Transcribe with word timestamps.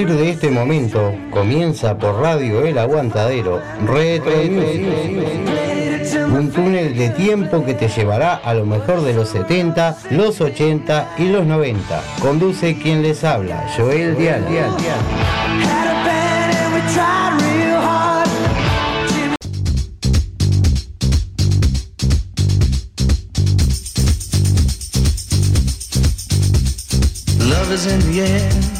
Partir 0.00 0.16
de 0.16 0.30
este 0.30 0.50
momento 0.50 1.14
comienza 1.30 1.98
por 1.98 2.22
Radio 2.22 2.64
El 2.64 2.78
Aguantadero 2.78 3.60
Retro 3.84 4.32
Un 6.34 6.50
túnel 6.50 6.96
de 6.96 7.10
tiempo 7.10 7.62
que 7.66 7.74
te 7.74 7.86
llevará 7.86 8.36
a 8.36 8.54
lo 8.54 8.64
mejor 8.64 9.02
de 9.02 9.12
los 9.12 9.28
70, 9.28 9.98
los 10.12 10.40
80 10.40 11.16
y 11.18 11.24
los 11.24 11.44
90. 11.44 12.02
Conduce 12.22 12.78
quien 12.78 13.02
les 13.02 13.24
habla, 13.24 13.66
Joel 13.76 14.16
Dial. 14.16 14.42
In 27.82 27.98
the 28.00 28.79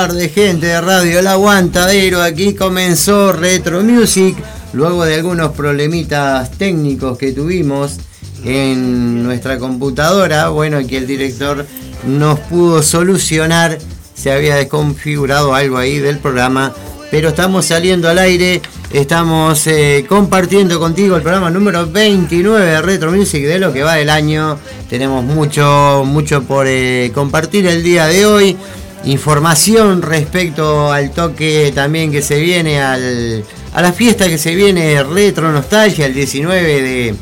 Tardes, 0.00 0.32
gente 0.32 0.66
de 0.66 0.80
Radio 0.80 1.18
El 1.18 1.26
Aguantadero. 1.26 2.22
Aquí 2.22 2.54
comenzó 2.54 3.34
Retro 3.34 3.82
Music. 3.82 4.34
Luego 4.72 5.04
de 5.04 5.16
algunos 5.16 5.52
problemitas 5.52 6.52
técnicos 6.52 7.18
que 7.18 7.32
tuvimos 7.32 7.98
en 8.42 9.22
nuestra 9.22 9.58
computadora, 9.58 10.48
bueno, 10.48 10.78
aquí 10.78 10.96
el 10.96 11.06
director 11.06 11.66
nos 12.06 12.40
pudo 12.40 12.82
solucionar. 12.82 13.76
Se 14.14 14.32
había 14.32 14.56
desconfigurado 14.56 15.54
algo 15.54 15.76
ahí 15.76 15.98
del 15.98 16.16
programa, 16.16 16.72
pero 17.10 17.28
estamos 17.28 17.66
saliendo 17.66 18.08
al 18.08 18.20
aire. 18.20 18.62
Estamos 18.94 19.66
eh, 19.66 20.06
compartiendo 20.08 20.80
contigo 20.80 21.14
el 21.16 21.22
programa 21.22 21.50
número 21.50 21.86
29 21.86 22.64
de 22.64 22.80
Retro 22.80 23.12
Music 23.12 23.44
de 23.44 23.58
lo 23.58 23.70
que 23.70 23.82
va 23.82 23.96
del 23.96 24.08
año. 24.08 24.58
Tenemos 24.88 25.22
mucho, 25.22 26.04
mucho 26.06 26.42
por 26.44 26.66
eh, 26.66 27.12
compartir 27.14 27.66
el 27.66 27.82
día 27.82 28.06
de 28.06 28.24
hoy 28.24 28.56
información 29.04 30.02
respecto 30.02 30.92
al 30.92 31.10
toque 31.10 31.72
también 31.74 32.12
que 32.12 32.22
se 32.22 32.38
viene 32.40 32.80
al, 32.80 33.44
a 33.72 33.82
la 33.82 33.92
fiesta 33.92 34.28
que 34.28 34.38
se 34.38 34.54
viene 34.54 35.02
Retro 35.02 35.50
Nostalgia 35.52 36.06
el 36.06 36.14
19 36.14 36.62
de, 36.82 37.14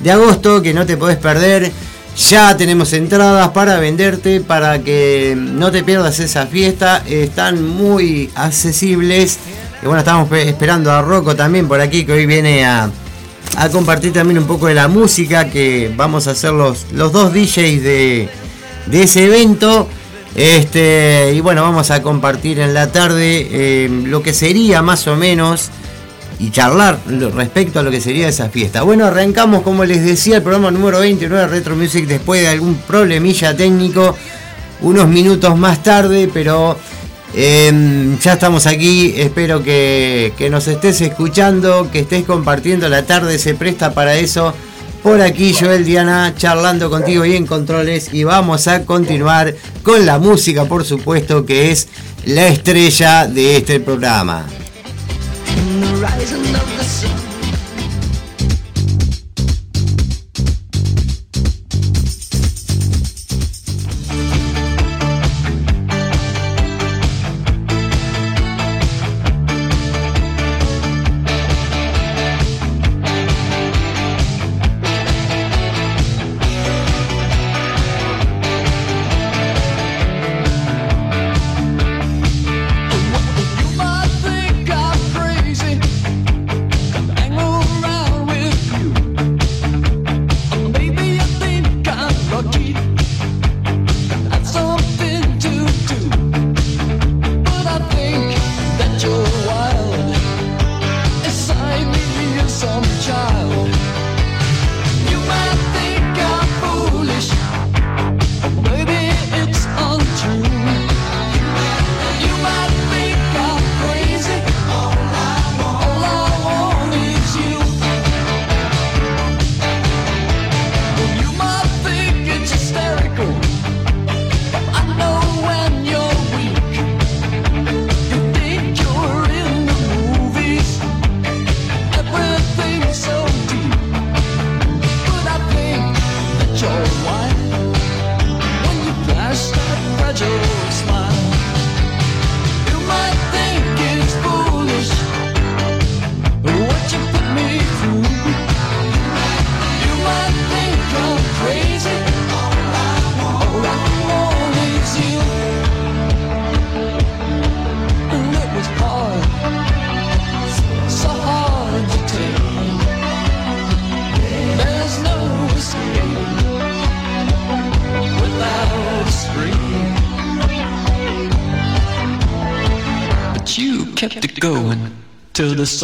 de 0.00 0.10
agosto 0.12 0.60
que 0.62 0.74
no 0.74 0.84
te 0.86 0.96
podés 0.96 1.16
perder. 1.16 1.70
Ya 2.30 2.56
tenemos 2.56 2.92
entradas 2.92 3.48
para 3.48 3.80
venderte 3.80 4.40
para 4.40 4.78
que 4.80 5.34
no 5.36 5.72
te 5.72 5.82
pierdas 5.82 6.20
esa 6.20 6.46
fiesta. 6.46 7.02
Están 7.08 7.66
muy 7.66 8.30
accesibles. 8.36 9.38
Y 9.82 9.86
bueno 9.86 9.98
estamos 9.98 10.28
pe- 10.28 10.48
esperando 10.48 10.92
a 10.92 11.02
Rocco 11.02 11.34
también 11.34 11.66
por 11.66 11.80
aquí 11.80 12.04
que 12.04 12.12
hoy 12.12 12.26
viene 12.26 12.64
a, 12.64 12.88
a 13.56 13.68
compartir 13.70 14.12
también 14.12 14.38
un 14.38 14.46
poco 14.46 14.66
de 14.68 14.74
la 14.74 14.86
música 14.88 15.50
que 15.50 15.92
vamos 15.96 16.28
a 16.28 16.30
hacer 16.32 16.52
los, 16.52 16.86
los 16.92 17.12
dos 17.12 17.32
DJs 17.34 17.82
de, 17.82 18.28
de 18.86 19.02
ese 19.02 19.24
evento 19.24 19.88
este, 20.34 21.32
y 21.34 21.40
bueno, 21.40 21.62
vamos 21.62 21.90
a 21.90 22.02
compartir 22.02 22.58
en 22.58 22.74
la 22.74 22.90
tarde 22.90 23.48
eh, 23.50 23.88
lo 24.06 24.22
que 24.22 24.32
sería 24.32 24.82
más 24.82 25.06
o 25.06 25.16
menos 25.16 25.70
y 26.40 26.50
charlar 26.50 26.98
respecto 27.34 27.78
a 27.78 27.82
lo 27.82 27.90
que 27.90 28.00
sería 28.00 28.28
esa 28.28 28.48
fiesta. 28.48 28.82
Bueno, 28.82 29.06
arrancamos, 29.06 29.62
como 29.62 29.84
les 29.84 30.04
decía, 30.04 30.36
el 30.36 30.42
programa 30.42 30.72
número 30.72 30.98
29 31.00 31.42
de 31.42 31.48
Retro 31.48 31.76
Music 31.76 32.06
después 32.06 32.42
de 32.42 32.48
algún 32.48 32.74
problemilla 32.74 33.56
técnico, 33.56 34.16
unos 34.80 35.06
minutos 35.06 35.56
más 35.56 35.84
tarde, 35.84 36.28
pero 36.32 36.76
eh, 37.34 38.16
ya 38.20 38.32
estamos 38.32 38.66
aquí. 38.66 39.14
Espero 39.16 39.62
que, 39.62 40.32
que 40.36 40.50
nos 40.50 40.66
estés 40.66 41.00
escuchando, 41.00 41.88
que 41.92 42.00
estés 42.00 42.24
compartiendo 42.24 42.88
la 42.88 43.04
tarde, 43.04 43.38
se 43.38 43.54
presta 43.54 43.94
para 43.94 44.16
eso. 44.16 44.52
Por 45.04 45.20
aquí 45.20 45.52
Joel 45.52 45.84
Diana 45.84 46.32
charlando 46.34 46.88
contigo 46.88 47.26
y 47.26 47.36
en 47.36 47.46
controles 47.46 48.08
y 48.14 48.24
vamos 48.24 48.66
a 48.68 48.86
continuar 48.86 49.54
con 49.82 50.06
la 50.06 50.18
música, 50.18 50.64
por 50.64 50.82
supuesto, 50.82 51.44
que 51.44 51.70
es 51.70 51.88
la 52.24 52.48
estrella 52.48 53.26
de 53.26 53.58
este 53.58 53.80
programa. 53.80 54.46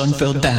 Sun 0.00 0.14
fell 0.14 0.32
down. 0.32 0.49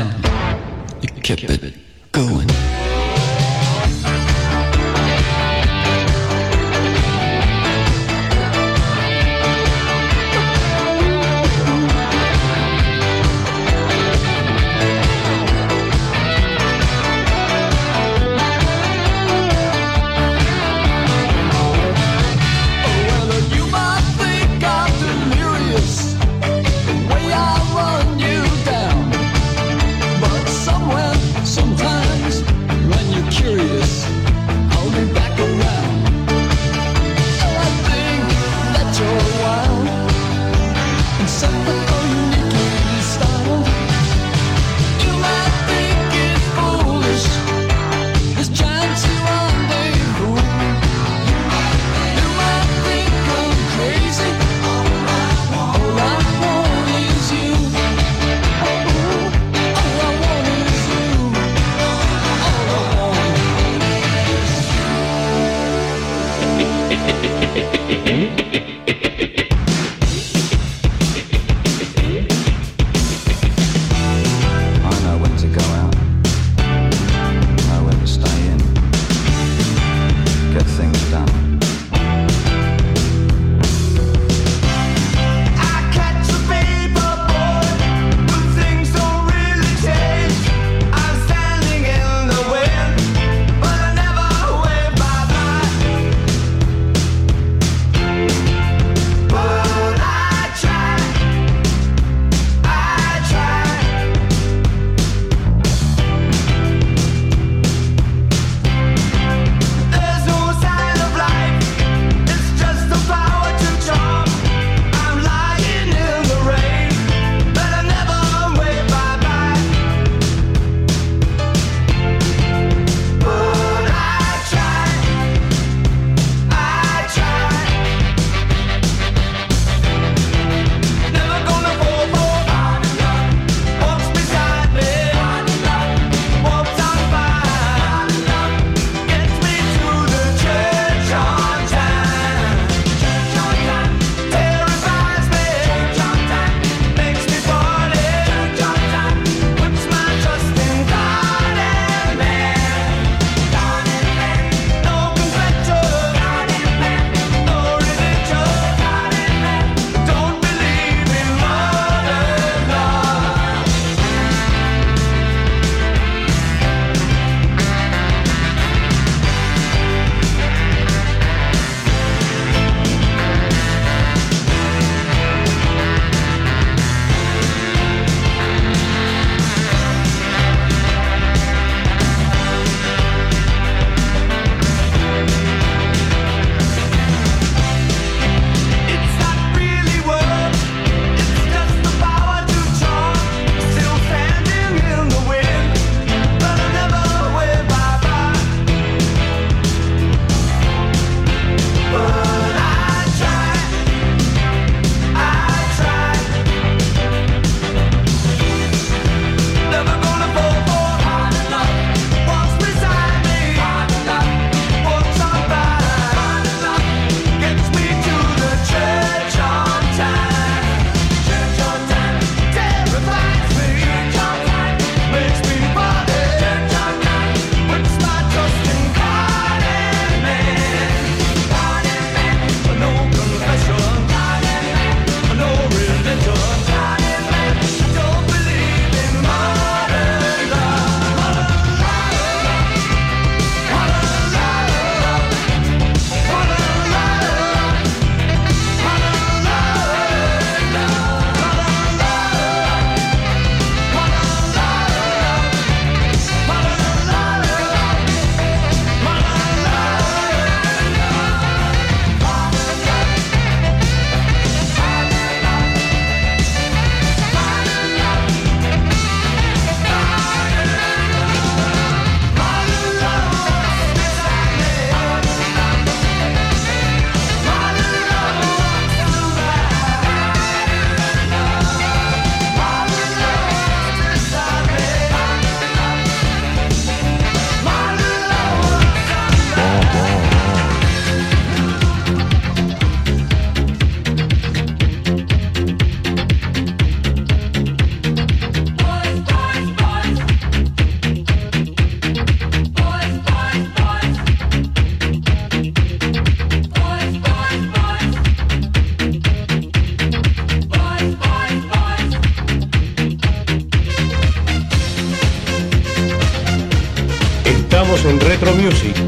Retro 318.41 318.55
Music. 318.55 319.00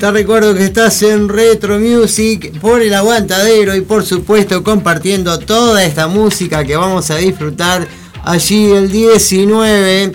Te 0.00 0.10
recuerdo 0.10 0.54
que 0.54 0.64
estás 0.64 1.02
en 1.02 1.28
Retro 1.28 1.78
Music 1.78 2.58
por 2.58 2.80
el 2.80 2.94
aguantadero 2.94 3.76
y 3.76 3.82
por 3.82 4.02
supuesto 4.02 4.64
compartiendo 4.64 5.38
toda 5.38 5.84
esta 5.84 6.06
música 6.06 6.64
que 6.64 6.74
vamos 6.74 7.10
a 7.10 7.16
disfrutar 7.16 7.86
allí 8.24 8.70
el 8.72 8.90
19, 8.90 10.12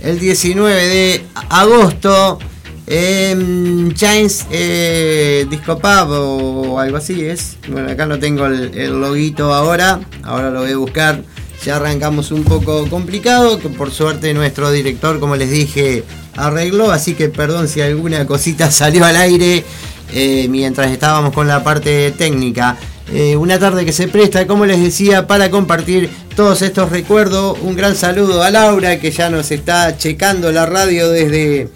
el 0.00 0.18
19 0.18 0.86
de 0.88 1.24
agosto 1.50 2.38
en 2.86 3.92
Chains 3.92 4.46
eh, 4.50 5.46
Disco 5.50 5.78
Pub 5.78 6.08
o 6.10 6.80
algo 6.80 6.96
así 6.96 7.22
es. 7.22 7.58
Bueno, 7.68 7.90
acá 7.90 8.06
no 8.06 8.18
tengo 8.18 8.46
el, 8.46 8.72
el 8.74 8.98
loguito 8.98 9.52
ahora, 9.52 10.00
ahora 10.22 10.50
lo 10.50 10.60
voy 10.60 10.72
a 10.72 10.76
buscar. 10.78 11.22
Ya 11.66 11.76
arrancamos 11.76 12.30
un 12.30 12.44
poco 12.44 12.88
complicado, 12.88 13.58
que 13.58 13.68
por 13.68 13.90
suerte 13.90 14.32
nuestro 14.32 14.70
director, 14.70 15.20
como 15.20 15.36
les 15.36 15.50
dije, 15.50 16.04
arregló, 16.38 16.90
así 16.90 17.14
que 17.14 17.28
perdón 17.28 17.68
si 17.68 17.80
alguna 17.80 18.26
cosita 18.26 18.70
salió 18.70 19.04
al 19.04 19.16
aire 19.16 19.64
eh, 20.12 20.46
mientras 20.48 20.90
estábamos 20.90 21.32
con 21.32 21.48
la 21.48 21.62
parte 21.62 22.12
técnica. 22.12 22.76
Eh, 23.12 23.36
una 23.36 23.58
tarde 23.58 23.86
que 23.86 23.92
se 23.92 24.06
presta, 24.06 24.46
como 24.46 24.66
les 24.66 24.82
decía, 24.82 25.26
para 25.26 25.50
compartir 25.50 26.10
todos 26.36 26.60
estos 26.60 26.90
recuerdos. 26.90 27.56
Un 27.62 27.74
gran 27.74 27.96
saludo 27.96 28.42
a 28.42 28.50
Laura, 28.50 29.00
que 29.00 29.10
ya 29.10 29.30
nos 29.30 29.50
está 29.50 29.96
checando 29.96 30.52
la 30.52 30.66
radio 30.66 31.10
desde, 31.10 31.68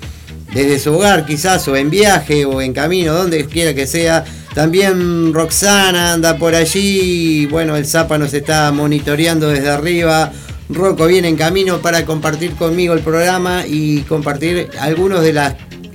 desde 0.52 0.78
su 0.78 0.94
hogar, 0.94 1.24
quizás, 1.24 1.66
o 1.68 1.76
en 1.76 1.88
viaje, 1.88 2.44
o 2.44 2.60
en 2.60 2.74
camino, 2.74 3.14
donde 3.14 3.46
quiera 3.46 3.74
que 3.74 3.86
sea. 3.86 4.24
También 4.54 5.32
Roxana 5.32 6.12
anda 6.12 6.36
por 6.36 6.54
allí. 6.54 7.46
Bueno, 7.46 7.76
el 7.76 7.86
Zapa 7.86 8.18
nos 8.18 8.34
está 8.34 8.70
monitoreando 8.70 9.48
desde 9.48 9.70
arriba. 9.70 10.32
Rocco 10.74 11.06
viene 11.06 11.28
en 11.28 11.36
camino 11.36 11.80
para 11.80 12.04
compartir 12.04 12.52
conmigo 12.52 12.94
el 12.94 13.00
programa 13.00 13.64
y 13.66 14.02
compartir 14.02 14.68
algunas 14.80 15.22
de 15.22 15.32
las 15.32 15.54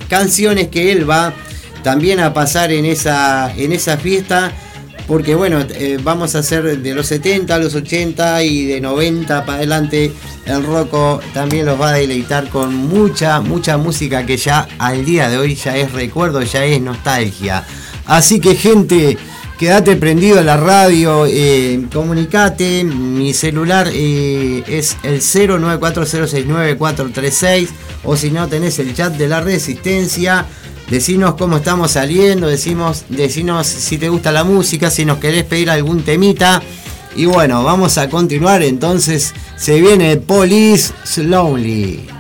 canciones 0.10 0.68
que 0.68 0.92
él 0.92 1.10
va 1.10 1.34
también 1.84 2.20
a 2.20 2.34
pasar 2.34 2.72
en 2.72 2.86
esa, 2.86 3.54
en 3.56 3.72
esa 3.72 3.98
fiesta. 3.98 4.52
Porque 5.08 5.36
bueno, 5.36 5.62
eh, 5.70 5.98
vamos 6.04 6.36
a 6.36 6.40
hacer 6.40 6.80
de 6.80 6.94
los 6.94 7.08
70 7.08 7.56
a 7.56 7.60
los 7.60 7.76
80 7.76 8.44
y 8.44 8.66
de 8.66 8.82
90 8.82 9.46
para 9.46 9.60
adelante. 9.60 10.12
El 10.46 10.66
Rocco 10.66 11.22
también 11.34 11.66
los 11.66 11.80
va 11.80 11.90
a 11.90 11.94
deleitar 11.94 12.50
con 12.50 12.76
mucha, 12.76 13.40
mucha 13.40 13.78
música 13.78 14.26
que 14.26 14.36
ya 14.36 14.68
al 14.80 15.06
día 15.06 15.30
de 15.30 15.38
hoy 15.38 15.56
ya 15.56 15.78
es 15.78 15.94
recuerdo, 15.94 16.42
ya 16.42 16.66
es 16.66 16.82
nostalgia. 16.82 17.64
Así 18.06 18.42
que 18.42 18.56
gente, 18.56 19.18
quédate 19.58 19.96
prendido 19.96 20.40
a 20.40 20.44
la 20.44 20.58
radio, 20.58 21.26
eh, 21.26 21.88
comunicate, 21.92 22.84
mi 22.84 23.34
celular 23.34 23.90
eh, 23.92 24.64
es 24.68 24.98
el 25.04 25.22
094069436 25.22 27.70
o 28.04 28.16
si 28.16 28.30
no 28.30 28.48
tenés 28.48 28.78
el 28.80 28.94
chat 28.94 29.14
de 29.14 29.28
la 29.28 29.42
resistencia, 29.42 30.46
decinos 30.90 31.36
cómo 31.36 31.58
estamos 31.58 31.92
saliendo, 31.92 32.48
decimos, 32.48 33.06
decinos 33.10 33.68
si 33.68 33.98
te 33.98 34.08
gusta 34.10 34.32
la 34.32 34.44
música, 34.44 34.92
si 34.92 35.06
nos 35.06 35.18
querés 35.18 35.46
pedir 35.46 35.70
algún 35.70 36.04
temita. 36.04 36.62
Y 37.16 37.26
bueno, 37.26 37.64
vamos 37.64 37.98
a 37.98 38.10
continuar 38.10 38.62
entonces, 38.62 39.34
se 39.56 39.80
viene 39.82 40.18
Police 40.18 40.94
Slowly. 41.04 42.17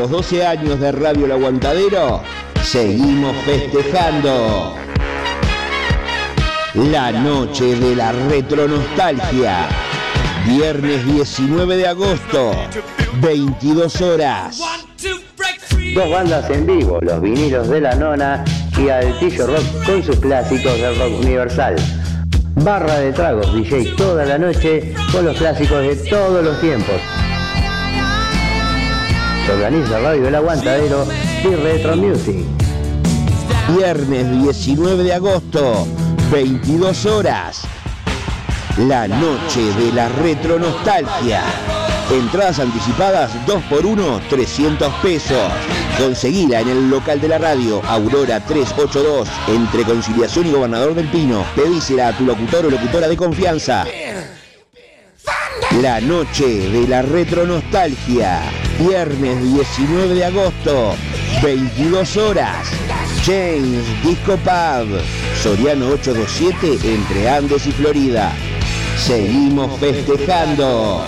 Los 0.00 0.10
12 0.10 0.46
años 0.46 0.80
de 0.80 0.92
Radio 0.92 1.26
El 1.26 1.32
Aguantadero, 1.32 2.22
seguimos 2.62 3.36
festejando. 3.44 4.74
La 6.74 7.12
noche 7.12 7.76
de 7.76 7.96
la 7.96 8.10
retronostalgia. 8.10 9.68
Viernes 10.46 11.04
19 11.04 11.76
de 11.76 11.86
agosto, 11.86 12.52
22 13.20 14.00
horas. 14.00 14.62
Dos 15.94 16.10
bandas 16.10 16.48
en 16.48 16.64
vivo, 16.64 16.98
los 17.02 17.20
vinilos 17.20 17.68
de 17.68 17.82
la 17.82 17.94
nona 17.94 18.42
y 18.78 18.88
Altillo 18.88 19.48
Rock 19.48 19.84
con 19.84 20.02
sus 20.02 20.16
clásicos 20.16 20.80
del 20.80 20.98
rock 20.98 21.20
universal. 21.20 21.76
Barra 22.54 23.00
de 23.00 23.12
tragos, 23.12 23.52
DJ 23.52 23.96
toda 23.96 24.24
la 24.24 24.38
noche 24.38 24.94
con 25.12 25.26
los 25.26 25.36
clásicos 25.36 25.82
de 25.82 25.94
todos 26.08 26.42
los 26.42 26.58
tiempos. 26.62 27.02
Organiza 29.52 29.98
Radio 29.98 30.28
El 30.28 30.34
Aguantadero 30.34 31.06
y 31.42 31.54
Retro 31.54 31.96
Music. 31.96 32.44
Viernes 33.76 34.30
19 34.42 35.02
de 35.02 35.14
agosto, 35.14 35.86
22 36.30 37.06
horas. 37.06 37.62
La 38.78 39.08
noche 39.08 39.60
de 39.78 39.92
la 39.92 40.08
retronostalgia. 40.08 41.42
Entradas 42.12 42.60
anticipadas 42.60 43.30
2x1, 43.46 44.28
300 44.28 44.92
pesos. 45.02 45.52
Conseguila 45.98 46.60
en 46.60 46.68
el 46.68 46.90
local 46.90 47.20
de 47.20 47.28
la 47.28 47.38
radio, 47.38 47.82
Aurora 47.86 48.40
382, 48.40 49.28
entre 49.48 49.84
Conciliación 49.84 50.46
y 50.46 50.52
Gobernador 50.52 50.94
del 50.94 51.08
Pino. 51.08 51.44
Pedísela 51.56 52.08
a 52.08 52.16
tu 52.16 52.24
locutor 52.24 52.66
o 52.66 52.70
locutora 52.70 53.08
de 53.08 53.16
confianza. 53.16 53.84
La 55.82 56.00
noche 56.00 56.70
de 56.70 56.88
la 56.88 57.02
retronostalgia. 57.02 58.59
Viernes 58.80 59.42
19 59.42 60.14
de 60.14 60.24
agosto, 60.24 60.94
22 61.42 62.16
horas. 62.16 62.66
James 63.26 63.84
Disco 64.02 64.38
Pub. 64.38 65.00
Soriano 65.42 65.88
827 65.88 66.94
entre 66.94 67.28
Andes 67.28 67.66
y 67.66 67.72
Florida. 67.72 68.32
Seguimos 68.96 69.78
festejando. 69.78 71.04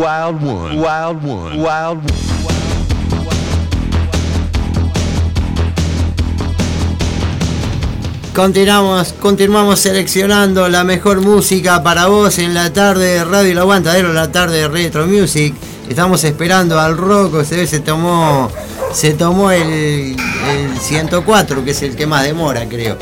Wild 0.00 0.42
one. 0.42 0.76
Wild 0.80 1.22
one. 1.22 1.56
Wild 1.58 1.98
one. 1.98 2.30
Continuamos, 8.34 9.12
continuamos 9.20 9.80
seleccionando 9.80 10.68
la 10.68 10.84
mejor 10.84 11.20
música 11.20 11.82
para 11.82 12.06
vos 12.06 12.38
en 12.38 12.54
la 12.54 12.72
tarde 12.72 13.14
de 13.14 13.24
Radio 13.24 13.52
El 13.52 13.58
Aguantadero, 13.58 14.12
la 14.12 14.32
tarde 14.32 14.62
de 14.62 14.68
Retro 14.68 15.06
Music. 15.06 15.54
Estamos 15.88 16.24
esperando 16.24 16.80
al 16.80 16.96
Rocco, 16.96 17.44
se 17.44 17.56
ve 17.56 17.66
se 17.66 17.80
tomó 17.80 18.50
se 18.94 19.12
tomó 19.12 19.50
el, 19.50 20.16
el 20.16 20.78
104, 20.80 21.64
que 21.64 21.72
es 21.72 21.82
el 21.82 21.94
que 21.96 22.06
más 22.06 22.22
demora, 22.22 22.66
creo. 22.68 22.96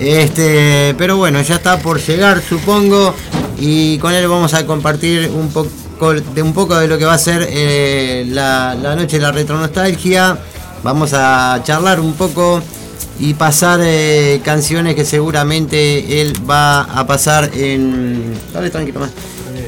Este, 0.00 0.94
pero 0.96 1.16
bueno, 1.16 1.42
ya 1.42 1.56
está 1.56 1.78
por 1.80 2.00
llegar, 2.00 2.40
supongo, 2.40 3.14
y 3.58 3.98
con 3.98 4.14
él 4.14 4.26
vamos 4.28 4.54
a 4.54 4.64
compartir 4.64 5.30
un 5.34 5.50
poco 5.50 5.68
de 5.98 6.42
un 6.42 6.52
poco 6.52 6.76
de 6.76 6.88
lo 6.88 6.98
que 6.98 7.04
va 7.04 7.14
a 7.14 7.18
ser 7.18 7.46
eh, 7.50 8.24
la, 8.28 8.74
la 8.74 8.94
noche 8.94 9.16
de 9.16 9.22
la 9.22 9.32
retronostalgia. 9.32 10.38
Vamos 10.82 11.12
a 11.12 11.60
charlar 11.64 12.00
un 12.00 12.14
poco 12.14 12.62
y 13.18 13.34
pasar 13.34 13.80
eh, 13.82 14.40
canciones 14.44 14.94
que 14.94 15.04
seguramente 15.04 16.20
él 16.20 16.34
va 16.48 16.82
a 16.82 17.06
pasar 17.06 17.50
en. 17.54 18.34
Dale 18.52 18.70
tranquilo 18.70 19.00
más. 19.00 19.10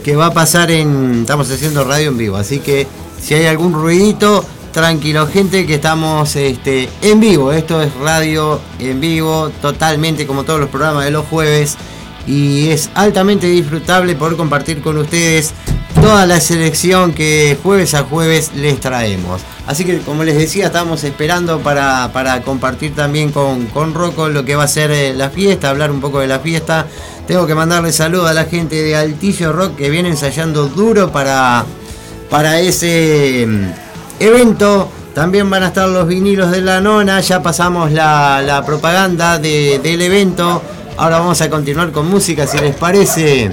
Que 0.04 0.16
va 0.16 0.26
a 0.26 0.32
pasar 0.32 0.70
en. 0.70 1.22
Estamos 1.22 1.50
haciendo 1.50 1.84
radio 1.84 2.10
en 2.10 2.18
vivo, 2.18 2.36
así 2.36 2.60
que 2.60 2.86
si 3.20 3.34
hay 3.34 3.46
algún 3.46 3.72
ruidito, 3.72 4.44
tranquilo, 4.72 5.26
gente, 5.26 5.66
que 5.66 5.74
estamos 5.74 6.36
este, 6.36 6.88
en 7.02 7.18
vivo. 7.18 7.52
Esto 7.52 7.82
es 7.82 7.92
radio 7.96 8.60
en 8.78 9.00
vivo, 9.00 9.50
totalmente 9.60 10.26
como 10.26 10.44
todos 10.44 10.60
los 10.60 10.68
programas 10.68 11.04
de 11.04 11.10
los 11.10 11.26
jueves. 11.26 11.76
Y 12.26 12.68
es 12.68 12.90
altamente 12.94 13.48
disfrutable 13.48 14.14
poder 14.14 14.36
compartir 14.36 14.80
con 14.82 14.96
ustedes 14.98 15.52
toda 16.00 16.26
la 16.26 16.40
selección 16.40 17.12
que 17.12 17.58
jueves 17.62 17.94
a 17.94 18.02
jueves 18.04 18.52
les 18.54 18.80
traemos. 18.80 19.42
Así 19.66 19.84
que 19.84 19.98
como 19.98 20.24
les 20.24 20.36
decía, 20.36 20.66
estamos 20.66 21.04
esperando 21.04 21.60
para, 21.60 22.10
para 22.12 22.40
compartir 22.42 22.94
también 22.94 23.30
con, 23.30 23.66
con 23.66 23.94
Rocco 23.94 24.28
lo 24.28 24.44
que 24.44 24.56
va 24.56 24.64
a 24.64 24.68
ser 24.68 24.90
eh, 24.90 25.12
la 25.14 25.30
fiesta, 25.30 25.68
hablar 25.70 25.90
un 25.90 26.00
poco 26.00 26.20
de 26.20 26.26
la 26.26 26.40
fiesta. 26.40 26.86
Tengo 27.26 27.46
que 27.46 27.54
mandarle 27.54 27.92
saludos 27.92 28.30
a 28.30 28.34
la 28.34 28.44
gente 28.44 28.82
de 28.82 28.96
Altillo 28.96 29.52
Rock 29.52 29.76
que 29.76 29.90
viene 29.90 30.08
ensayando 30.08 30.66
duro 30.68 31.12
para, 31.12 31.64
para 32.28 32.60
ese 32.60 33.46
mm, 33.46 33.64
evento. 34.20 34.88
También 35.14 35.48
van 35.50 35.62
a 35.64 35.68
estar 35.68 35.88
los 35.88 36.06
vinilos 36.06 36.50
de 36.50 36.62
la 36.62 36.80
nona, 36.80 37.20
ya 37.20 37.42
pasamos 37.42 37.92
la, 37.92 38.40
la 38.44 38.64
propaganda 38.64 39.38
de- 39.38 39.80
del 39.82 40.00
evento. 40.02 40.62
Ahora 40.96 41.18
vamos 41.18 41.40
a 41.40 41.48
continuar 41.50 41.92
con 41.92 42.08
música, 42.08 42.46
si 42.46 42.58
les 42.58 42.74
parece. 42.74 43.50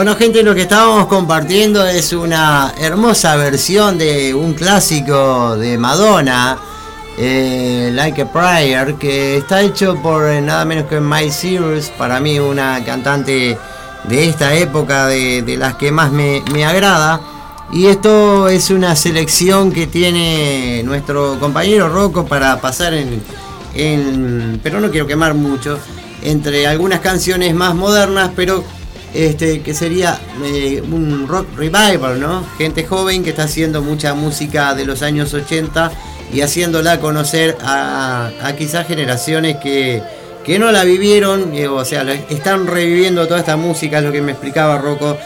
Bueno, 0.00 0.16
gente, 0.16 0.42
lo 0.42 0.54
que 0.54 0.62
estábamos 0.62 1.08
compartiendo 1.08 1.86
es 1.86 2.14
una 2.14 2.72
hermosa 2.80 3.36
versión 3.36 3.98
de 3.98 4.32
un 4.32 4.54
clásico 4.54 5.58
de 5.58 5.76
Madonna, 5.76 6.56
eh, 7.18 7.90
Like 7.92 8.22
a 8.22 8.32
Prayer, 8.32 8.94
que 8.94 9.36
está 9.36 9.60
hecho 9.60 9.96
por 9.96 10.26
eh, 10.26 10.40
nada 10.40 10.64
menos 10.64 10.86
que 10.86 11.00
Miley 11.00 11.30
Cyrus, 11.30 11.90
para 11.98 12.18
mí 12.18 12.38
una 12.38 12.82
cantante 12.82 13.58
de 14.04 14.26
esta 14.26 14.54
época, 14.54 15.06
de, 15.06 15.44
las 15.58 15.74
que 15.74 15.92
más 15.92 16.10
me, 16.10 16.64
agrada. 16.64 17.20
Y 17.70 17.84
esto 17.84 18.48
es 18.48 18.70
una 18.70 18.96
selección 18.96 19.70
que 19.70 19.86
tiene 19.86 20.82
nuestro 20.82 21.38
compañero 21.38 21.90
Rocco 21.90 22.24
para 22.24 22.58
pasar 22.58 22.94
en- 22.94 24.60
pero 24.62 24.80
no 24.80 24.90
quiero 24.90 25.06
quemar 25.06 25.34
mucho, 25.34 25.78
entre 26.22 26.66
algunas 26.66 27.00
canciones 27.00 27.54
más 27.54 27.74
modernas, 27.74 28.30
pero 28.34 28.64
este 29.14 29.62
que 29.62 29.74
sería 29.74 30.18
eh, 30.44 30.82
un 30.90 31.26
rock 31.26 31.46
revival, 31.56 32.20
¿no? 32.20 32.44
Gente 32.58 32.84
joven 32.84 33.24
que 33.24 33.30
está 33.30 33.44
haciendo 33.44 33.82
mucha 33.82 34.14
música 34.14 34.74
de 34.74 34.84
los 34.84 35.02
años 35.02 35.34
80 35.34 35.90
y 36.32 36.42
haciéndola 36.42 37.00
conocer 37.00 37.56
a, 37.62 38.30
a 38.42 38.54
quizás 38.54 38.86
generaciones 38.86 39.56
que, 39.56 40.02
que 40.44 40.58
no 40.58 40.72
la 40.72 40.84
vivieron, 40.84 41.52
o 41.70 41.84
sea, 41.84 42.02
están 42.28 42.66
reviviendo 42.66 43.26
toda 43.26 43.40
esta 43.40 43.56
música, 43.56 43.98
es 43.98 44.04
lo 44.04 44.12
que 44.12 44.22
me 44.22 44.32
explicaba 44.32 44.78
Rocco. 44.78 45.16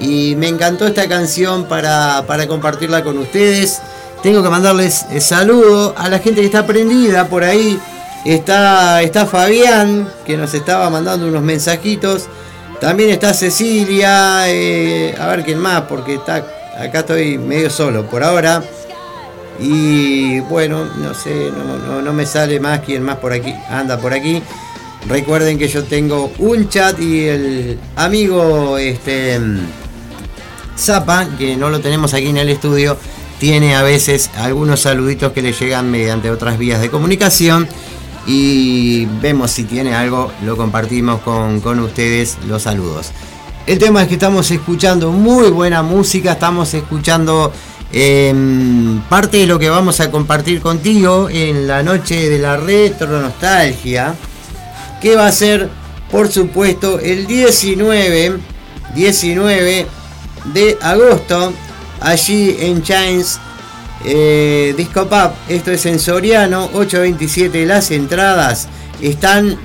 Y 0.00 0.34
me 0.36 0.48
encantó 0.48 0.86
esta 0.86 1.08
canción 1.08 1.66
para, 1.66 2.24
para 2.26 2.46
compartirla 2.46 3.02
con 3.02 3.18
ustedes. 3.18 3.82
Tengo 4.22 4.42
que 4.42 4.48
mandarles 4.48 5.04
eh, 5.10 5.20
saludo 5.20 5.94
a 5.96 6.08
la 6.08 6.18
gente 6.20 6.40
que 6.40 6.46
está 6.46 6.66
prendida 6.66 7.26
por 7.28 7.44
ahí. 7.44 7.78
Está, 8.24 9.02
está 9.02 9.26
Fabián, 9.26 10.08
que 10.24 10.36
nos 10.36 10.54
estaba 10.54 10.88
mandando 10.88 11.26
unos 11.26 11.42
mensajitos. 11.42 12.28
También 12.80 13.10
está 13.10 13.34
Cecilia. 13.34 14.48
eh, 14.48 15.14
a 15.18 15.26
ver 15.28 15.44
quién 15.44 15.58
más, 15.58 15.82
porque 15.82 16.14
está, 16.14 16.36
acá 16.78 17.00
estoy 17.00 17.38
medio 17.38 17.68
solo 17.70 18.06
por 18.06 18.22
ahora. 18.24 18.62
Y 19.60 20.40
bueno, 20.40 20.86
no 20.96 21.12
sé, 21.12 21.50
no, 21.50 21.76
no- 21.86 22.00
no 22.02 22.12
me 22.14 22.24
sale 22.24 22.58
más 22.60 22.80
quién 22.80 23.02
más 23.02 23.16
por 23.18 23.32
aquí, 23.32 23.54
anda 23.68 23.98
por 23.98 24.14
aquí. 24.14 24.42
Recuerden 25.08 25.58
que 25.58 25.68
yo 25.68 25.84
tengo 25.84 26.32
un 26.38 26.68
chat 26.68 26.98
y 27.00 27.26
el 27.26 27.78
amigo 27.96 28.78
este 28.78 29.38
Zapa, 30.78 31.26
que 31.38 31.56
no 31.56 31.68
lo 31.68 31.80
tenemos 31.80 32.14
aquí 32.14 32.28
en 32.28 32.38
el 32.38 32.48
estudio, 32.48 32.96
tiene 33.38 33.74
a 33.74 33.82
veces 33.82 34.30
algunos 34.36 34.80
saluditos 34.80 35.32
que 35.32 35.42
le 35.42 35.52
llegan 35.52 35.90
mediante 35.90 36.30
otras 36.30 36.58
vías 36.58 36.80
de 36.80 36.90
comunicación 36.90 37.68
y 38.26 39.06
vemos 39.20 39.50
si 39.50 39.64
tiene 39.64 39.94
algo, 39.94 40.30
lo 40.44 40.56
compartimos 40.56 41.20
con, 41.20 41.60
con 41.60 41.80
ustedes 41.80 42.38
los 42.46 42.62
saludos. 42.62 43.12
El 43.66 43.78
tema 43.78 44.02
es 44.02 44.08
que 44.08 44.14
estamos 44.14 44.50
escuchando 44.50 45.12
muy 45.12 45.50
buena 45.50 45.82
música, 45.82 46.32
estamos 46.32 46.72
escuchando 46.74 47.52
em, 47.92 49.00
parte 49.02 49.38
de 49.38 49.46
lo 49.46 49.58
que 49.58 49.68
vamos 49.68 50.00
a 50.00 50.10
compartir 50.10 50.60
contigo 50.60 51.28
en 51.30 51.66
la 51.66 51.82
noche 51.82 52.28
de 52.28 52.38
la 52.38 52.56
retro 52.56 53.20
nostalgia, 53.20 54.14
que 55.00 55.14
va 55.14 55.26
a 55.26 55.32
ser, 55.32 55.68
por 56.10 56.28
supuesto, 56.28 56.98
el 56.98 57.26
19, 57.26 58.38
19 58.94 59.86
de 60.52 60.78
agosto, 60.80 61.52
allí 62.00 62.56
en 62.60 62.82
Chains 62.82 63.38
eh, 64.04 64.74
Disco 64.76 65.06
Pub. 65.08 65.30
Esto 65.48 65.70
es 65.70 65.86
en 65.86 65.98
Soriano, 65.98 66.64
827. 66.74 67.66
Las 67.66 67.90
entradas 67.90 68.68
están 69.00 69.58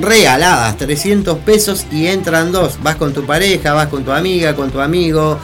regaladas, 0.00 0.76
300 0.76 1.38
pesos 1.38 1.86
y 1.90 2.06
entran 2.06 2.52
dos. 2.52 2.78
Vas 2.82 2.96
con 2.96 3.12
tu 3.12 3.24
pareja, 3.24 3.72
vas 3.72 3.88
con 3.88 4.04
tu 4.04 4.12
amiga, 4.12 4.54
con 4.54 4.70
tu 4.70 4.80
amigo, 4.80 5.38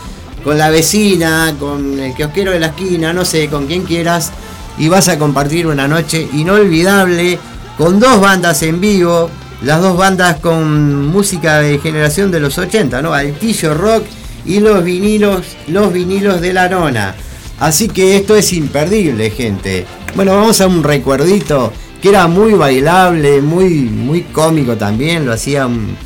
con 0.45 0.59
la 0.59 0.71
vecina, 0.71 1.55
con 1.59 1.99
el 1.99 2.15
kiosquero 2.15 2.53
de 2.53 2.61
la 2.61 2.67
esquina, 2.69 3.13
no 3.13 3.25
sé, 3.25 3.49
con 3.49 3.67
quien 3.67 3.85
quieras. 3.85 4.33
Y 4.79 4.89
vas 4.89 5.09
a 5.09 5.19
compartir 5.19 5.67
una 5.67 5.87
noche 5.87 6.29
inolvidable 6.33 7.39
con 7.77 8.01
dos 8.01 8.21
bandas 8.21 8.63
en 8.63 8.81
vivo. 8.81 9.31
Las 9.63 9.81
dos 9.81 9.97
bandas 9.97 10.41
con 10.41 11.07
música 11.07 11.59
de 11.61 11.79
generación 11.79 12.33
de 12.33 12.41
los 12.41 12.59
80, 12.59 13.01
¿no? 13.01 13.15
Altillo 13.15 13.75
Rock 13.75 14.05
y 14.45 14.59
los 14.59 14.83
vinilos, 14.83 15.57
los 15.69 15.93
vinilos 15.93 16.41
de 16.41 16.53
la 16.53 16.69
nona. 16.69 17.15
Así 17.63 17.87
que 17.87 18.17
esto 18.17 18.35
es 18.35 18.53
imperdible, 18.53 19.31
gente. 19.31 19.87
Bueno, 20.17 20.35
vamos 20.35 20.61
a 20.61 20.67
un 20.67 20.83
recuerdito 20.83 21.73
que 22.03 22.09
era 22.09 22.27
muy 22.27 22.55
bailable, 22.55 23.41
muy, 23.41 23.85
muy 23.85 24.23
cómico 24.23 24.77
también. 24.77 25.25
Lo 25.25 25.33
hacía 25.33 25.69
un, 25.69 25.97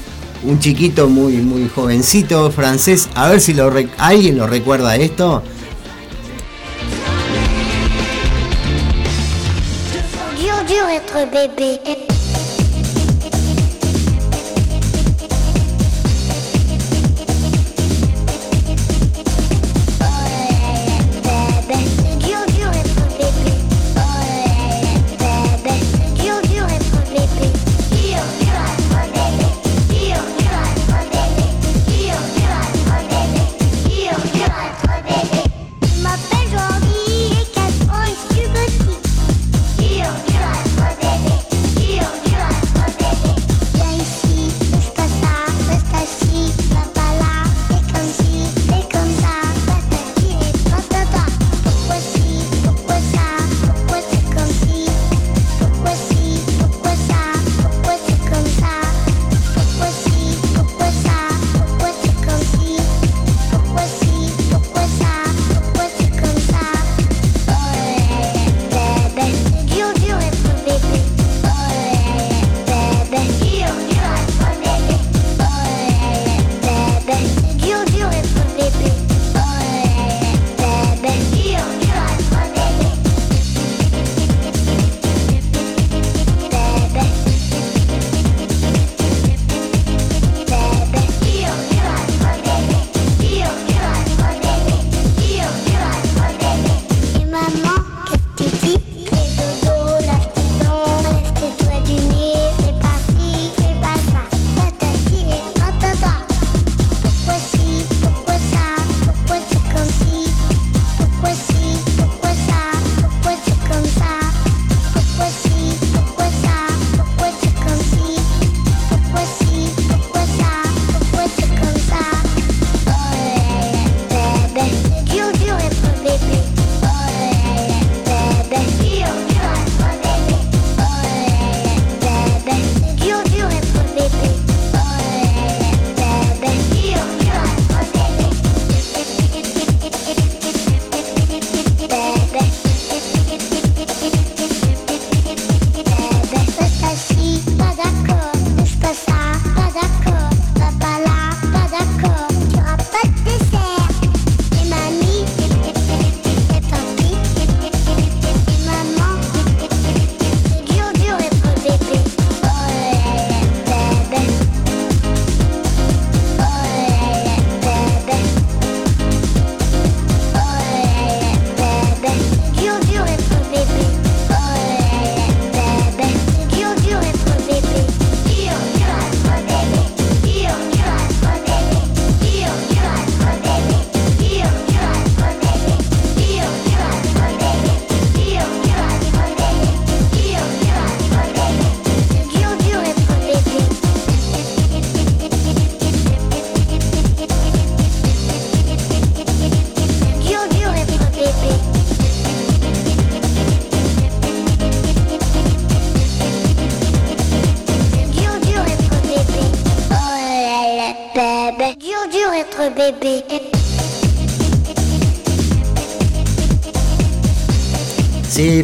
un 0.45 0.59
chiquito 0.59 1.09
muy, 1.09 1.39
muy 1.39 1.67
jovencito 1.75 2.51
francés. 2.51 3.09
A 3.15 3.31
ver 3.31 3.41
si 3.41 3.55
lo 3.55 3.73
alguien 3.97 4.37
lo 4.37 4.47
recuerda 4.47 4.97
esto. 4.97 5.43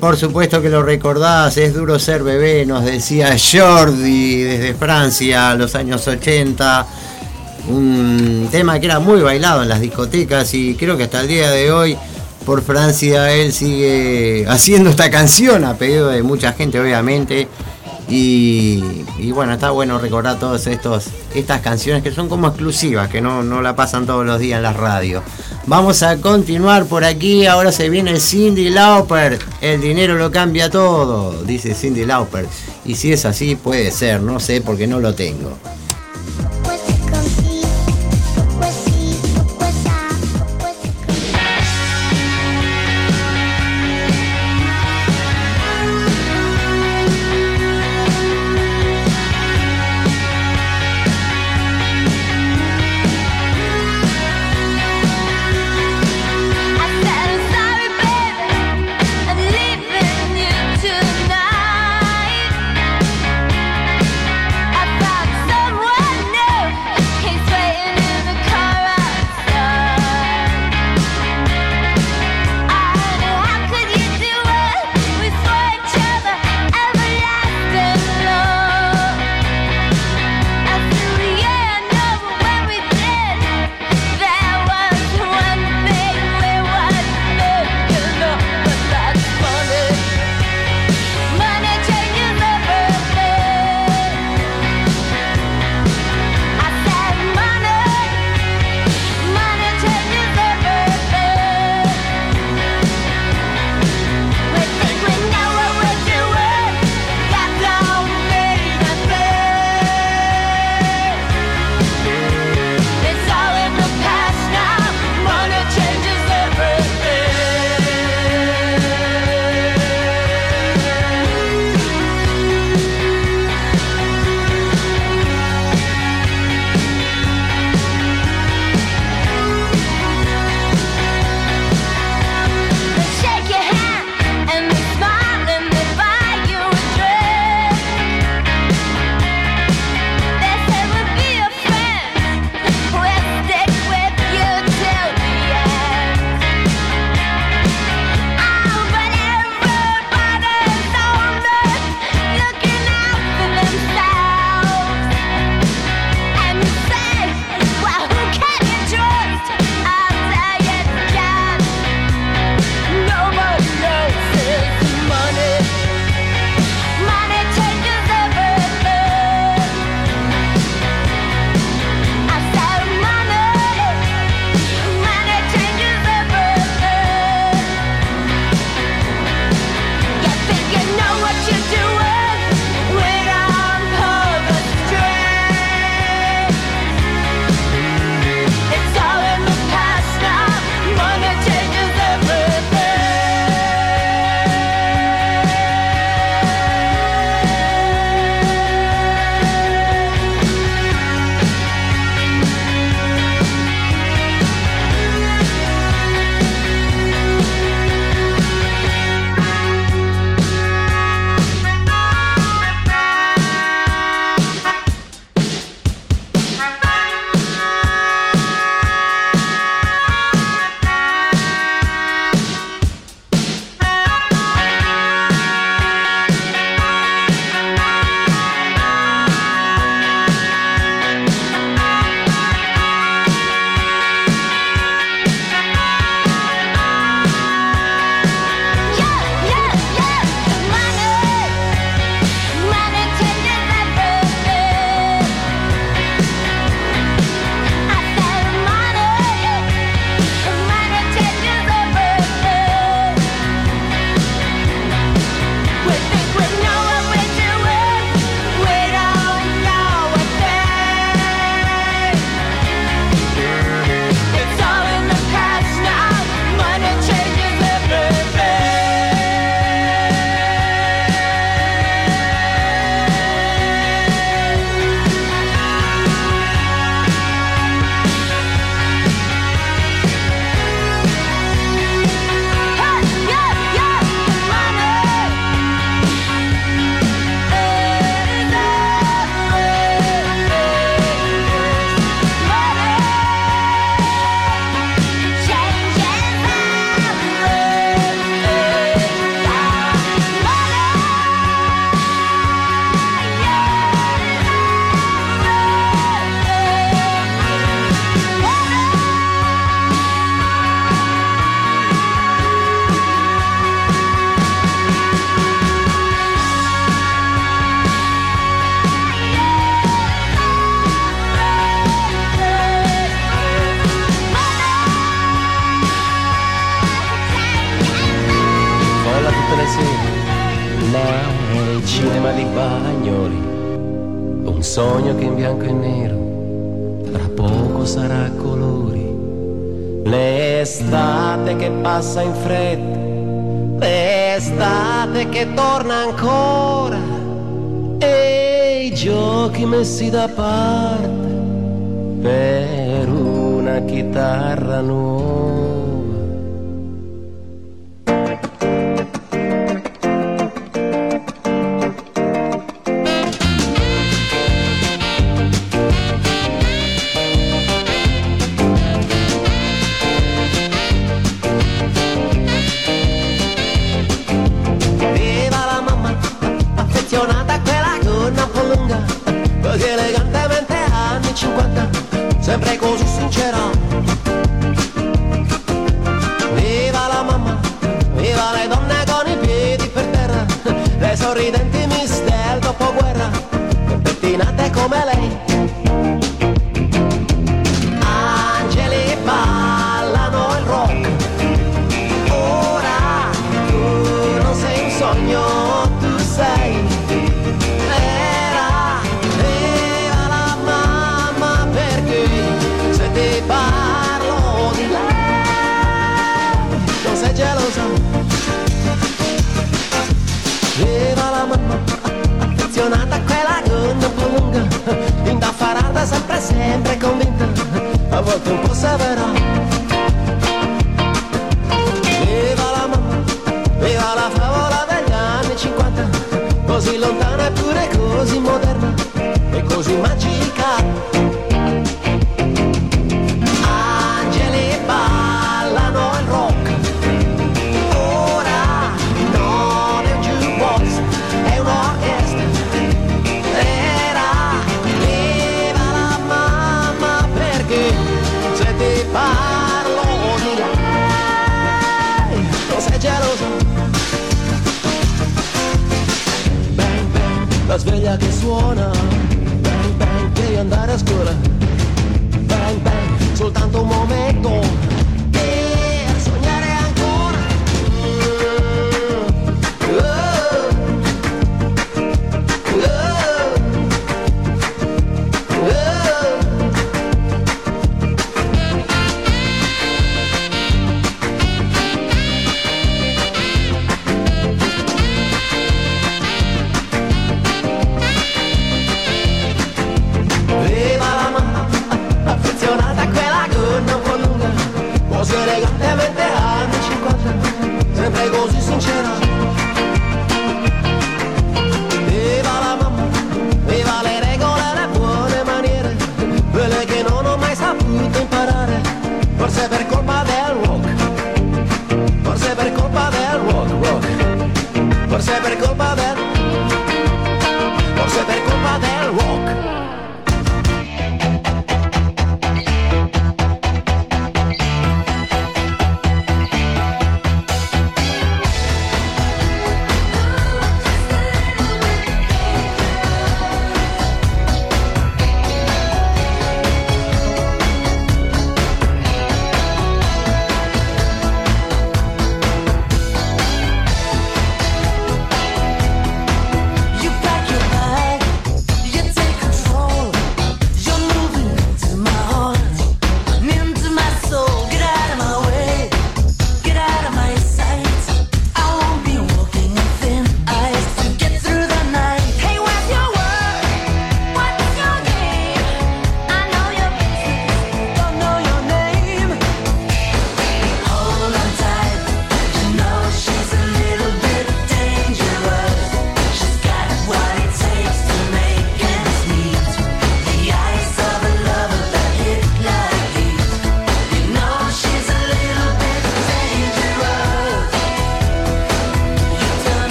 Por 0.00 0.16
supuesto 0.16 0.62
que 0.62 0.68
lo 0.68 0.82
recordás, 0.82 1.56
es 1.56 1.74
duro 1.74 1.98
ser 1.98 2.22
bebé, 2.22 2.64
nos 2.66 2.84
decía 2.84 3.36
Jordi 3.38 4.42
desde 4.42 4.74
Francia, 4.74 5.54
los 5.54 5.74
años 5.74 6.06
80. 6.06 6.86
Un 7.68 8.48
tema 8.50 8.80
que 8.80 8.86
era 8.86 8.98
muy 8.98 9.20
bailado 9.20 9.62
en 9.62 9.68
las 9.68 9.80
discotecas 9.80 10.54
y 10.54 10.74
creo 10.74 10.96
que 10.96 11.04
hasta 11.04 11.20
el 11.20 11.28
día 11.28 11.50
de 11.50 11.70
hoy 11.70 11.96
por 12.46 12.62
Francia 12.62 13.32
él 13.32 13.52
sigue 13.52 14.46
haciendo 14.48 14.90
esta 14.90 15.10
canción 15.10 15.64
a 15.64 15.74
pedido 15.74 16.08
de 16.08 16.22
mucha 16.22 16.52
gente 16.52 16.80
obviamente. 16.80 17.48
Y, 18.10 18.82
bueno, 19.32 19.52
está 19.52 19.70
bueno 19.70 19.98
recordar 19.98 20.38
todas 20.38 20.66
estas 20.66 21.60
canciones 21.60 22.02
que 22.02 22.10
son 22.10 22.30
como 22.30 22.48
exclusivas, 22.48 23.10
que 23.10 23.20
no, 23.20 23.42
no 23.42 23.60
la 23.60 23.76
pasan 23.76 24.06
todos 24.06 24.24
los 24.24 24.40
días 24.40 24.56
en 24.56 24.62
la 24.62 24.72
radio. 24.72 25.22
Vamos 25.66 26.02
a 26.02 26.16
continuar 26.16 26.86
por 26.86 27.04
aquí, 27.04 27.44
ahora 27.46 27.70
se 27.70 27.90
viene 27.90 28.18
Cindy 28.18 28.70
Lauper, 28.70 29.38
el 29.60 29.80
dinero 29.80 30.16
lo 30.16 30.30
cambia 30.30 30.70
todo, 30.70 31.42
dice 31.44 31.74
Cindy 31.74 32.04
Lauper. 32.04 32.46
Y 32.84 32.94
si 32.94 33.12
es 33.12 33.24
así, 33.24 33.56
puede 33.56 33.90
ser, 33.90 34.20
no 34.20 34.40
sé 34.40 34.60
porque 34.60 34.86
no 34.86 35.00
lo 35.00 35.14
tengo. 35.14 35.57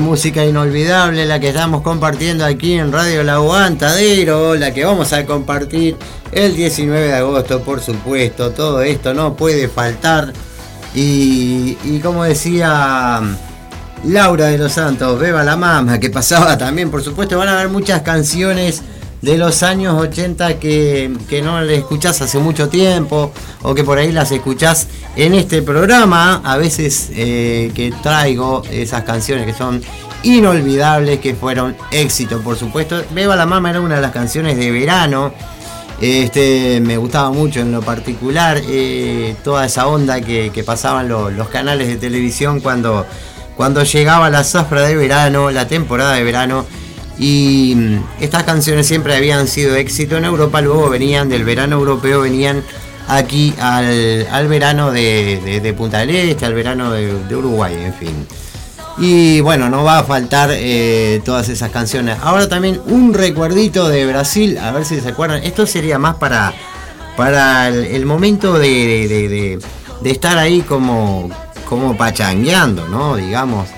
Música 0.00 0.44
inolvidable 0.44 1.24
la 1.26 1.40
que 1.40 1.48
estamos 1.48 1.82
compartiendo 1.82 2.44
aquí 2.44 2.74
en 2.74 2.92
Radio 2.92 3.22
La 3.22 3.34
Aguantadero, 3.34 4.54
la 4.54 4.72
que 4.74 4.84
vamos 4.84 5.12
a 5.12 5.24
compartir 5.24 5.96
el 6.32 6.54
19 6.54 7.06
de 7.06 7.14
agosto, 7.14 7.62
por 7.62 7.80
supuesto. 7.80 8.50
Todo 8.50 8.82
esto 8.82 9.14
no 9.14 9.36
puede 9.36 9.68
faltar. 9.68 10.32
Y, 10.94 11.78
y 11.84 12.00
como 12.02 12.24
decía 12.24 13.20
Laura 14.04 14.46
de 14.46 14.58
los 14.58 14.72
Santos, 14.72 15.18
Beba 15.18 15.42
la 15.42 15.56
Mama, 15.56 15.98
que 15.98 16.10
pasaba 16.10 16.58
también, 16.58 16.90
por 16.90 17.02
supuesto, 17.02 17.38
van 17.38 17.48
a 17.48 17.54
haber 17.54 17.68
muchas 17.68 18.02
canciones 18.02 18.82
de 19.22 19.38
los 19.38 19.62
años 19.62 20.00
80 20.00 20.58
que, 20.58 21.10
que 21.28 21.42
no 21.42 21.60
le 21.62 21.76
escuchás 21.76 22.20
hace 22.20 22.38
mucho 22.38 22.68
tiempo 22.68 23.32
o 23.62 23.74
que 23.74 23.82
por 23.82 23.98
ahí 23.98 24.12
las 24.12 24.30
escuchás 24.30 24.88
en 25.16 25.34
este 25.34 25.62
programa. 25.62 26.40
A 26.44 26.56
veces 26.56 27.10
eh, 27.14 27.72
que 27.74 27.92
traigo 28.02 28.62
esas 28.70 29.02
canciones 29.02 29.46
que 29.46 29.52
son 29.54 29.82
inolvidables, 30.22 31.20
que 31.20 31.34
fueron 31.34 31.76
éxito, 31.90 32.40
por 32.40 32.56
supuesto. 32.56 33.02
Beba 33.14 33.36
la 33.36 33.46
Mama 33.46 33.70
era 33.70 33.80
una 33.80 33.96
de 33.96 34.02
las 34.02 34.12
canciones 34.12 34.56
de 34.56 34.70
verano. 34.70 35.32
Este, 36.00 36.80
me 36.82 36.98
gustaba 36.98 37.30
mucho 37.30 37.60
en 37.60 37.72
lo 37.72 37.80
particular 37.80 38.60
eh, 38.68 39.34
toda 39.42 39.64
esa 39.64 39.86
onda 39.86 40.20
que, 40.20 40.50
que 40.52 40.62
pasaban 40.62 41.08
lo- 41.08 41.30
los 41.30 41.48
canales 41.48 41.88
de 41.88 41.96
televisión 41.96 42.60
cuando, 42.60 43.06
cuando 43.56 43.82
llegaba 43.82 44.28
la 44.28 44.44
zafra 44.44 44.82
de 44.82 44.94
verano, 44.94 45.50
la 45.50 45.66
temporada 45.68 46.12
de 46.14 46.22
verano. 46.24 46.66
Y 47.18 47.72
mm, 47.76 47.98
estas 48.20 48.42
canciones 48.42 48.86
siempre 48.86 49.16
habían 49.16 49.48
sido 49.48 49.74
éxito 49.74 50.18
en 50.18 50.26
Europa, 50.26 50.60
luego 50.60 50.90
venían 50.90 51.30
del 51.30 51.44
verano 51.44 51.76
europeo, 51.76 52.20
venían 52.20 52.62
aquí 53.08 53.54
al, 53.60 54.26
al 54.30 54.48
verano 54.48 54.90
de, 54.90 55.60
de- 55.62 55.72
Punta 55.74 55.98
del 55.98 56.10
Este, 56.10 56.46
al 56.46 56.54
verano 56.54 56.90
de, 56.90 57.36
Uruguay, 57.36 57.74
en 57.74 57.94
fin. 57.94 58.26
Y 58.98 59.40
bueno, 59.42 59.68
no 59.68 59.84
va 59.84 59.98
a 59.98 60.04
faltar 60.04 60.50
eh, 60.52 61.20
todas 61.24 61.48
esas 61.50 61.70
canciones. 61.70 62.16
Ahora 62.22 62.48
también 62.48 62.80
un 62.86 63.12
recuerdito 63.12 63.88
de 63.88 64.06
Brasil, 64.06 64.56
a 64.58 64.72
ver 64.72 64.84
si 64.86 65.00
se 65.00 65.08
acuerdan. 65.08 65.42
Esto 65.44 65.66
sería 65.66 65.98
más 65.98 66.16
para, 66.16 66.54
para 67.16 67.68
el, 67.68 67.84
el 67.84 68.06
momento 68.06 68.58
de, 68.58 69.58
estar 70.04 70.38
ahí 70.38 70.62
como, 70.62 71.28
como 71.68 71.96
pachangueando, 71.96 72.88
¿no? 72.88 73.16
Digamos. 73.16 73.68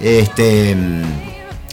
Este, 0.00 0.76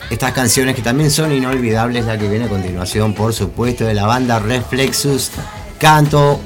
estas 0.10 0.32
canciones 0.34 0.76
que 0.76 0.82
también 0.82 1.10
son 1.10 1.32
inolvidables, 1.32 2.06
la 2.06 2.18
que 2.18 2.28
viene 2.28 2.46
a 2.46 2.50
continuación, 2.50 3.14
por 3.14 3.34
supuesto, 3.34 3.86
de 3.86 3.94
la 3.96 4.06
banda 4.06 4.38
Reflexus, 4.40 5.32
Canto 5.80 6.40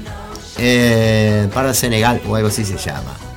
eh, 0.57 1.47
para 1.53 1.73
Senegal, 1.73 2.21
o 2.27 2.35
algo 2.35 2.47
así 2.47 2.65
se 2.65 2.77
llama. 2.77 3.28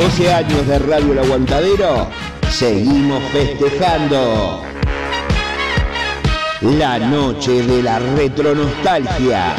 12 0.00 0.32
años 0.32 0.66
de 0.66 0.78
Radio 0.78 1.12
El 1.12 1.18
Aguantadero, 1.18 2.08
seguimos 2.50 3.22
festejando. 3.24 4.62
La 6.62 6.98
noche 6.98 7.62
de 7.62 7.82
la 7.82 7.98
retronostalgia. 7.98 9.54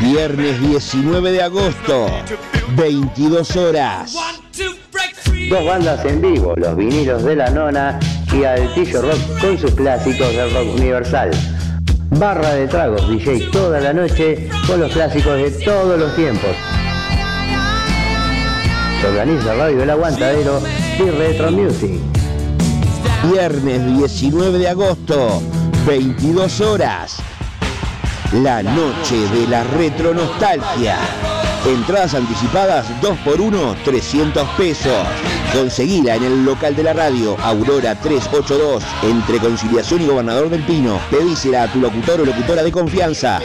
Viernes 0.00 0.58
19 0.62 1.32
de 1.32 1.42
agosto, 1.42 2.06
22 2.76 3.56
horas. 3.56 4.16
Dos 5.50 5.66
bandas 5.66 6.02
en 6.06 6.22
vivo, 6.22 6.54
los 6.56 6.74
vinilos 6.74 7.22
de 7.24 7.36
la 7.36 7.50
nona 7.50 8.00
y 8.32 8.44
Altillo 8.44 9.02
Rock 9.02 9.20
con 9.38 9.58
sus 9.58 9.72
clásicos 9.72 10.34
del 10.34 10.50
rock 10.54 10.76
universal. 10.76 11.30
Barra 12.12 12.54
de 12.54 12.68
tragos, 12.68 13.06
DJ 13.06 13.50
toda 13.52 13.80
la 13.80 13.92
noche 13.92 14.48
con 14.66 14.80
los 14.80 14.90
clásicos 14.92 15.36
de 15.36 15.50
todos 15.62 16.00
los 16.00 16.16
tiempos. 16.16 16.56
Organiza 19.06 19.54
Radio 19.54 19.82
El 19.82 19.90
Aguantadero 19.90 20.60
y 20.98 21.10
Retro 21.10 21.52
Music. 21.52 22.00
Viernes 23.30 23.96
19 23.96 24.58
de 24.58 24.68
agosto, 24.68 25.40
22 25.86 26.60
horas. 26.60 27.16
La 28.32 28.62
noche 28.62 29.16
de 29.32 29.46
la 29.48 29.62
retronostalgia. 29.62 30.96
Entradas 31.66 32.14
anticipadas 32.14 32.86
2x1, 33.00 33.76
300 33.84 34.48
pesos. 34.56 35.06
Conseguila 35.52 36.16
en 36.16 36.24
el 36.24 36.44
local 36.44 36.74
de 36.74 36.82
la 36.82 36.92
radio 36.92 37.36
Aurora 37.42 37.94
382, 37.94 38.82
entre 39.04 39.38
Conciliación 39.38 40.02
y 40.02 40.06
Gobernador 40.06 40.50
del 40.50 40.62
Pino. 40.64 41.00
Pedísela 41.10 41.62
a 41.64 41.72
tu 41.72 41.80
locutor 41.80 42.20
o 42.20 42.24
locutora 42.24 42.62
de 42.62 42.72
confianza. 42.72 43.40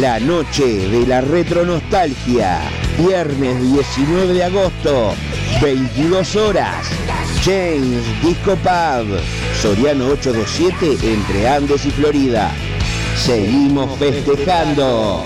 La 0.00 0.18
noche 0.18 0.88
de 0.88 1.06
la 1.06 1.20
retronostalgia. 1.20 2.60
Viernes 2.98 3.60
19 3.60 4.34
de 4.34 4.44
agosto, 4.44 5.14
22 5.62 6.36
horas. 6.36 6.86
James 7.44 8.04
Disco 8.22 8.54
Pub. 8.56 9.18
Soriano 9.60 10.08
827 10.08 11.12
entre 11.12 11.48
Andes 11.48 11.86
y 11.86 11.90
Florida. 11.90 12.52
Seguimos 13.16 13.98
festejando. 13.98 15.24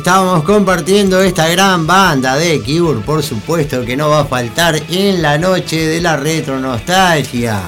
Estábamos 0.00 0.44
compartiendo 0.44 1.20
esta 1.20 1.46
gran 1.48 1.86
banda 1.86 2.34
de 2.36 2.62
Cure, 2.62 3.00
por 3.04 3.22
supuesto 3.22 3.84
que 3.84 3.98
no 3.98 4.08
va 4.08 4.20
a 4.20 4.24
faltar 4.24 4.80
en 4.88 5.20
la 5.20 5.36
noche 5.36 5.86
de 5.86 6.00
la 6.00 6.16
retro 6.16 6.58
nostalgia. 6.58 7.60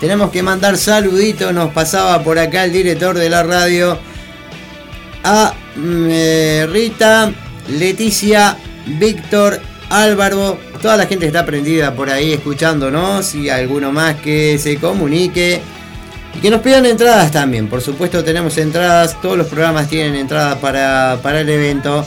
Tenemos 0.00 0.32
que 0.32 0.42
mandar 0.42 0.76
saluditos, 0.78 1.54
nos 1.54 1.72
pasaba 1.72 2.24
por 2.24 2.40
acá 2.40 2.64
el 2.64 2.72
director 2.72 3.16
de 3.16 3.30
la 3.30 3.44
radio 3.44 3.96
a 5.22 5.54
mm, 5.76 6.06
eh, 6.10 6.66
Rita, 6.68 7.32
Leticia, 7.68 8.56
Víctor, 8.86 9.60
Álvaro, 9.88 10.58
toda 10.82 10.96
la 10.96 11.06
gente 11.06 11.26
está 11.26 11.46
prendida 11.46 11.94
por 11.94 12.10
ahí 12.10 12.32
escuchándonos 12.32 13.32
y 13.36 13.48
alguno 13.48 13.92
más 13.92 14.16
que 14.16 14.58
se 14.58 14.78
comunique. 14.78 15.60
Y 16.36 16.40
que 16.40 16.50
nos 16.50 16.60
pidan 16.60 16.84
entradas 16.84 17.30
también. 17.30 17.68
Por 17.68 17.80
supuesto 17.80 18.22
tenemos 18.22 18.58
entradas. 18.58 19.20
Todos 19.22 19.38
los 19.38 19.46
programas 19.46 19.88
tienen 19.88 20.14
entradas 20.16 20.58
para, 20.58 21.18
para 21.22 21.40
el 21.40 21.48
evento. 21.48 22.04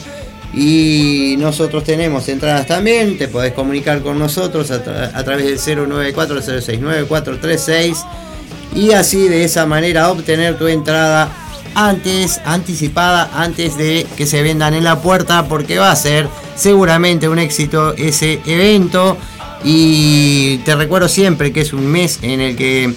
Y 0.54 1.34
nosotros 1.38 1.82
tenemos 1.84 2.28
entradas 2.28 2.66
también. 2.66 3.18
Te 3.18 3.28
podés 3.28 3.52
comunicar 3.52 4.00
con 4.02 4.18
nosotros 4.18 4.70
a, 4.70 4.84
tra- 4.84 5.10
a 5.14 5.24
través 5.24 5.64
del 5.66 5.78
094-069-436. 5.88 7.96
Y 8.76 8.92
así 8.92 9.28
de 9.28 9.44
esa 9.44 9.66
manera 9.66 10.10
obtener 10.10 10.56
tu 10.56 10.68
entrada 10.68 11.28
antes, 11.74 12.40
anticipada, 12.44 13.30
antes 13.34 13.76
de 13.76 14.06
que 14.16 14.26
se 14.26 14.42
vendan 14.42 14.74
en 14.74 14.84
la 14.84 15.00
puerta. 15.02 15.46
Porque 15.48 15.78
va 15.78 15.90
a 15.90 15.96
ser 15.96 16.28
seguramente 16.54 17.28
un 17.28 17.40
éxito 17.40 17.94
ese 17.96 18.40
evento. 18.46 19.16
Y 19.64 20.58
te 20.58 20.76
recuerdo 20.76 21.08
siempre 21.08 21.52
que 21.52 21.62
es 21.62 21.72
un 21.72 21.86
mes 21.86 22.20
en 22.22 22.40
el 22.40 22.56
que 22.56 22.94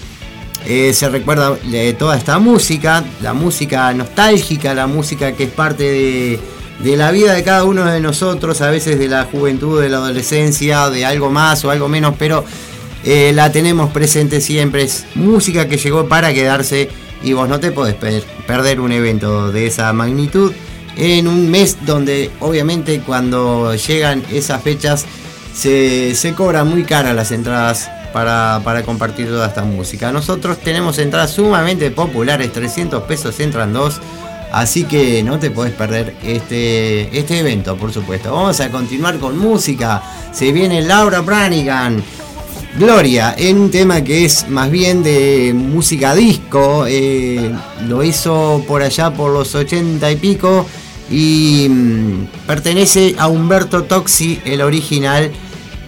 eh, 0.66 0.94
se 0.94 1.10
recuerda 1.10 1.56
de 1.56 1.94
toda 1.94 2.18
esta 2.18 2.40
música, 2.40 3.04
la 3.22 3.34
música 3.34 3.94
nostálgica, 3.94 4.74
la 4.74 4.88
música 4.88 5.34
que 5.34 5.46
es 5.46 5.50
parte 5.52 5.84
de, 6.80 6.96
la 6.98 7.12
vida 7.12 7.34
de 7.34 7.44
cada 7.44 7.64
uno 7.64 7.86
de 7.86 8.00
nosotros, 8.00 8.62
a 8.62 8.70
veces 8.70 9.00
de 9.00 9.08
la 9.08 9.26
juventud, 9.26 9.82
de 9.82 9.90
la 9.90 9.98
adolescencia, 9.98 10.90
de 10.90 11.06
algo 11.06 11.30
más 11.30 11.64
o 11.66 11.72
algo 11.72 11.88
menos, 11.90 12.16
pero 12.18 12.44
eh, 13.04 13.32
la 13.34 13.52
tenemos 13.52 13.92
presente 13.92 14.42
siempre. 14.42 14.84
Es 14.84 15.06
música 15.16 15.68
que 15.68 15.78
llegó 15.78 16.08
para 16.08 16.34
quedarse 16.34 16.90
y 17.24 17.34
vos 17.34 17.48
no 17.48 17.60
te 17.60 17.72
podés 17.72 17.96
per- 17.96 18.24
perder 18.48 18.80
un 18.80 18.92
evento 18.92 19.52
de 19.52 19.68
esa 19.68 19.92
magnitud 19.94 20.52
en 20.96 21.28
un 21.28 21.50
mes 21.50 21.78
donde 21.86 22.30
obviamente 22.40 23.00
cuando 23.00 23.74
llegan 23.76 24.24
esas 24.32 24.62
fechas 24.62 25.06
se, 25.54 26.14
se 26.16 26.34
cobran 26.34 26.68
muy 26.68 26.84
caras 26.84 27.16
las 27.16 27.32
entradas 27.32 27.90
para, 28.14 28.62
para 28.64 28.84
compartir 28.84 29.28
toda 29.28 29.48
esta 29.48 29.64
música. 29.64 30.12
Nosotros 30.12 30.60
tenemos 30.60 30.98
entradas 31.00 31.32
sumamente 31.32 31.92
populares, 31.92 32.54
300 32.54 33.04
pesos 33.04 33.38
entran 33.40 33.74
dos, 33.74 34.00
así 34.52 34.84
que 34.86 35.24
no 35.24 35.40
te 35.40 35.52
podés 35.52 35.74
perder 35.74 36.16
este, 36.24 37.18
este 37.18 37.40
evento, 37.40 37.76
por 37.76 37.92
supuesto. 37.92 38.32
Vamos 38.32 38.62
a 38.62 38.70
continuar 38.70 39.18
con 39.18 39.38
música. 39.38 40.02
Se 40.32 40.52
viene 40.52 40.82
Laura 40.82 41.22
Branigan. 41.22 42.02
Gloria, 42.78 43.36
en 43.38 43.60
un 43.60 43.70
tema 43.70 44.04
que 44.04 44.26
es 44.26 44.50
más 44.50 44.72
bien 44.72 45.04
de 45.04 45.54
música 45.54 46.16
disco, 46.16 46.86
eh, 46.88 47.52
lo 47.88 48.04
hizo 48.04 48.64
por 48.68 48.82
allá 48.82 49.12
por 49.14 49.32
los 49.32 49.54
80 49.54 50.10
y 50.10 50.16
pico 50.16 50.66
y 51.12 51.68
mm, 51.70 52.26
pertenece 52.48 53.14
a 53.20 53.28
Humberto 53.28 53.84
Toxi, 53.84 54.42
el 54.46 54.62
original, 54.62 55.32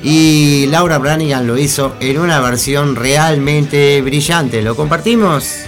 y 0.07 0.68
Laura 0.68 0.99
Branigan 0.99 1.48
lo 1.48 1.57
hizo 1.57 1.95
en 1.99 2.19
una 2.19 2.40
versión 2.40 2.95
realmente 2.95 3.99
brillante. 4.03 4.61
¿Lo 4.61 4.76
compartimos? 4.76 5.65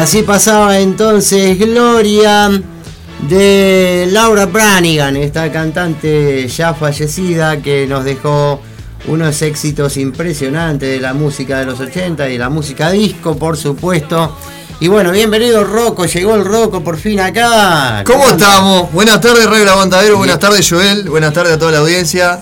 Así 0.00 0.22
pasaba 0.22 0.78
entonces 0.78 1.58
Gloria 1.58 2.50
de 3.28 4.08
Laura 4.10 4.46
Branigan, 4.46 5.14
esta 5.16 5.52
cantante 5.52 6.48
ya 6.48 6.72
fallecida 6.72 7.60
que 7.60 7.86
nos 7.86 8.04
dejó 8.04 8.62
unos 9.08 9.42
éxitos 9.42 9.98
impresionantes 9.98 10.88
de 10.88 11.00
la 11.00 11.12
música 11.12 11.58
de 11.58 11.66
los 11.66 11.80
80 11.80 12.30
y 12.30 12.38
la 12.38 12.48
música 12.48 12.90
disco, 12.90 13.36
por 13.36 13.58
supuesto. 13.58 14.34
Y 14.80 14.88
bueno, 14.88 15.12
bienvenido 15.12 15.64
Rocco, 15.64 16.06
llegó 16.06 16.34
el 16.34 16.46
Rocco 16.46 16.82
por 16.82 16.96
fin 16.96 17.20
acá. 17.20 18.02
¿Cómo 18.06 18.26
estamos? 18.26 18.90
Buenas 18.92 19.20
tardes, 19.20 19.44
Radio 19.44 19.64
El 19.64 19.68
Aguantadero. 19.68 20.16
Buenas 20.16 20.38
tardes, 20.38 20.66
Joel. 20.68 21.10
Buenas 21.10 21.34
tardes 21.34 21.52
a 21.52 21.58
toda 21.58 21.72
la 21.72 21.78
audiencia. 21.78 22.40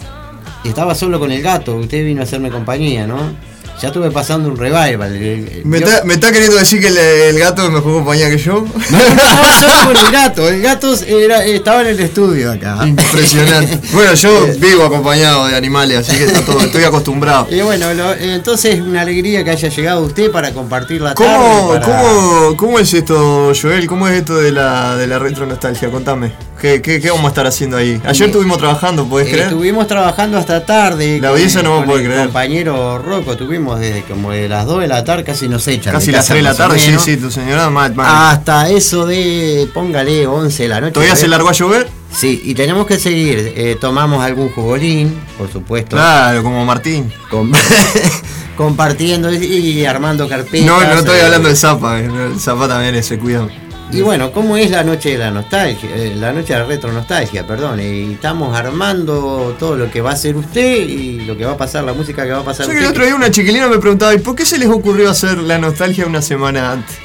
Estaba 0.62 0.94
solo 0.94 1.18
con 1.18 1.32
el 1.32 1.42
gato, 1.42 1.74
usted 1.74 2.04
vino 2.04 2.20
a 2.20 2.24
hacerme 2.24 2.50
compañía, 2.50 3.04
¿no? 3.04 3.47
Ya 3.80 3.88
estuve 3.88 4.10
pasando 4.10 4.48
un 4.48 4.56
revival. 4.56 5.14
el- 5.14 5.22
el- 5.48 5.62
¿Me 5.64 5.78
está, 5.78 6.02
me 6.04 6.14
está 6.14 6.32
queriendo 6.32 6.56
decir 6.56 6.80
que 6.80 6.88
el, 6.88 6.96
el 6.98 7.38
gato 7.38 7.64
es 7.64 7.70
mejor 7.70 7.92
compañía 7.94 8.28
que 8.28 8.38
yo? 8.38 8.64
No, 8.90 8.98
no, 8.98 9.60
solo 9.60 9.72
con 9.86 9.96
el 10.06 10.12
gato. 10.12 10.48
El 10.48 10.62
gato 10.62 10.94
era- 11.06 11.44
estaba 11.44 11.82
en 11.82 11.88
el 11.88 12.00
estudio 12.00 12.50
acá. 12.52 12.78
Impresionante. 12.86 13.78
Bueno, 13.92 14.14
yo 14.14 14.46
vivo 14.58 14.84
acompañado 14.84 15.46
de 15.46 15.56
animales, 15.56 15.98
así 15.98 16.16
que 16.18 16.24
está 16.24 16.40
todo, 16.44 16.60
estoy 16.60 16.84
acostumbrado. 16.84 17.46
Y 17.50 17.60
bueno, 17.60 17.92
lo- 17.94 18.14
entonces 18.14 18.80
una 18.80 19.02
alegría 19.02 19.44
que 19.44 19.50
haya 19.50 19.68
llegado 19.68 20.02
usted 20.02 20.30
para 20.30 20.52
compartir 20.52 21.00
la 21.00 21.14
¿Cómo, 21.14 21.28
tarde. 21.70 21.86
para- 21.86 22.02
cómo, 22.02 22.56
¿Cómo 22.56 22.78
es 22.80 22.92
esto, 22.94 23.52
Joel? 23.60 23.86
¿Cómo 23.86 24.08
es 24.08 24.16
esto 24.18 24.36
de 24.36 24.50
la, 24.52 24.96
de 24.96 25.06
la 25.06 25.18
retro 25.18 25.46
nostalgia? 25.46 25.90
Contame. 25.90 26.32
¿Qué, 26.60 26.82
qué, 26.82 27.00
qué 27.00 27.10
vamos 27.10 27.26
a 27.26 27.28
estar 27.28 27.46
haciendo 27.46 27.76
ahí? 27.76 28.00
Ayer 28.04 28.26
estuvimos 28.28 28.58
trabajando, 28.58 29.06
¿podés 29.08 29.28
Eh, 29.28 29.30
creer? 29.30 29.46
Estuvimos 29.46 29.86
trabajando 29.86 30.38
hasta 30.38 30.66
tarde. 30.66 31.20
La 31.20 31.28
audiencia 31.28 31.62
no 31.62 31.76
va 31.76 31.82
a 31.82 31.84
poder 31.84 32.04
creer. 32.06 32.22
compañero 32.24 32.98
Rocco, 32.98 33.36
tuvimos 33.36 33.78
desde 33.78 34.02
como 34.02 34.32
de 34.32 34.48
las 34.48 34.66
2 34.66 34.80
de 34.80 34.88
la 34.88 35.04
tarde, 35.04 35.22
casi 35.22 35.48
nos 35.48 35.68
echan. 35.68 35.92
Casi 35.92 36.10
las 36.10 36.22
casa, 36.22 36.34
3 36.34 36.44
de 36.44 36.50
la 36.50 36.54
tarde, 36.56 36.78
sí, 36.80 36.96
sí, 36.98 37.16
tu 37.16 37.30
señora 37.30 37.70
mal, 37.70 37.94
mal. 37.94 38.32
Hasta 38.32 38.68
eso 38.70 39.06
de, 39.06 39.68
póngale, 39.72 40.26
11 40.26 40.62
de 40.64 40.68
la 40.68 40.80
noche. 40.80 40.92
¿Todavía 40.94 41.14
se 41.14 41.28
largó 41.28 41.48
a 41.48 41.52
llover? 41.52 41.88
Sí, 42.12 42.40
y 42.44 42.54
tenemos 42.54 42.86
que 42.86 42.98
seguir. 42.98 43.52
Eh, 43.54 43.76
tomamos 43.80 44.24
algún 44.24 44.48
jugolín, 44.50 45.14
por 45.36 45.52
supuesto. 45.52 45.94
Claro, 45.96 46.42
como 46.42 46.64
Martín. 46.64 47.12
compartiendo 48.56 49.32
y, 49.32 49.36
y 49.44 49.84
armando 49.84 50.28
carpetas. 50.28 50.66
No, 50.66 50.80
no 50.80 50.98
estoy 50.98 51.18
eh, 51.18 51.22
hablando 51.22 51.48
de 51.48 51.54
Zapa, 51.56 52.00
eh, 52.00 52.06
el 52.32 52.40
Zapa 52.40 52.66
también 52.66 52.94
es, 52.96 53.06
se 53.06 53.16
cuida. 53.18 53.46
Y 53.90 54.02
bueno, 54.02 54.32
¿cómo 54.32 54.56
es 54.58 54.70
la 54.70 54.84
noche 54.84 55.12
de 55.12 55.18
la 55.18 55.30
nostalgia? 55.30 55.88
Eh, 55.94 56.14
la 56.14 56.32
noche 56.32 56.52
de 56.52 56.58
la 56.58 56.64
retro 56.66 56.92
nostalgia, 56.92 57.46
perdón. 57.46 57.80
Y 57.80 58.12
estamos 58.12 58.54
armando 58.54 59.56
todo 59.58 59.76
lo 59.76 59.90
que 59.90 60.02
va 60.02 60.10
a 60.10 60.12
hacer 60.12 60.36
usted 60.36 60.86
y 60.86 61.20
lo 61.20 61.36
que 61.38 61.46
va 61.46 61.52
a 61.52 61.56
pasar, 61.56 61.84
la 61.84 61.94
música 61.94 62.24
que 62.24 62.30
va 62.32 62.40
a 62.40 62.44
pasar 62.44 62.66
Yo 62.66 62.72
que 62.72 62.78
el 62.80 62.84
otro 62.86 63.04
día 63.04 63.14
una 63.14 63.30
chiquilina 63.30 63.66
me 63.66 63.78
preguntaba, 63.78 64.14
¿y 64.14 64.18
por 64.18 64.36
qué 64.36 64.44
se 64.44 64.58
les 64.58 64.68
ocurrió 64.68 65.08
hacer 65.10 65.38
la 65.38 65.56
nostalgia 65.58 66.04
una 66.06 66.20
semana 66.20 66.72
antes? 66.72 66.96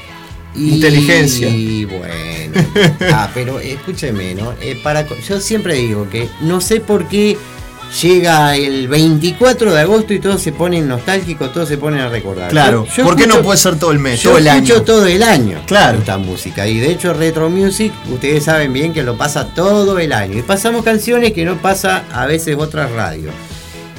Y- 0.56 0.76
Inteligencia. 0.76 1.48
Y 1.48 1.86
bueno. 1.86 2.54
Ah, 3.12 3.30
pero 3.34 3.60
escúcheme, 3.60 4.36
¿no? 4.36 4.54
Eh, 4.62 4.78
para, 4.84 5.08
yo 5.08 5.40
siempre 5.40 5.76
digo 5.76 6.08
que 6.10 6.28
no 6.42 6.60
sé 6.62 6.82
por 6.82 7.08
qué 7.08 7.38
llega 8.02 8.56
el 8.56 8.88
24 8.88 9.74
de 9.74 9.80
agosto 9.82 10.14
y 10.14 10.20
todos 10.20 10.42
se 10.42 10.52
ponen 10.52 10.88
nostálgicos, 10.88 11.54
todos 11.54 11.70
se 11.70 11.78
ponen 11.78 12.00
a 12.02 12.10
recordar. 12.10 12.50
Claro, 12.50 12.86
Yo- 12.88 12.96
yo 12.98 13.04
¿por 13.04 13.16
qué 13.16 13.28
no 13.28 13.42
puede 13.42 13.58
ser 13.58 13.78
todo 13.78 13.92
el 13.92 14.00
mes, 14.00 14.22
Yo 14.22 14.32
todo 14.32 14.40
el 14.40 14.48
escucho 14.48 14.74
año? 14.76 14.84
todo 14.84 15.06
el 15.06 15.24
año 15.24 15.62
Claro. 15.68 16.00
esta 16.00 16.18
música. 16.18 16.68
Y 16.68 16.80
de 16.80 16.92
hecho 16.92 17.14
Retro 17.14 17.50
Music, 17.50 17.92
ustedes 18.12 18.44
saben 18.46 18.74
bien 18.74 18.94
que 18.94 19.04
lo 19.04 19.18
pasa 19.18 19.48
todo 19.54 20.00
el 20.00 20.12
año. 20.14 20.40
Y 20.40 20.42
pasamos 20.42 20.84
canciones 20.84 21.34
que 21.34 21.46
no 21.46 21.56
pasa 21.58 22.04
a 22.12 22.26
veces 22.26 22.56
otras 22.58 22.92
radios. 22.92 23.34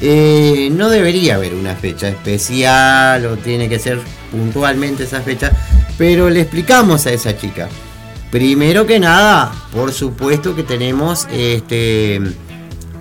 Eh, 0.03 0.69
no 0.73 0.91
debería 0.91 1.37
haber 1.37 1.55
una 1.55 1.75
fecha 1.77 2.09
especial 2.09 3.25
o 3.27 3.37
tiene 3.37 3.69
que 3.69 3.79
ser 3.79 4.01
puntualmente 4.31 5.05
esa 5.05 5.21
fecha, 5.23 5.53
pero 5.97 6.29
le 6.29 6.41
explicamos 6.41 7.07
a 7.07 7.13
esa 7.13 7.37
chica. 7.39 7.69
Primero 8.31 8.85
que 8.85 8.99
nada, 8.99 9.53
por 9.73 9.93
supuesto 9.93 10.57
que 10.57 10.65
tenemos 10.65 11.29
este 11.33 12.21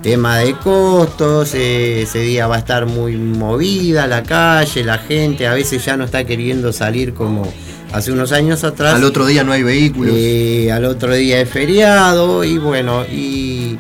tema 0.03 0.37
de 0.39 0.53
costos, 0.55 1.53
eh, 1.55 2.01
ese 2.03 2.19
día 2.19 2.45
va 2.47 2.57
a 2.57 2.59
estar 2.59 2.85
muy 2.85 3.15
movida 3.15 4.05
la 4.05 4.21
calle, 4.23 4.83
la 4.83 4.97
gente 4.97 5.47
a 5.47 5.53
veces 5.53 5.83
ya 5.85 5.95
no 5.97 6.03
está 6.03 6.25
queriendo 6.25 6.73
salir 6.73 7.13
como 7.13 7.51
hace 7.93 8.11
unos 8.11 8.31
años 8.33 8.63
atrás. 8.65 8.95
Al 8.95 9.03
otro 9.05 9.25
día 9.25 9.43
no 9.45 9.53
hay 9.53 9.63
vehículos. 9.63 10.13
Eh, 10.17 10.71
al 10.71 10.83
otro 10.85 11.13
día 11.15 11.39
es 11.39 11.49
feriado 11.49 12.43
y 12.43 12.57
bueno, 12.57 13.05
y, 13.05 13.77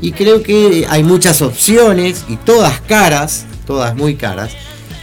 y 0.00 0.12
creo 0.12 0.42
que 0.42 0.86
hay 0.88 1.02
muchas 1.02 1.42
opciones 1.42 2.24
y 2.28 2.36
todas 2.36 2.80
caras, 2.82 3.44
todas 3.66 3.96
muy 3.96 4.14
caras. 4.14 4.52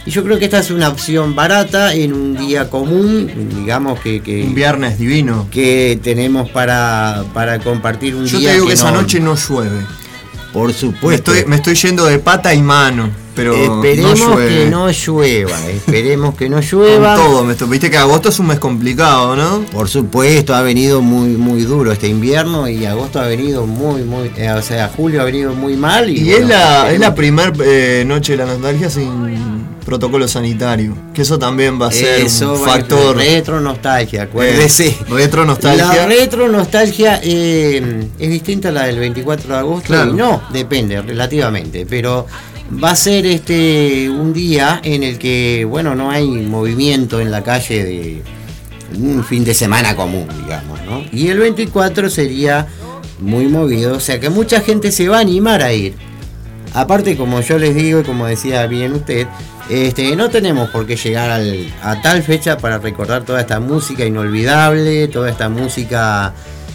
Y 0.06 0.10
yo 0.10 0.22
creo 0.22 0.38
que 0.38 0.44
esta 0.46 0.58
es 0.58 0.70
una 0.70 0.88
opción 0.88 1.34
barata 1.34 1.94
en 1.94 2.12
un 2.12 2.36
día 2.36 2.68
común, 2.70 3.30
digamos 3.56 4.00
que, 4.00 4.20
que, 4.22 4.44
Un 4.44 4.54
viernes 4.54 4.98
divino. 4.98 5.46
que 5.50 5.98
tenemos 6.02 6.48
para, 6.50 7.24
para 7.34 7.58
compartir 7.58 8.14
un 8.14 8.26
Yo 8.26 8.38
día. 8.38 8.48
te 8.50 8.54
digo 8.54 8.66
que, 8.66 8.70
que 8.70 8.74
esa 8.74 8.90
no- 8.90 9.00
noche 9.02 9.20
no 9.20 9.34
llueve. 9.34 9.78
Por 10.54 10.68
Me 10.68 10.72
supuesto. 10.72 11.34
estoy, 11.34 11.50
me 11.50 11.56
estoy 11.56 11.74
yendo 11.74 12.06
de 12.06 12.18
pata 12.20 12.54
y 12.54 12.62
mano, 12.62 13.10
pero 13.34 13.54
esperemos 13.54 14.20
no 14.20 14.36
que 14.36 14.66
no 14.70 14.88
llueva, 14.90 15.58
esperemos 15.68 16.34
que 16.36 16.48
no 16.48 16.56
Con 16.58 16.64
llueva. 16.64 17.16
todo, 17.16 17.44
me 17.44 17.54
viste 17.54 17.90
que 17.90 17.98
agosto 17.98 18.28
es 18.30 18.38
un 18.38 18.46
mes 18.46 18.60
complicado, 18.60 19.34
¿no? 19.34 19.62
Por 19.72 19.88
supuesto, 19.88 20.54
ha 20.54 20.62
venido 20.62 21.02
muy 21.02 21.30
muy 21.30 21.62
duro 21.62 21.90
este 21.90 22.06
invierno 22.08 22.68
y 22.68 22.86
agosto 22.86 23.20
ha 23.20 23.26
venido 23.26 23.66
muy 23.66 24.04
muy, 24.04 24.30
eh, 24.36 24.50
o 24.52 24.62
sea, 24.62 24.88
julio 24.96 25.20
ha 25.20 25.24
venido 25.24 25.52
muy 25.54 25.76
mal 25.76 26.08
y, 26.08 26.18
Y 26.18 26.30
bueno, 26.30 26.44
es 26.44 26.48
la, 26.48 26.92
es 26.92 27.00
la 27.00 27.14
primer 27.16 27.52
eh, 27.64 28.04
noche 28.06 28.32
de 28.36 28.38
la 28.38 28.46
nostalgia 28.46 28.88
sin 28.88 29.53
protocolo 29.84 30.26
sanitario. 30.28 30.96
Que 31.12 31.22
eso 31.22 31.38
también 31.38 31.80
va 31.80 31.88
a 31.88 31.92
ser 31.92 32.20
Eso 32.20 32.54
un 32.54 32.60
factor. 32.60 33.16
retro 33.16 33.60
nostalgia, 33.60 34.22
acuérdese. 34.22 34.86
Eh, 34.88 34.96
retro 35.10 35.44
nostalgia. 35.44 35.86
La 35.94 36.06
retro 36.06 36.48
nostalgia 36.48 37.20
eh, 37.22 38.08
es 38.18 38.30
distinta 38.30 38.68
a 38.70 38.72
la 38.72 38.84
del 38.84 38.98
24 38.98 39.48
de 39.52 39.58
agosto 39.58 39.86
Claro. 39.88 40.12
no, 40.12 40.42
depende 40.52 41.00
relativamente, 41.02 41.86
pero 41.86 42.26
va 42.82 42.90
a 42.90 42.96
ser 42.96 43.26
este 43.26 44.08
un 44.10 44.32
día 44.32 44.80
en 44.82 45.02
el 45.02 45.18
que 45.18 45.66
bueno, 45.68 45.94
no 45.94 46.10
hay 46.10 46.26
movimiento 46.26 47.20
en 47.20 47.30
la 47.30 47.42
calle 47.44 47.84
de 47.84 48.22
un 48.98 49.24
fin 49.24 49.44
de 49.44 49.54
semana 49.54 49.94
común, 49.96 50.26
digamos, 50.42 50.80
¿no? 50.86 51.04
Y 51.12 51.28
el 51.28 51.38
24 51.38 52.08
sería 52.08 52.66
muy 53.20 53.46
movido, 53.48 53.96
o 53.96 54.00
sea 54.00 54.18
que 54.20 54.30
mucha 54.30 54.60
gente 54.60 54.92
se 54.92 55.08
va 55.08 55.18
a 55.18 55.20
animar 55.20 55.62
a 55.62 55.72
ir. 55.72 55.94
Aparte, 56.72 57.16
como 57.16 57.40
yo 57.40 57.58
les 57.58 57.74
digo 57.74 58.00
y 58.00 58.02
como 58.02 58.26
decía 58.26 58.66
bien 58.66 58.92
usted, 58.94 59.26
este, 59.68 60.14
no 60.16 60.28
tenemos 60.30 60.68
por 60.70 60.86
qué 60.86 60.96
llegar 60.96 61.30
al- 61.30 61.72
a 61.82 62.00
tal 62.02 62.22
fecha 62.22 62.56
para 62.58 62.78
recordar 62.78 63.24
toda 63.24 63.40
esta 63.40 63.60
música 63.60 64.04
inolvidable, 64.04 65.08
toda 65.08 65.30
esta 65.30 65.48
música 65.48 66.34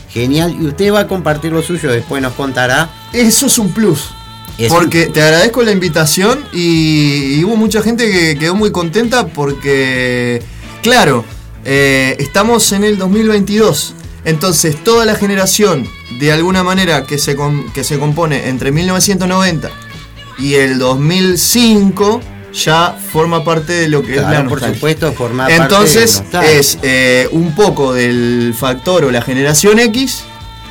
genial. 0.09 0.55
Y 0.59 0.67
usted 0.67 0.91
va 0.93 1.01
a 1.01 1.07
compartir 1.07 1.51
lo 1.51 1.61
suyo, 1.61 1.91
después 1.91 2.21
nos 2.21 2.33
contará. 2.33 2.89
Eso 3.13 3.45
es 3.47 3.57
un 3.57 3.71
plus. 3.73 4.09
Es 4.57 4.69
porque 4.73 5.05
te 5.05 5.21
agradezco 5.21 5.63
la 5.63 5.71
invitación 5.71 6.43
y, 6.51 7.35
y 7.39 7.43
hubo 7.45 7.55
mucha 7.55 7.81
gente 7.81 8.11
que 8.11 8.37
quedó 8.37 8.55
muy 8.55 8.71
contenta 8.71 9.27
porque, 9.27 10.41
claro, 10.83 11.23
eh, 11.63 12.17
estamos 12.19 12.71
en 12.73 12.83
el 12.83 12.97
2022. 12.97 13.93
Entonces 14.25 14.83
toda 14.83 15.05
la 15.05 15.15
generación, 15.15 15.87
de 16.19 16.33
alguna 16.33 16.61
manera, 16.63 17.05
que 17.05 17.17
se, 17.17 17.37
que 17.73 17.85
se 17.85 17.97
compone 17.99 18.49
entre 18.49 18.71
1990 18.73 19.69
y 20.39 20.55
el 20.55 20.77
2005, 20.77 22.19
ya 22.53 22.95
forma 23.11 23.43
parte 23.43 23.73
de 23.73 23.87
lo 23.87 24.01
que 24.03 24.15
es 24.15 24.21
la 24.21 24.45
por 24.45 24.59
supuesto, 24.61 25.11
formar 25.13 25.47
parte 25.47 25.61
de 25.61 25.63
Entonces 25.63 26.23
es 26.43 26.77
eh, 26.81 27.27
un 27.31 27.53
poco 27.55 27.93
del 27.93 28.53
factor 28.57 29.05
o 29.05 29.11
la 29.11 29.21
generación 29.21 29.79
X 29.79 30.23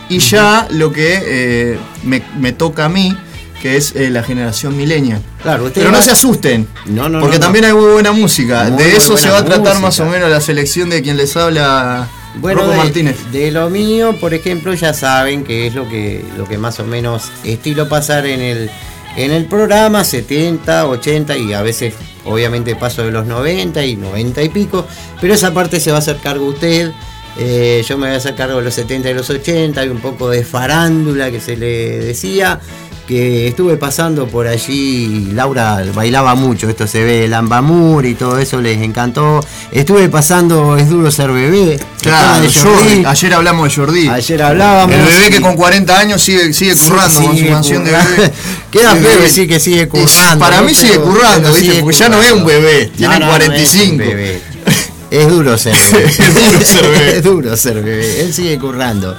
y 0.09 0.19
ya 0.19 0.67
lo 0.71 0.93
que 0.93 1.21
eh, 1.25 1.79
me, 2.03 2.23
me 2.39 2.53
toca 2.53 2.87
a 2.87 2.89
mí, 2.89 3.17
que 3.61 3.77
es 3.77 3.95
eh, 3.95 4.11
la 4.11 4.23
generación 4.23 4.77
millennial. 4.77 5.21
Claro, 5.43 5.71
Pero 5.75 5.91
no 5.91 6.01
se 6.01 6.11
asusten, 6.11 6.67
No, 6.87 7.09
no, 7.09 7.21
porque 7.21 7.39
no, 7.39 7.45
también 7.45 7.65
hay 7.67 7.73
muy 7.73 7.93
buena 7.93 8.13
música. 8.13 8.65
Muy, 8.71 8.83
de 8.83 8.97
eso 8.97 9.17
se 9.17 9.29
va 9.29 9.39
a 9.39 9.45
tratar 9.45 9.75
música. 9.75 9.81
más 9.81 10.01
o 10.01 10.07
menos 10.07 10.31
la 10.31 10.41
selección 10.41 10.91
de 10.91 11.03
quien 11.03 11.17
les 11.17 11.37
habla 11.37 12.09
Bueno, 12.37 12.61
Rocco 12.61 12.73
de, 12.73 12.77
Martínez. 12.79 13.17
de 13.33 13.51
lo 13.51 13.69
mío, 13.69 14.17
por 14.19 14.33
ejemplo, 14.33 14.73
ya 14.75 14.95
saben 14.95 15.45
que 15.45 15.67
es 15.67 15.75
lo 15.75 15.89
que, 15.89 16.25
lo 16.37 16.47
que 16.47 16.57
más 16.57 16.81
o 16.81 16.85
menos 16.85 17.25
estilo 17.45 17.89
pasar 17.89 18.27
en 18.27 18.41
el, 18.41 18.71
en 19.19 19.33
el 19.33 19.47
programa, 19.47 20.05
70, 20.05 20.87
80 20.87 21.37
y 21.37 21.53
a 21.53 21.63
veces 21.63 21.95
obviamente 22.25 22.77
paso 22.77 23.03
de 23.03 23.11
los 23.11 23.27
90 23.27 23.85
y 23.85 23.97
90 23.97 24.43
y 24.43 24.49
pico, 24.49 24.87
pero 25.21 25.35
esa 25.35 25.53
parte 25.53 25.81
se 25.81 25.91
va 25.91 25.97
a 25.97 26.01
hacer 26.01 26.19
cargo 26.19 26.47
usted. 26.47 26.93
eh, 27.37 27.85
yo 27.87 27.99
me 27.99 28.07
voy 28.07 28.15
a 28.15 28.19
hacer 28.19 28.35
cargo 28.35 28.59
de 28.59 28.65
los 28.65 28.75
70 28.75 29.11
y 29.11 29.15
los 29.15 29.29
80, 29.29 29.81
hay 29.81 29.89
un 29.89 30.01
poco 30.01 30.29
de 30.31 30.45
farándula 30.45 31.31
que 31.31 31.41
se 31.41 31.57
le 31.57 31.99
decía, 31.99 32.61
que 33.09 33.49
estuve 33.49 33.79
pasando 33.79 34.29
por 34.29 34.47
allí, 34.47 35.31
Laura 35.33 35.83
bailaba 35.95 36.35
mucho, 36.35 36.69
esto 36.69 36.87
se 36.87 37.03
ve, 37.03 37.25
el 37.25 37.33
ambamur 37.33 38.05
y 38.05 38.15
todo 38.15 38.39
eso 38.39 38.61
les 38.61 38.83
encantó. 38.83 39.41
Estuve 39.73 40.09
pasando 40.11 40.77
Es 40.77 40.91
duro 40.91 41.11
ser 41.11 41.33
bebé. 41.33 41.81
Claro, 42.03 42.43
de 42.43 42.53
Jordi. 42.53 42.79
Jordi. 42.79 43.05
Ayer 43.07 43.35
hablamos 43.35 43.69
de 43.69 43.75
Jordi. 43.75 44.09
Ayer 44.09 44.43
hablábamos. 44.43 44.95
El 44.95 45.03
bebé 45.07 45.31
que 45.31 45.41
con 45.41 45.57
40 45.57 45.99
años 45.99 46.23
sigue, 46.23 46.53
sigue 46.53 46.77
Sí, 46.77 46.89
currando 46.91 47.23
con 47.23 47.37
su 47.39 47.47
canción 47.47 47.85
de 47.85 47.91
bebé. 47.93 48.33
Queda 48.71 48.93
Sí, 48.95 48.99
feo 49.03 49.21
decir 49.23 49.49
que 49.49 49.59
sigue 49.59 49.89
currando. 49.89 50.39
Para 50.45 50.61
¿no? 50.61 50.67
mí 50.67 50.75
sigue 50.75 50.99
currando, 51.01 51.49
¿viste? 51.49 51.67
sigue 51.71 51.81
Porque 51.83 51.97
ya 51.97 52.09
no 52.11 52.23
es 52.23 52.31
un 52.33 52.45
bebé, 52.45 52.91
tiene 52.95 53.15
No, 53.19 53.21
no, 53.21 53.27
no 53.27 53.37
es 53.37 53.49
un 53.49 53.57
45. 53.57 53.97
bebé. 53.99 54.43
Es 55.11 55.27
duro 55.29 55.57
ser 55.57 55.75
bebé. 55.93 56.07
Es 56.07 56.15
duro 56.45 56.67
ser 56.67 56.83
bebé. 56.91 57.17
es 57.17 57.23
duro 57.25 57.57
ser 57.57 57.75
bebé. 57.83 58.21
Él 58.21 58.35
sigue 58.35 58.59
currando. 58.59 59.17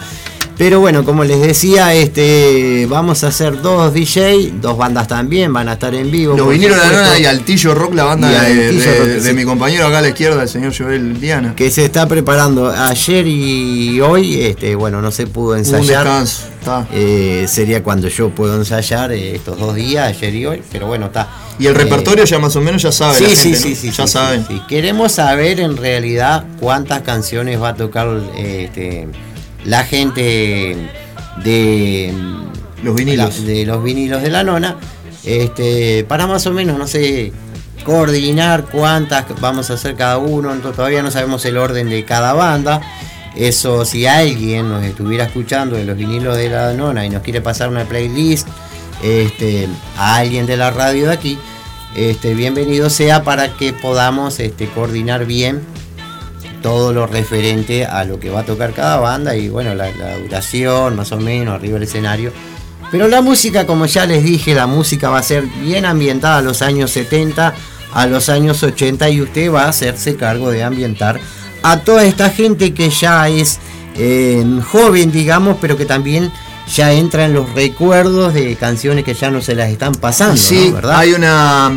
Pero 0.60 0.82
bueno, 0.82 1.06
como 1.06 1.24
les 1.24 1.40
decía, 1.40 1.94
este 1.94 2.86
vamos 2.90 3.24
a 3.24 3.28
hacer 3.28 3.62
dos 3.62 3.94
DJ, 3.94 4.52
dos 4.62 4.78
bandas 4.78 5.08
también, 5.08 5.54
van 5.54 5.70
a 5.70 5.74
estar 5.74 5.96
en 5.96 6.12
vivo. 6.12 6.36
Los 6.36 6.50
vinieron 6.50 6.78
la 6.78 6.92
nona 6.92 7.18
y 7.18 7.24
Altillo 7.26 7.74
Rock, 7.74 7.94
la 7.96 8.04
banda 8.04 8.30
de, 8.30 8.38
Altillo 8.68 8.92
de- 8.92 8.98
Rock, 9.00 9.08
de 9.08 9.22
sí. 9.22 9.34
mi 9.34 9.46
compañero 9.46 9.88
acá 9.88 10.00
a 10.00 10.02
la 10.02 10.10
izquierda, 10.10 10.44
el 10.44 10.50
señor 10.50 10.74
Joel 10.78 11.18
Diana. 11.22 11.56
Que 11.56 11.72
se 11.72 11.86
está 11.86 12.08
preparando 12.10 12.70
ayer 12.70 13.26
y 13.26 14.02
hoy, 14.02 14.42
este, 14.42 14.76
bueno, 14.76 15.02
no 15.02 15.12
se 15.12 15.28
pudo 15.28 15.54
Un 15.54 15.60
ensayar. 15.60 16.04
descanso. 16.04 16.44
Está. 16.60 16.86
Eh, 16.92 17.46
sería 17.48 17.82
cuando 17.82 18.10
yo 18.10 18.30
puedo 18.32 18.58
ensayar 18.58 19.14
eh, 19.14 19.36
estos 19.36 19.58
dos 19.58 19.74
días, 19.76 20.10
ayer 20.10 20.36
y 20.36 20.46
hoy, 20.46 20.62
pero 20.74 20.88
bueno, 20.88 21.06
está. 21.06 21.30
Y 21.58 21.68
el 21.68 21.72
Eh, 21.74 21.78
repertorio 21.78 22.26
ya 22.26 22.38
más 22.38 22.54
o 22.58 22.62
menos 22.62 22.82
ya 22.82 22.92
sabe. 22.92 23.16
Sí, 23.18 23.24
la 23.24 23.30
sí, 23.30 23.36
gente, 23.54 23.58
sí, 23.60 23.70
¿no? 23.70 23.76
sí, 23.78 23.92
Ya 23.98 24.08
sí, 24.08 24.12
saben. 24.14 24.46
sí. 24.46 24.62
Queremos 24.68 25.14
saber 25.14 25.62
en 25.62 25.78
realidad 25.78 26.44
cuántas 26.60 27.02
canciones 27.04 27.62
va 27.62 27.70
a 27.70 27.76
tocar 27.76 28.10
este, 28.38 29.08
la 29.66 29.84
gente 29.84 30.76
de 31.44 32.14
Los 32.84 32.96
vinilos. 32.96 33.40
la- 33.40 33.46
de 33.46 33.66
los 33.66 33.84
vinilos 33.84 34.22
de 34.22 34.30
la 34.30 34.44
nona, 34.44 34.78
este, 35.24 36.06
para 36.08 36.28
más 36.28 36.46
o 36.48 36.52
menos, 36.52 36.78
no 36.78 36.88
sé, 36.88 37.32
coordinar 37.84 38.66
cuántas 38.72 39.26
vamos 39.42 39.70
a 39.70 39.74
hacer 39.74 39.96
cada 39.96 40.18
uno. 40.18 40.52
Entonces, 40.54 40.76
todavía 40.76 41.02
no 41.02 41.12
sabemos 41.12 41.44
el 41.46 41.58
orden 41.58 41.90
de 41.90 42.06
cada 42.06 42.34
banda. 42.34 42.82
Eso, 43.36 43.86
si 43.86 44.06
alguien 44.06 44.70
nos 44.70 44.84
estuviera 44.84 45.26
escuchando 45.26 45.76
de 45.76 45.86
los 45.86 45.96
vinilos 45.98 46.36
de 46.36 46.50
la 46.50 46.74
nona 46.74 47.06
y 47.06 47.10
nos 47.10 47.22
quiere 47.22 47.42
pasar 47.42 47.70
una 47.70 47.86
playlist 47.86 48.48
este, 49.04 49.68
a 49.98 50.16
alguien 50.18 50.46
de 50.46 50.58
la 50.58 50.72
radio 50.72 51.08
de 51.08 51.14
aquí, 51.14 51.38
este, 51.96 52.34
bienvenido 52.34 52.90
sea 52.90 53.24
para 53.24 53.54
que 53.56 53.72
podamos 53.72 54.40
este, 54.40 54.68
coordinar 54.68 55.26
bien 55.26 55.62
todo 56.62 56.94
lo 56.94 57.08
referente 57.08 57.86
a 57.86 58.04
lo 58.04 58.20
que 58.20 58.30
va 58.30 58.42
a 58.42 58.46
tocar 58.46 58.74
cada 58.74 58.98
banda 58.98 59.36
y 59.36 59.50
bueno, 59.50 59.74
la, 59.76 59.90
la 59.92 60.18
duración 60.18 60.96
más 60.96 61.12
o 61.12 61.18
menos, 61.20 61.56
arriba 61.56 61.76
del 61.76 61.84
escenario. 61.84 62.32
Pero 62.92 63.08
la 63.08 63.22
música, 63.22 63.66
como 63.68 63.86
ya 63.86 64.06
les 64.06 64.24
dije, 64.24 64.56
la 64.56 64.66
música 64.68 65.10
va 65.10 65.20
a 65.20 65.24
ser 65.24 65.44
bien 65.46 65.86
ambientada 65.86 66.38
a 66.38 66.42
los 66.42 66.62
años 66.62 66.92
70, 66.92 67.54
a 67.94 68.08
los 68.08 68.30
años 68.30 68.64
80 68.64 69.10
y 69.10 69.22
usted 69.22 69.52
va 69.52 69.64
a 69.64 69.70
hacerse 69.70 70.16
cargo 70.16 70.50
de 70.52 70.64
ambientar 70.64 71.20
a 71.62 71.80
toda 71.82 72.04
esta 72.04 72.30
gente 72.30 72.74
que 72.74 72.90
ya 72.90 73.28
es 73.30 73.60
eh, 73.96 74.44
joven, 74.72 75.12
digamos, 75.12 75.58
pero 75.62 75.78
que 75.78 75.86
también 75.86 76.32
ya 76.74 76.94
entra 76.94 77.26
en 77.26 77.34
los 77.34 77.52
recuerdos 77.54 78.34
de 78.34 78.56
canciones 78.56 79.04
que 79.04 79.14
ya 79.14 79.32
no 79.32 79.42
se 79.42 79.56
las 79.56 79.70
están 79.70 79.94
pasando, 79.96 80.38
Sí, 80.38 80.70
¿no? 80.70 80.76
¿verdad? 80.76 80.98
hay 80.98 81.14
una. 81.14 81.72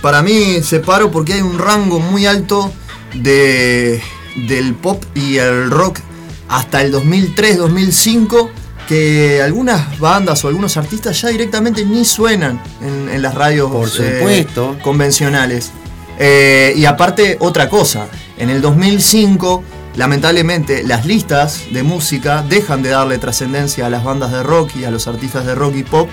Para 0.00 0.22
mí 0.22 0.62
separo 0.62 1.10
porque 1.10 1.34
hay 1.34 1.42
un 1.42 1.58
rango 1.58 2.00
muy 2.00 2.26
alto 2.26 2.72
de, 3.14 4.00
del 4.46 4.74
pop 4.74 5.02
y 5.14 5.38
el 5.38 5.70
rock 5.70 6.00
hasta 6.48 6.82
el 6.82 6.92
2003-2005 6.92 8.48
que 8.88 9.42
algunas 9.42 9.98
bandas 9.98 10.44
o 10.44 10.48
algunos 10.48 10.76
artistas 10.78 11.20
ya 11.20 11.28
directamente 11.28 11.84
ni 11.84 12.04
suenan 12.06 12.60
en, 12.80 13.10
en 13.10 13.20
las 13.20 13.34
radios 13.34 13.70
Por 13.70 13.88
eh, 13.88 14.18
supuesto. 14.18 14.78
convencionales. 14.82 15.72
Eh, 16.18 16.72
y 16.74 16.86
aparte, 16.86 17.36
otra 17.40 17.68
cosa, 17.68 18.06
en 18.38 18.48
el 18.48 18.62
2005, 18.62 19.62
lamentablemente, 19.96 20.82
las 20.84 21.04
listas 21.04 21.64
de 21.70 21.82
música 21.82 22.42
dejan 22.48 22.82
de 22.82 22.88
darle 22.88 23.18
trascendencia 23.18 23.86
a 23.86 23.90
las 23.90 24.04
bandas 24.04 24.32
de 24.32 24.42
rock 24.42 24.70
y 24.76 24.84
a 24.84 24.90
los 24.90 25.06
artistas 25.06 25.44
de 25.44 25.54
rock 25.54 25.76
y 25.76 25.82
pop 25.82 26.08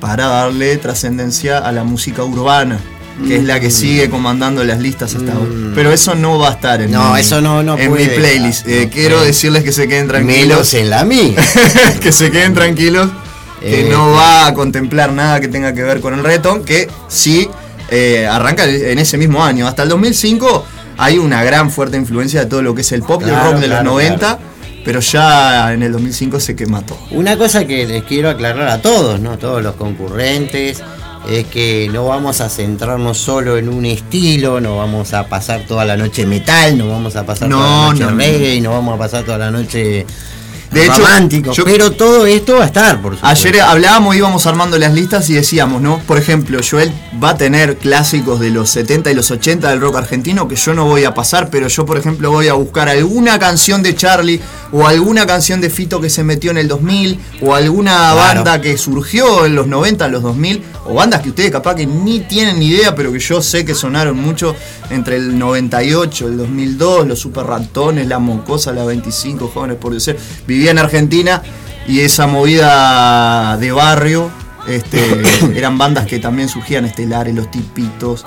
para 0.00 0.26
darle 0.26 0.76
trascendencia 0.78 1.58
a 1.58 1.70
la 1.72 1.84
música 1.84 2.24
urbana, 2.24 2.78
que 3.26 3.36
es 3.36 3.44
la 3.44 3.60
que 3.60 3.68
Mm. 3.68 3.72
sigue 3.72 4.10
comandando 4.10 4.62
las 4.64 4.78
listas 4.80 5.14
hasta 5.14 5.32
ahora. 5.32 5.50
Pero 5.74 5.92
eso 5.92 6.14
no 6.14 6.38
va 6.38 6.48
a 6.50 6.52
estar 6.52 6.80
en, 6.82 6.90
No, 6.90 7.14
mi, 7.14 7.20
eso 7.20 7.40
no- 7.40 7.62
no 7.62 7.78
en 7.78 7.88
puede 7.90 8.08
mi 8.08 8.14
playlist. 8.16 8.66
Eh, 8.68 8.88
quiero 8.92 9.16
puede. 9.16 9.28
decirles 9.28 9.64
que 9.64 9.72
se 9.72 9.88
queden 9.88 10.08
tranquilos. 10.08 10.38
Menos 10.48 10.74
en 10.74 10.90
la 10.90 11.04
mía. 11.04 11.34
que 12.00 12.12
se 12.12 12.30
queden 12.30 12.52
tranquilos, 12.54 13.08
que 13.60 13.86
Eh, 13.86 13.88
no 13.90 14.12
va 14.12 14.46
a 14.46 14.54
contemplar 14.54 15.12
nada 15.12 15.40
que 15.40 15.48
tenga 15.48 15.72
que 15.74 15.82
ver 15.82 16.00
con 16.00 16.14
el 16.14 16.22
reggaetón, 16.22 16.64
que 16.64 16.88
sí 17.08 17.48
eh, 17.90 18.26
arranca 18.26 18.64
en 18.64 18.98
ese 18.98 19.16
mismo 19.16 19.44
año. 19.44 19.66
Hasta 19.68 19.84
el 19.84 19.88
2005 19.88 20.64
hay 20.98 21.18
una 21.18 21.44
gran 21.44 21.70
fuerte 21.70 21.96
influencia 21.96 22.40
de 22.40 22.46
todo 22.46 22.60
lo 22.62 22.74
que 22.74 22.80
es 22.82 22.90
el 22.92 23.02
pop 23.02 23.22
y 23.24 23.28
el 23.28 23.36
rock 23.36 23.54
de 23.60 23.68
los 23.68 23.78
claro, 23.80 23.84
90, 23.92 24.38
pero 24.84 24.98
ya 25.00 25.72
en 25.72 25.82
el 25.84 25.92
2005 25.92 26.38
se 26.40 26.54
quema 26.56 26.82
todo. 26.84 26.98
Una 27.12 27.36
cosa 27.36 27.64
que 27.66 27.86
les 27.86 28.02
quiero 28.04 28.28
aclarar 28.30 28.68
a 28.68 28.82
todos, 28.82 29.20
¿no? 29.20 29.38
Todos 29.38 29.62
los 29.62 29.74
concurrentes, 29.76 30.82
es 31.28 31.46
que 31.46 31.88
no 31.92 32.06
vamos 32.06 32.40
a 32.40 32.48
centrarnos 32.48 33.18
solo 33.18 33.56
en 33.58 33.68
un 33.68 33.84
estilo, 33.86 34.60
no 34.60 34.76
vamos 34.76 35.12
a 35.14 35.26
pasar 35.28 35.64
toda 35.66 35.84
la 35.84 35.96
noche 35.96 36.26
metal, 36.26 36.76
no 36.78 36.88
vamos 36.88 37.16
a 37.16 37.24
pasar 37.26 37.48
No, 37.48 37.56
toda 37.58 37.68
la 37.70 37.86
noche 37.92 38.04
no, 38.04 38.10
no. 38.10 38.16
reggae, 38.18 38.60
no 38.60 38.70
vamos 38.70 38.94
a 38.94 38.98
pasar 38.98 39.24
toda 39.24 39.38
la 39.38 39.50
noche 39.50 40.06
De 40.70 40.84
hecho, 40.84 40.98
romántico. 40.98 41.52
yo- 41.52 41.64
pero 41.64 41.92
todo 41.92 42.26
esto 42.26 42.56
va 42.56 42.64
a 42.64 42.66
estar, 42.66 43.00
por 43.00 43.14
supuesto. 43.14 43.26
Ayer 43.48 43.60
hablábamos, 43.62 44.14
íbamos 44.16 44.46
armando 44.46 44.76
las 44.78 44.92
listas 44.92 45.30
y 45.30 45.34
decíamos, 45.34 45.80
¿no? 45.80 46.00
Por 46.00 46.18
ejemplo, 46.18 46.58
Joel 46.68 46.92
va 47.22 47.30
a 47.30 47.36
tener 47.36 47.76
clásicos 47.76 48.40
de 48.40 48.50
los 48.50 48.68
70 48.70 49.10
y 49.10 49.14
los 49.14 49.30
80 49.30 49.70
del 49.70 49.80
rock 49.80 49.96
argentino 49.96 50.48
que 50.48 50.56
yo 50.56 50.74
no 50.74 50.84
voy 50.86 51.04
a 51.04 51.14
pasar, 51.14 51.50
pero 51.50 51.68
yo, 51.68 51.86
por 51.86 51.96
ejemplo, 51.98 52.30
voy 52.32 52.48
a 52.48 52.54
buscar 52.54 52.88
alguna 52.88 53.38
canción 53.38 53.82
de 53.82 53.94
Charlie 53.94 54.40
o 54.72 54.86
alguna 54.86 55.26
canción 55.26 55.60
de 55.60 55.70
Fito 55.70 56.00
que 56.00 56.10
se 56.10 56.24
metió 56.24 56.50
en 56.50 56.58
el 56.58 56.68
2000 56.68 57.18
o 57.42 57.54
alguna 57.54 57.92
Claro. 58.12 58.16
banda 58.44 58.60
que 58.60 58.76
surgió 58.76 59.46
en 59.46 59.54
los 59.54 59.66
90, 59.66 60.06
en 60.06 60.12
los 60.12 60.22
2000 60.22 60.62
o 60.86 60.94
bandas 60.94 61.20
que 61.22 61.30
ustedes 61.30 61.50
capaz 61.50 61.74
que 61.76 61.86
ni 61.86 62.20
tienen 62.20 62.58
ni 62.58 62.66
idea, 62.68 62.94
pero 62.94 63.12
que 63.12 63.18
yo 63.18 63.40
sé 63.42 63.64
que 63.64 63.74
sonaron 63.74 64.16
mucho 64.16 64.54
entre 64.90 65.16
el 65.16 65.38
98, 65.38 66.28
el 66.28 66.36
2002, 66.38 67.06
los 67.06 67.18
Super 67.18 67.44
Ratones, 67.46 68.06
La 68.06 68.18
Moncosa, 68.18 68.72
la 68.72 68.84
25, 68.84 69.48
Jóvenes 69.52 69.76
por 69.78 69.92
Dios. 69.92 70.10
Vivía 70.46 70.70
en 70.70 70.78
Argentina 70.78 71.42
y 71.88 72.00
esa 72.00 72.26
movida 72.26 73.56
de 73.58 73.72
barrio, 73.72 74.30
este, 74.68 75.22
eran 75.56 75.78
bandas 75.78 76.06
que 76.06 76.18
también 76.18 76.48
surgían 76.48 76.84
estelares, 76.84 77.34
los 77.34 77.50
tipitos. 77.50 78.24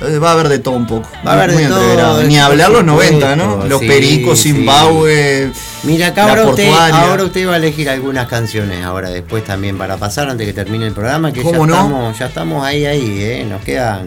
Eh, 0.00 0.18
Va 0.18 0.30
a 0.30 0.32
haber 0.34 0.48
de 0.48 0.58
todo 0.60 0.74
un 0.74 0.86
poco. 0.86 1.08
Va 1.26 1.32
a 1.32 1.34
haber 1.34 1.52
Muy 1.52 1.62
de 1.64 1.68
todo. 1.68 2.22
Ni 2.22 2.38
hablar 2.38 2.70
los 2.70 2.80
supuesto, 2.80 3.14
90, 3.16 3.36
¿no? 3.36 3.64
Los 3.66 3.80
sí, 3.80 3.86
Pericos, 3.88 4.38
sí. 4.38 4.52
Zimbabue. 4.52 5.50
Mira, 5.82 6.08
acá 6.08 6.28
ahora 6.28 6.46
usted, 6.46 6.68
Portuaria. 6.68 7.02
ahora 7.02 7.24
usted 7.24 7.48
va 7.48 7.54
a 7.54 7.56
elegir 7.56 7.88
algunas 7.88 8.26
canciones 8.28 8.84
ahora 8.84 9.10
después 9.10 9.44
también 9.44 9.76
para 9.78 9.96
pasar 9.96 10.28
antes 10.28 10.46
que 10.46 10.52
termine 10.52 10.86
el 10.86 10.92
programa, 10.92 11.32
que 11.32 11.38
ya 11.42 11.44
¿Cómo 11.44 11.66
no? 11.66 11.74
estamos, 11.74 12.18
ya 12.18 12.26
estamos 12.26 12.64
ahí 12.64 12.84
ahí, 12.86 13.16
¿eh? 13.20 13.46
nos 13.48 13.62
quedan 13.62 14.06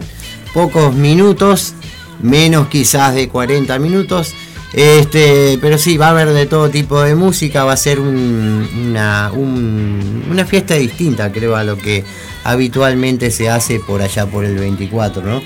pocos 0.54 0.94
minutos, 0.94 1.74
menos 2.20 2.68
quizás 2.68 3.14
de 3.14 3.28
40 3.28 3.78
minutos. 3.78 4.32
Este, 4.74 5.58
pero 5.60 5.76
sí, 5.76 5.98
va 5.98 6.06
a 6.06 6.10
haber 6.10 6.30
de 6.32 6.46
todo 6.46 6.70
tipo 6.70 7.02
de 7.02 7.14
música, 7.14 7.64
va 7.64 7.72
a 7.74 7.76
ser 7.76 8.00
un- 8.00 8.66
una, 8.88 9.30
un- 9.32 10.24
una 10.30 10.46
fiesta 10.46 10.74
distinta, 10.74 11.30
creo, 11.30 11.56
a 11.56 11.64
lo 11.64 11.76
que 11.76 12.04
habitualmente 12.44 13.30
se 13.30 13.50
hace 13.50 13.80
por 13.80 14.00
allá 14.02 14.24
por 14.26 14.44
el 14.46 14.56
24, 14.58 15.22
¿no? 15.22 15.42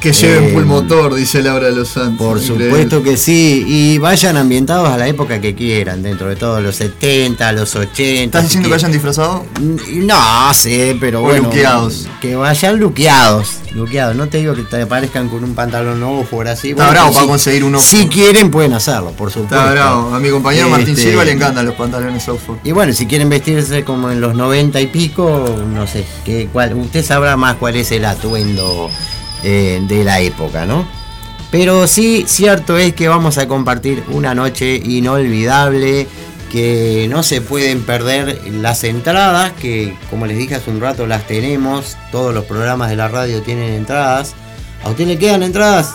Que 0.00 0.12
lleven 0.12 0.44
Eh, 0.44 0.52
full 0.52 0.62
motor, 0.64 1.12
dice 1.12 1.42
Laura 1.42 1.66
de 1.66 1.72
los 1.74 1.88
Santos. 1.88 2.24
Por 2.24 2.38
Increíble. 2.38 2.66
supuesto 2.66 3.02
que 3.02 3.16
sí, 3.16 3.64
y 3.66 3.98
vayan 3.98 4.36
ambientados 4.36 4.88
a 4.88 4.96
la 4.96 5.08
época 5.08 5.40
que 5.40 5.56
quieran, 5.56 6.04
dentro 6.04 6.28
de 6.28 6.36
todos 6.36 6.62
los 6.62 6.76
70, 6.76 7.50
los 7.50 7.74
80. 7.74 8.22
¿Estás 8.38 8.44
diciendo 8.44 8.68
que 8.68 8.74
vayan 8.76 8.92
disfrazados? 8.92 9.42
No 9.94 10.54
sé, 10.54 10.96
pero 11.00 11.18
O 11.18 11.22
bueno. 11.24 11.44
luqueados. 11.46 12.06
Que 12.20 12.36
vayan 12.36 12.78
luqueados. 12.78 13.56
Luqueados. 13.74 14.14
No 14.14 14.28
te 14.28 14.38
digo 14.38 14.54
que 14.54 14.62
te 14.62 14.80
aparezcan 14.82 15.28
con 15.28 15.42
un 15.42 15.54
pantalón 15.56 15.98
nuevo 15.98 16.24
por 16.26 16.46
así. 16.46 16.70
Está 16.70 16.84
bueno, 16.84 16.92
bravo 16.92 17.08
que 17.08 17.14
para 17.14 17.24
si- 17.24 17.28
conseguir 17.30 17.64
uno. 17.64 17.80
Si 17.80 18.06
quieren, 18.06 18.52
pueden 18.52 18.74
hacerlo, 18.74 19.10
por 19.10 19.32
supuesto. 19.32 19.56
Está 19.56 19.72
bravo. 19.72 20.14
A 20.14 20.20
mi 20.20 20.30
compañero 20.30 20.68
Martín 20.68 20.90
Este, 20.90 21.08
Silva 21.10 21.24
le 21.24 21.32
encantan 21.32 21.66
los 21.66 21.74
pantalones 21.74 22.28
Oxford. 22.28 22.58
Y 22.62 22.70
bueno, 22.70 22.92
si 22.92 23.06
quieren 23.06 23.28
vestirse 23.28 23.82
como 23.82 24.12
en 24.12 24.20
los 24.20 24.36
90 24.36 24.80
y 24.80 24.86
pico, 24.86 25.56
no 25.74 25.88
sé, 25.88 26.04
que, 26.24 26.48
cuál, 26.52 26.74
usted 26.74 27.04
sabrá 27.04 27.36
más 27.36 27.56
cuál 27.56 27.74
es 27.74 27.90
el 27.90 28.04
atuendo 28.04 28.88
eh, 29.42 29.80
de 29.82 30.04
la 30.04 30.20
época, 30.20 30.66
¿no? 30.66 30.86
Pero 31.50 31.86
sí, 31.86 32.24
cierto 32.26 32.76
es 32.76 32.94
que 32.94 33.08
vamos 33.08 33.38
a 33.38 33.48
compartir 33.48 34.04
una 34.08 34.34
noche 34.34 34.76
inolvidable, 34.76 36.06
que 36.50 37.06
no 37.10 37.22
se 37.22 37.40
pueden 37.40 37.82
perder 37.82 38.40
las 38.52 38.84
entradas, 38.84 39.52
que 39.52 39.94
como 40.10 40.26
les 40.26 40.36
dije 40.36 40.54
hace 40.54 40.70
un 40.70 40.80
rato 40.80 41.06
las 41.06 41.26
tenemos, 41.26 41.96
todos 42.10 42.34
los 42.34 42.44
programas 42.44 42.90
de 42.90 42.96
la 42.96 43.08
radio 43.08 43.42
tienen 43.42 43.72
entradas. 43.74 44.34
¿A 44.84 44.90
usted 44.90 45.06
le 45.06 45.18
quedan 45.18 45.42
entradas? 45.42 45.94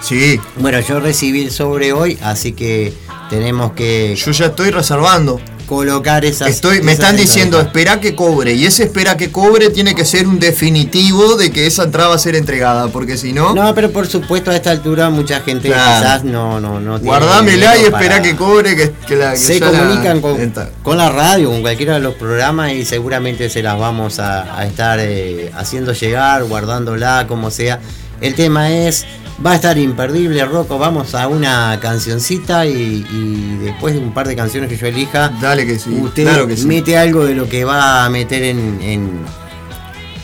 Sí. 0.00 0.40
Bueno, 0.56 0.80
yo 0.80 1.00
recibí 1.00 1.42
el 1.42 1.50
sobre 1.50 1.92
hoy, 1.92 2.18
así 2.22 2.52
que 2.52 2.92
tenemos 3.30 3.72
que 3.72 4.14
Yo 4.16 4.30
ya 4.30 4.46
estoy 4.46 4.70
reservando. 4.70 5.40
Colocar 5.66 6.24
esas. 6.24 6.48
Estoy, 6.48 6.80
me 6.82 6.92
esas 6.92 7.04
están 7.04 7.16
diciendo, 7.16 7.60
espera 7.60 8.00
que 8.00 8.14
cobre. 8.14 8.54
Y 8.54 8.64
ese 8.66 8.84
espera 8.84 9.16
que 9.16 9.30
cobre 9.30 9.70
tiene 9.70 9.94
que 9.94 10.04
ser 10.04 10.26
un 10.26 10.38
definitivo 10.38 11.36
de 11.36 11.50
que 11.50 11.66
esa 11.66 11.84
entrada 11.84 12.08
va 12.10 12.14
a 12.14 12.18
ser 12.18 12.34
entregada. 12.36 12.88
Porque 12.88 13.16
si 13.16 13.32
no, 13.32 13.54
No, 13.54 13.74
pero 13.74 13.90
por 13.90 14.06
supuesto 14.06 14.50
a 14.50 14.56
esta 14.56 14.70
altura 14.70 15.10
mucha 15.10 15.40
gente 15.40 15.68
Claro. 15.68 16.00
quizás 16.02 16.24
no, 16.24 16.60
no, 16.60 16.80
no 16.80 16.98
guardámela 17.00 17.76
y 17.76 17.82
espera 17.82 17.98
para- 18.16 18.22
que 18.22 18.36
cobre. 18.36 18.76
Que, 18.76 18.92
que 19.06 19.16
la, 19.16 19.32
que 19.32 19.38
se 19.38 19.60
la- 19.60 19.66
comunican 19.70 20.20
con, 20.20 20.52
con 20.82 20.96
la 20.96 21.10
radio, 21.10 21.50
con 21.50 21.60
cualquiera 21.62 21.94
de 21.94 22.00
los 22.00 22.14
programas 22.14 22.72
y 22.72 22.84
seguramente 22.84 23.50
se 23.50 23.62
las 23.62 23.78
vamos 23.78 24.18
a, 24.18 24.58
a 24.58 24.66
estar 24.66 24.98
eh, 25.00 25.50
haciendo 25.56 25.92
llegar, 25.92 26.44
guardándola, 26.44 27.26
como 27.28 27.50
sea. 27.50 27.80
El 28.20 28.34
tema 28.34 28.70
es 28.72 29.04
Va 29.44 29.52
a 29.52 29.54
estar 29.56 29.76
imperdible, 29.76 30.42
Rocco. 30.46 30.78
Vamos 30.78 31.14
a 31.14 31.28
una 31.28 31.78
cancioncita 31.80 32.64
y, 32.66 33.06
y 33.10 33.58
después 33.62 33.92
de 33.94 34.00
un 34.00 34.14
par 34.14 34.26
de 34.26 34.34
canciones 34.34 34.70
que 34.70 34.76
yo 34.78 34.86
elija, 34.86 35.28
Dale 35.40 35.66
que 35.66 35.78
sí. 35.78 35.90
usted 35.90 36.22
claro 36.24 36.46
que 36.46 36.56
sí. 36.56 36.66
mete 36.66 36.96
algo 36.96 37.24
de 37.24 37.34
lo 37.34 37.48
que 37.48 37.64
va 37.64 38.04
a 38.06 38.08
meter 38.10 38.42
en. 38.44 38.78
en... 38.80 39.10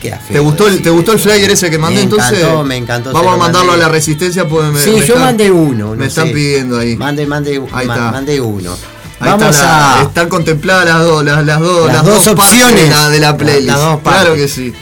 Queda 0.01 0.17
feo 0.19 0.33
¿Te 0.33 0.39
gustó, 0.41 0.67
el. 0.67 0.83
¿Te 0.83 0.91
gustó 0.91 1.13
el 1.13 1.19
flyer 1.21 1.51
ese 1.51 1.71
que 1.71 1.79
mandé 1.79 1.99
Me 1.99 2.03
entonces? 2.05 2.39
encantó, 2.41 2.65
me 2.65 2.77
encantó, 2.77 3.13
Vamos 3.13 3.35
a 3.35 3.37
mandarlo 3.37 3.71
mandé. 3.73 3.85
a 3.85 3.89
la 3.89 3.93
resistencia 3.93 4.49
pues 4.49 4.73
me, 4.73 4.81
Sí, 4.81 4.91
me 4.91 4.97
yo 4.97 5.03
están- 5.03 5.21
mandé 5.21 5.51
uno. 5.51 5.95
Me 5.95 6.07
están 6.07 6.29
sé. 6.29 6.33
pidiendo 6.33 6.79
ahí. 6.79 6.97
Mande, 6.97 7.27
mande, 7.27 7.63
Ahí 7.73 7.87
ma- 7.87 7.95
está. 7.95 8.11
mande 8.11 8.41
uno. 8.41 8.73
Ahí 9.21 9.31
Vamos 9.31 9.51
está 9.51 9.63
la- 9.65 10.01
a. 10.01 10.03
Están 10.03 10.29
contempladas 10.29 10.87
las 10.87 11.05
dos, 11.05 11.23
las, 11.25 11.45
las 11.45 11.61
dos, 11.61 11.87
Las 11.87 11.97
las 11.97 12.05
dos 12.07 12.27
opciones. 12.29 12.83
de 12.83 12.91
la, 12.91 13.11
de 13.11 13.21
la 13.21 13.37
playlist. 13.37 13.67
Las 13.69 13.79
dos 13.81 14.01
claro 14.01 14.35
que 14.35 14.49
sí. 14.49 14.73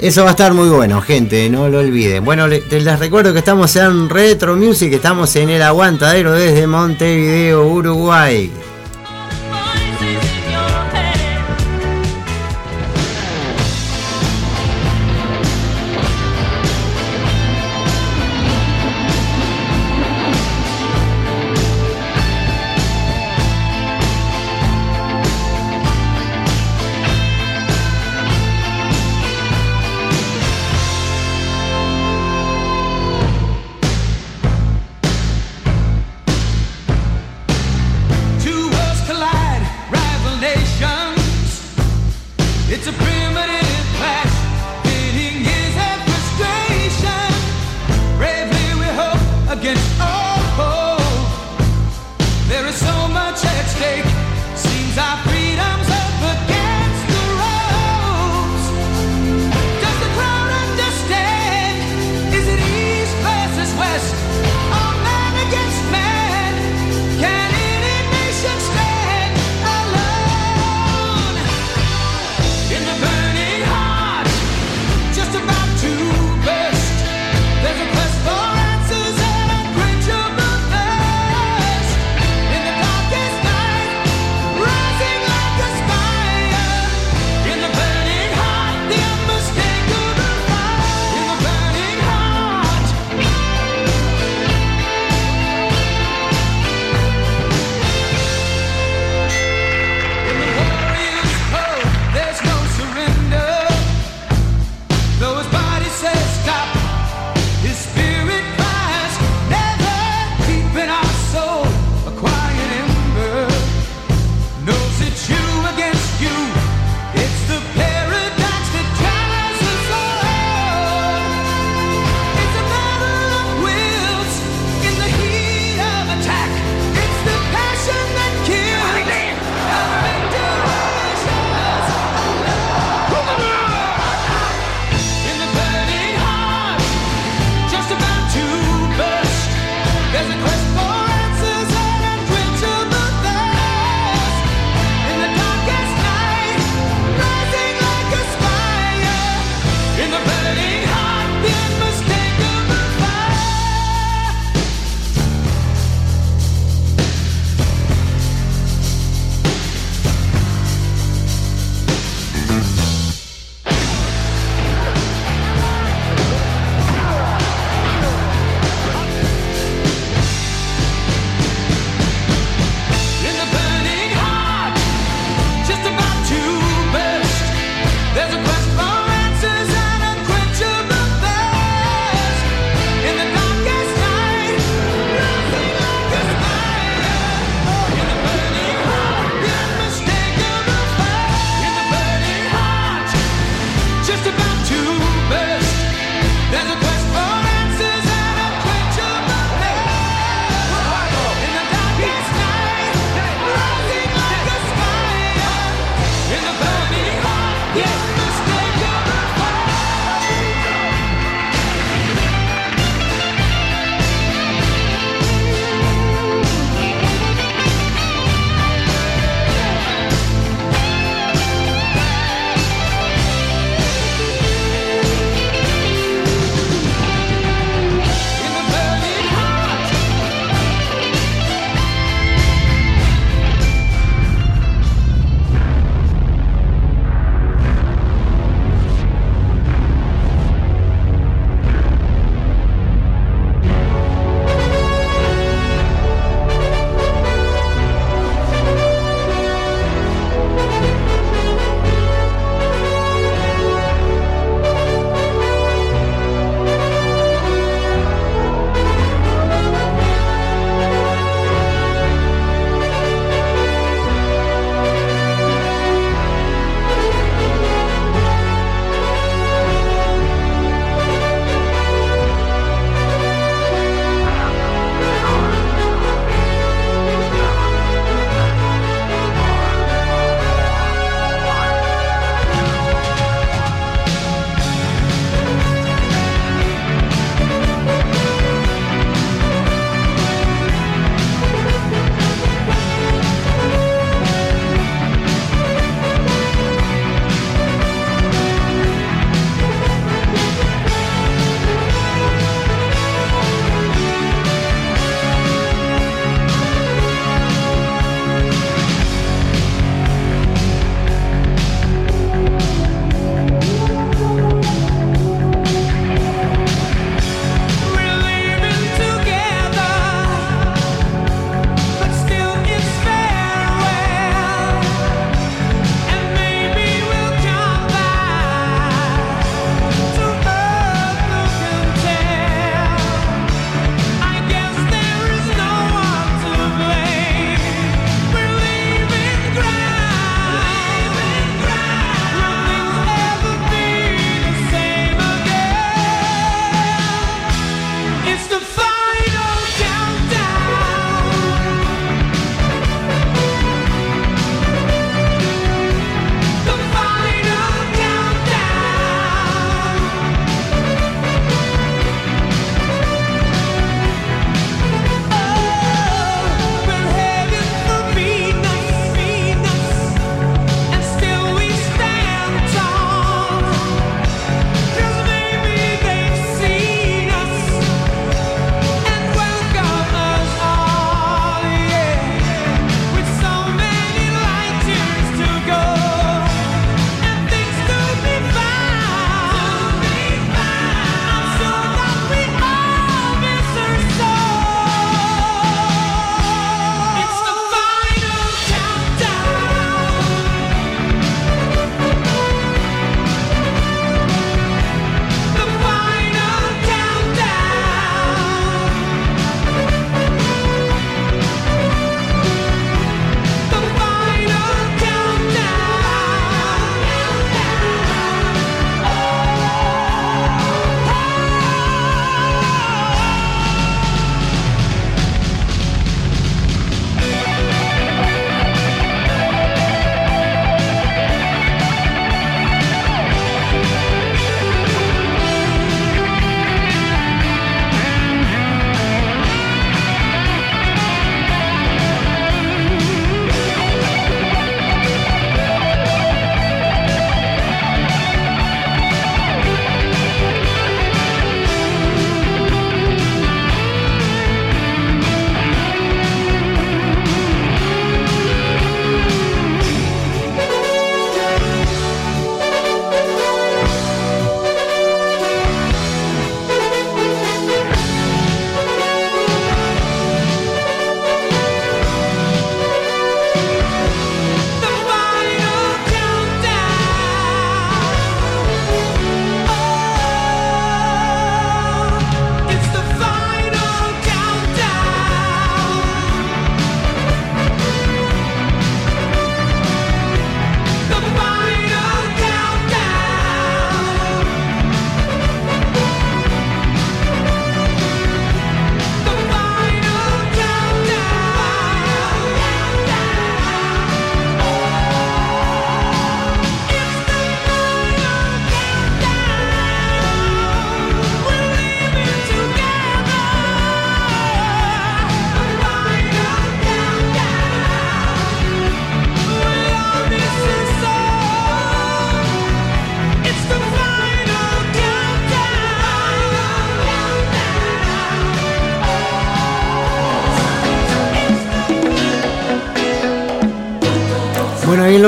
Eso 0.00 0.22
va 0.22 0.28
a 0.28 0.30
estar 0.30 0.54
muy 0.54 0.70
bueno, 0.70 1.02
gente, 1.02 1.50
no 1.50 1.68
lo 1.68 1.80
olviden. 1.80 2.24
Bueno, 2.24 2.48
les 2.48 2.98
recuerdo 2.98 3.34
que 3.34 3.40
estamos 3.40 3.76
en 3.76 4.08
Retro 4.08 4.56
Music, 4.56 4.90
estamos 4.94 5.36
en 5.36 5.50
el 5.50 5.60
Aguantadero 5.60 6.32
desde 6.32 6.66
Montevideo, 6.66 7.66
Uruguay. 7.66 8.50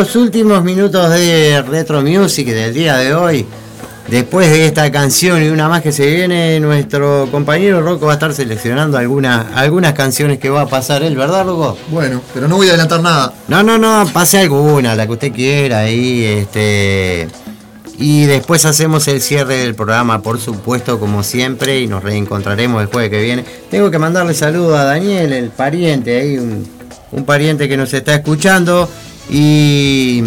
Los 0.03 0.17
últimos 0.17 0.65
minutos 0.65 1.11
de 1.11 1.63
Retro 1.63 2.03
Music 2.03 2.49
del 2.49 2.75
día 2.75 2.97
de 2.97 3.15
hoy, 3.15 3.47
después 4.09 4.51
de 4.51 4.67
esta 4.67 4.91
canción 4.91 5.41
y 5.41 5.47
una 5.47 5.69
más 5.69 5.81
que 5.81 5.93
se 5.93 6.05
viene, 6.11 6.59
nuestro 6.59 7.29
compañero 7.31 7.81
Rocco 7.83 8.07
va 8.07 8.13
a 8.13 8.15
estar 8.15 8.35
seleccionando 8.35 8.99
algunas, 8.99 9.47
algunas 9.55 9.93
canciones 9.93 10.41
que 10.41 10.51
va 10.51 10.63
a 10.63 10.67
pasar 10.67 11.05
él, 11.05 11.17
¿verdad, 11.17 11.45
Rocco? 11.45 11.79
Bueno, 11.93 12.21
pero 12.35 12.49
no 12.49 12.57
voy 12.57 12.67
a 12.67 12.71
adelantar 12.71 13.01
nada. 13.01 13.33
No, 13.47 13.63
no, 13.63 13.79
no, 13.79 14.05
pase 14.13 14.41
alguna, 14.41 14.97
la 14.97 15.07
que 15.07 15.13
usted 15.13 15.33
quiera 15.33 15.79
ahí, 15.79 16.25
este. 16.25 17.29
Y 17.97 18.25
después 18.25 18.65
hacemos 18.65 19.07
el 19.07 19.21
cierre 19.21 19.59
del 19.59 19.77
programa, 19.77 20.21
por 20.21 20.41
supuesto, 20.41 20.99
como 20.99 21.23
siempre, 21.23 21.79
y 21.79 21.87
nos 21.87 22.03
reencontraremos 22.03 22.83
el 22.83 22.89
jueves 22.89 23.09
que 23.09 23.23
viene. 23.23 23.45
Tengo 23.71 23.89
que 23.89 24.01
mandarle 24.01 24.35
saludo 24.35 24.77
a 24.77 24.83
Daniel, 24.83 25.33
el 25.33 25.51
pariente, 25.51 26.19
ahí, 26.19 26.39
un, 26.39 26.69
un 27.13 27.25
pariente 27.25 27.69
que 27.69 27.77
nos 27.77 27.95
está 27.95 28.17
escuchando. 28.17 28.89
Y. 29.33 30.23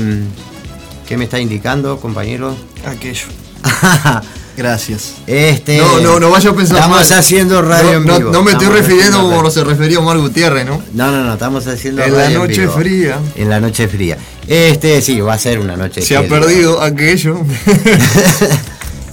¿Qué 1.08 1.18
me 1.18 1.26
está 1.26 1.40
indicando, 1.40 2.00
compañero? 2.00 2.56
Aquello. 2.86 3.28
Gracias. 4.58 5.16
Este, 5.28 5.78
No, 5.78 6.00
no, 6.00 6.20
no 6.20 6.30
vaya 6.32 6.50
a 6.50 6.54
pensar 6.56 6.78
Estamos 6.78 7.10
mal. 7.10 7.20
haciendo 7.20 7.62
radio 7.62 7.92
No, 7.92 7.98
en 7.98 8.06
no- 8.06 8.18
vivo. 8.18 8.32
no 8.32 8.42
me 8.44 8.52
estoy 8.54 8.68
refiriendo 8.68 9.18
como 9.22 9.36
radio. 9.38 9.52
se 9.52 9.64
refería 9.66 10.00
Omar 10.00 10.18
Gutiérrez, 10.18 10.66
¿no? 10.66 10.82
No, 10.94 11.12
no, 11.12 11.24
no, 11.26 11.34
estamos 11.34 11.68
haciendo 11.68 12.02
En 12.04 12.16
la 12.18 12.30
noche 12.30 12.62
vivo. 12.62 12.72
fría. 12.74 13.20
En 13.36 13.50
la 13.50 13.60
noche 13.60 13.88
fría. 13.90 14.18
Este, 14.48 15.02
sí, 15.02 15.20
va 15.20 15.34
a 15.34 15.38
ser 15.38 15.60
una 15.60 15.76
noche 15.76 16.02
Se 16.02 16.16
ha 16.16 16.24
fría. 16.24 16.40
perdido 16.40 16.82
aquello. 16.82 17.40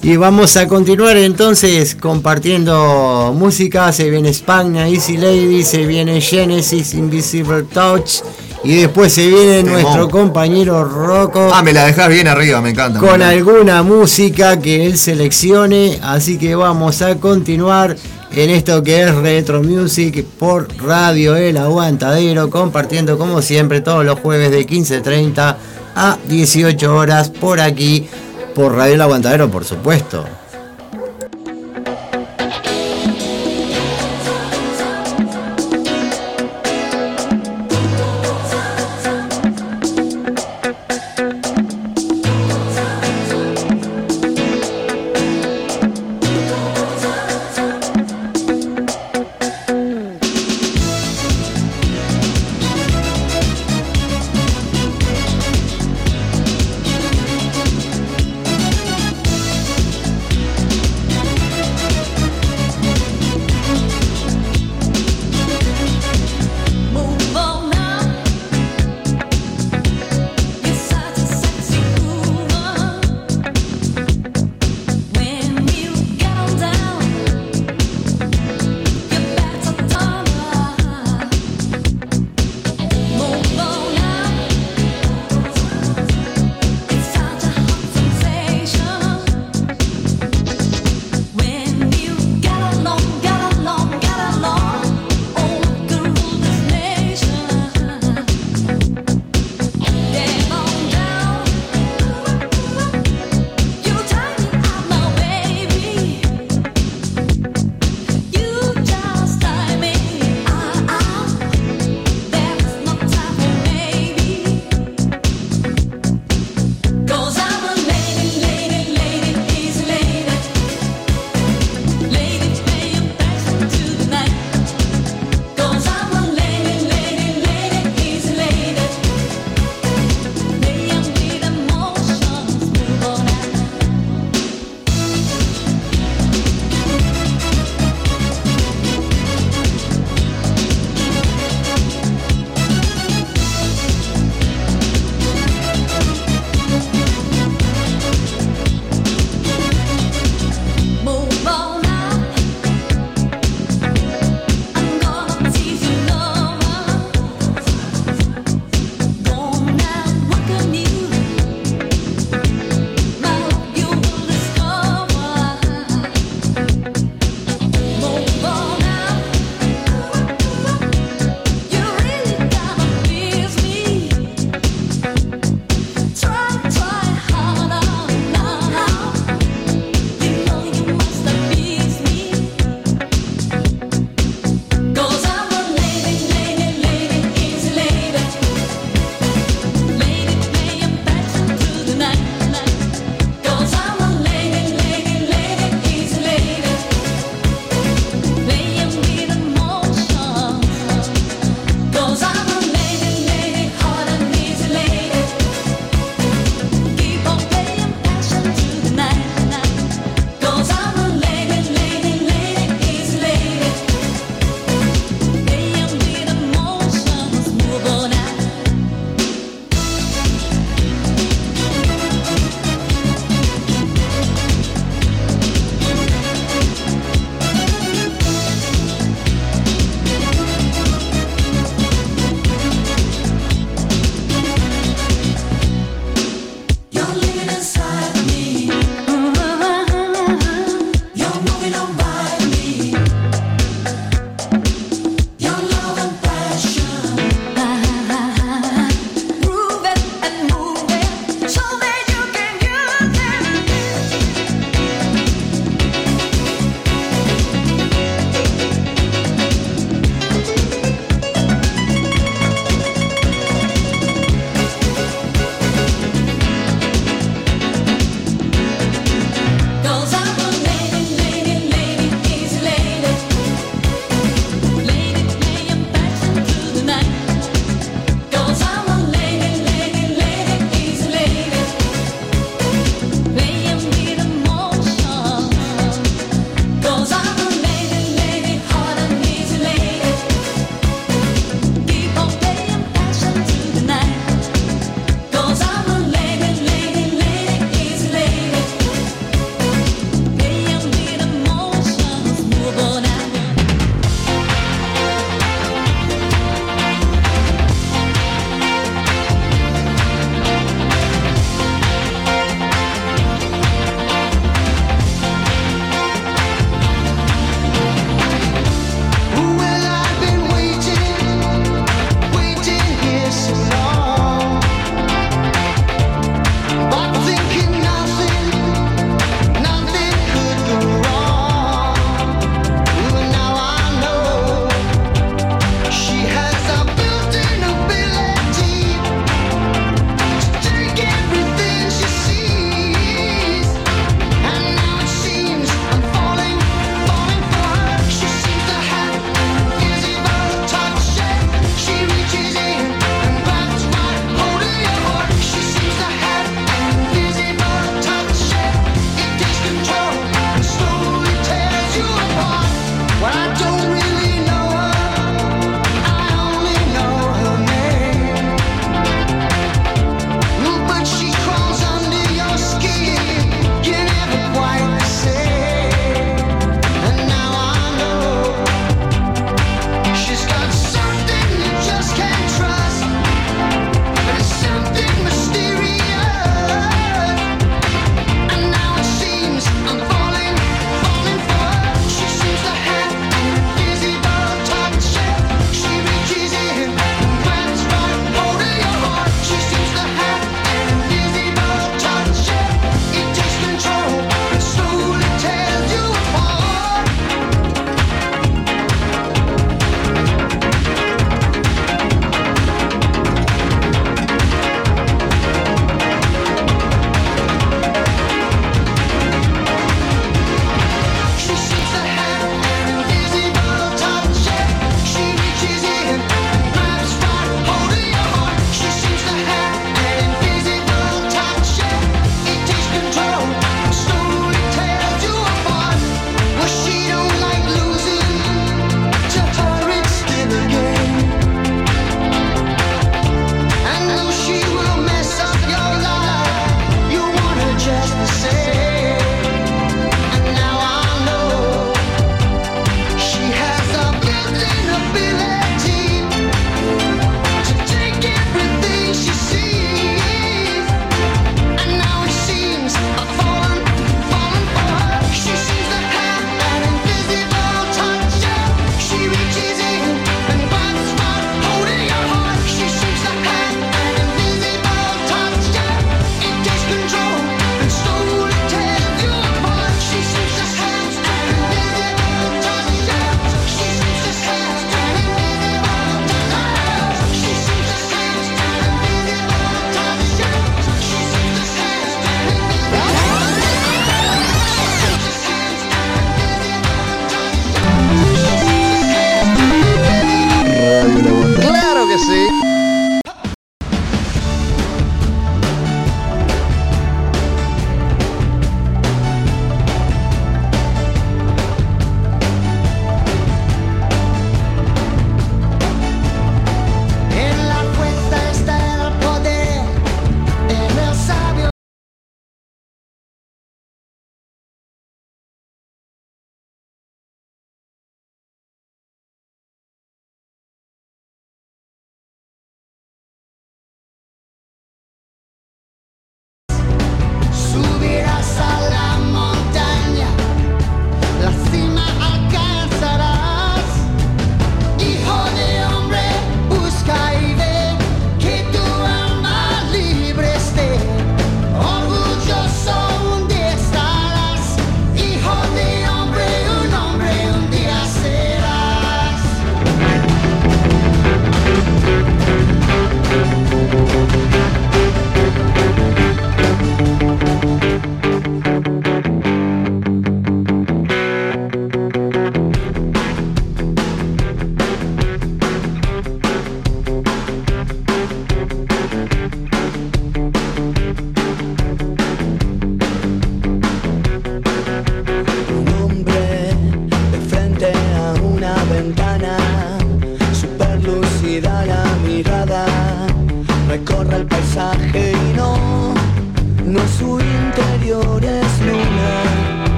Y 0.00 0.16
vamos 0.16 0.56
a 0.56 0.68
continuar 0.68 1.16
entonces 1.16 1.96
compartiendo 1.96 3.34
música. 3.36 3.92
Se 3.92 4.08
viene 4.08 4.32
Spagna, 4.32 4.86
Easy 4.88 5.16
Lady, 5.16 5.64
se 5.64 5.86
viene 5.86 6.20
Genesis, 6.20 6.94
Invisible 6.94 7.64
Touch. 7.64 8.20
Y 8.64 8.76
después 8.80 9.12
se 9.12 9.26
viene 9.28 9.62
Temón. 9.62 9.82
nuestro 9.82 10.08
compañero 10.10 10.84
Rocco 10.84 11.50
Ah, 11.54 11.62
me 11.62 11.72
la 11.72 11.86
dejas 11.86 12.08
bien 12.08 12.26
arriba, 12.28 12.60
me 12.60 12.70
encanta. 12.70 12.98
con 12.98 13.08
me 13.08 13.14
encanta. 13.14 13.28
alguna 13.30 13.82
música 13.82 14.58
que 14.58 14.86
él 14.86 14.98
seleccione. 14.98 15.98
Así 16.02 16.38
que 16.38 16.54
vamos 16.54 17.00
a 17.02 17.16
continuar 17.16 17.96
en 18.32 18.50
esto 18.50 18.82
que 18.82 19.02
es 19.02 19.14
Retro 19.14 19.62
Music 19.62 20.24
por 20.38 20.68
Radio 20.84 21.36
El 21.36 21.56
Aguantadero, 21.56 22.50
compartiendo 22.50 23.16
como 23.16 23.42
siempre 23.42 23.80
todos 23.80 24.04
los 24.04 24.18
jueves 24.20 24.50
de 24.50 24.66
15.30 24.66 25.56
a 25.94 26.18
18 26.28 26.94
horas 26.96 27.30
por 27.30 27.60
aquí, 27.60 28.08
por 28.54 28.74
Radio 28.74 28.94
El 28.94 29.00
Aguantadero, 29.02 29.48
por 29.50 29.64
supuesto. 29.64 30.24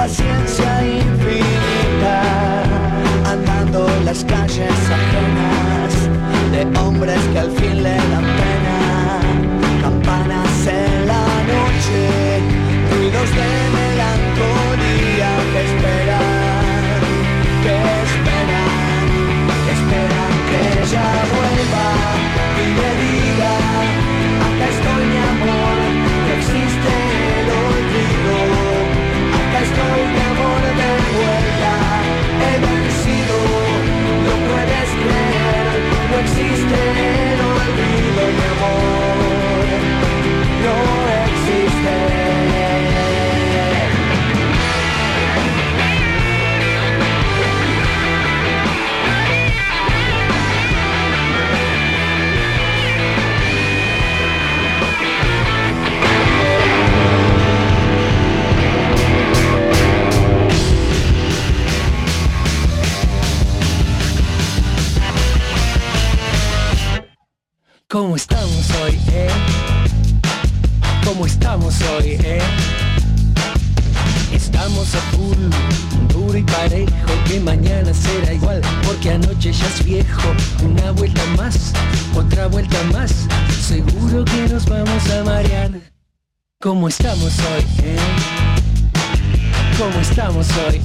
paciencia 0.00 0.82
infinita, 0.82 2.22
andando 3.26 3.86
en 3.86 4.06
las 4.06 4.24
calles 4.24 4.72
ajenas 4.98 5.92
de 6.52 6.80
hombres 6.80 7.20
que 7.34 7.38
al 7.38 7.50
fin 7.50 7.82
le 7.82 7.96
dan 7.96 8.24
pena. 8.38 8.69
these 36.40 36.64
days 36.72 36.99
estamos 86.90 87.32
hoy? 87.38 87.64
¿Cómo 89.78 90.00
estamos 90.00 90.48
hoy? 90.66 90.74
Eh? 90.74 90.79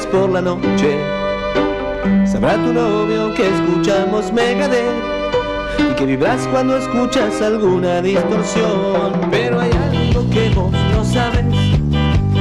por 0.00 0.30
la 0.30 0.40
noche. 0.40 0.98
Sabrá 2.24 2.54
tu 2.54 2.72
novio 2.72 3.34
que 3.34 3.46
escuchamos 3.46 4.32
Megadeth 4.32 4.80
y 5.78 5.94
que 5.94 6.06
vibras 6.06 6.48
cuando 6.50 6.78
escuchas 6.78 7.42
alguna 7.42 8.00
distorsión. 8.00 9.12
Pero 9.30 9.60
hay 9.60 9.70
algo 9.70 10.28
que 10.30 10.48
vos 10.54 10.72
no 10.72 11.04
sabes. 11.04 11.44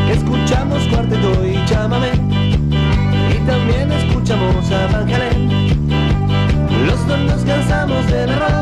Escuchamos 0.09 0.81
cuarteto 0.87 1.45
y 1.45 1.55
llámame. 1.67 2.11
Y 3.29 3.45
también 3.45 3.91
escuchamos 3.91 4.71
a 4.71 4.87
Van 4.87 5.13
Halen. 5.13 5.49
Los 6.85 7.05
dos 7.05 7.43
cansamos 7.45 8.07
de 8.07 8.27
la 8.27 8.60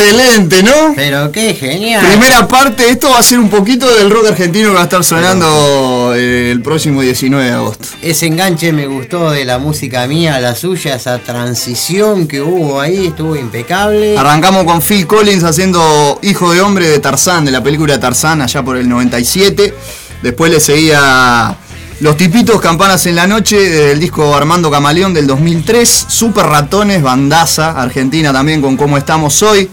Excelente, 0.00 0.62
¿no? 0.62 0.94
Pero 0.96 1.30
qué 1.30 1.54
genial. 1.54 2.04
Primera 2.06 2.48
parte, 2.48 2.88
esto 2.88 3.10
va 3.10 3.18
a 3.18 3.22
ser 3.22 3.38
un 3.38 3.50
poquito 3.50 3.86
del 3.94 4.10
rock 4.10 4.28
argentino 4.28 4.68
que 4.68 4.74
va 4.74 4.80
a 4.80 4.84
estar 4.84 5.04
sonando 5.04 6.14
eh, 6.16 6.50
el 6.50 6.62
próximo 6.62 7.02
19 7.02 7.44
de 7.44 7.52
agosto. 7.52 7.86
Ese 8.00 8.26
enganche 8.26 8.72
me 8.72 8.86
gustó 8.86 9.30
de 9.30 9.44
la 9.44 9.58
música 9.58 10.06
mía 10.06 10.36
a 10.36 10.40
la 10.40 10.54
suya, 10.54 10.94
esa 10.94 11.18
transición 11.18 12.26
que 12.26 12.40
hubo 12.40 12.80
ahí, 12.80 13.08
estuvo 13.08 13.36
impecable. 13.36 14.16
Arrancamos 14.16 14.64
con 14.64 14.80
Phil 14.80 15.06
Collins 15.06 15.44
haciendo 15.44 16.18
Hijo 16.22 16.52
de 16.52 16.62
Hombre 16.62 16.88
de 16.88 16.98
Tarzán, 16.98 17.44
de 17.44 17.50
la 17.50 17.62
película 17.62 18.00
Tarzán, 18.00 18.40
allá 18.40 18.62
por 18.62 18.76
el 18.76 18.88
97. 18.88 19.74
Después 20.22 20.50
le 20.50 20.60
seguía 20.60 21.56
Los 22.00 22.16
Tipitos, 22.16 22.60
Campanas 22.60 23.06
en 23.06 23.16
la 23.16 23.26
Noche, 23.26 23.56
del 23.58 24.00
disco 24.00 24.34
Armando 24.34 24.70
Camaleón 24.70 25.14
del 25.14 25.26
2003. 25.26 26.06
Super 26.08 26.46
Ratones, 26.46 27.02
Bandaza, 27.02 27.70
Argentina 27.80 28.32
también 28.32 28.60
con 28.60 28.76
Cómo 28.76 28.98
Estamos 28.98 29.42
Hoy, 29.42 29.68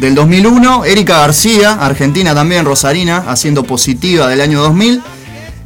del 0.00 0.14
2001. 0.14 0.84
Erika 0.86 1.18
García, 1.18 1.74
Argentina 1.74 2.34
también, 2.34 2.64
Rosarina, 2.64 3.24
haciendo 3.28 3.62
Positiva 3.64 4.28
del 4.28 4.40
año 4.40 4.60
2000. 4.62 5.02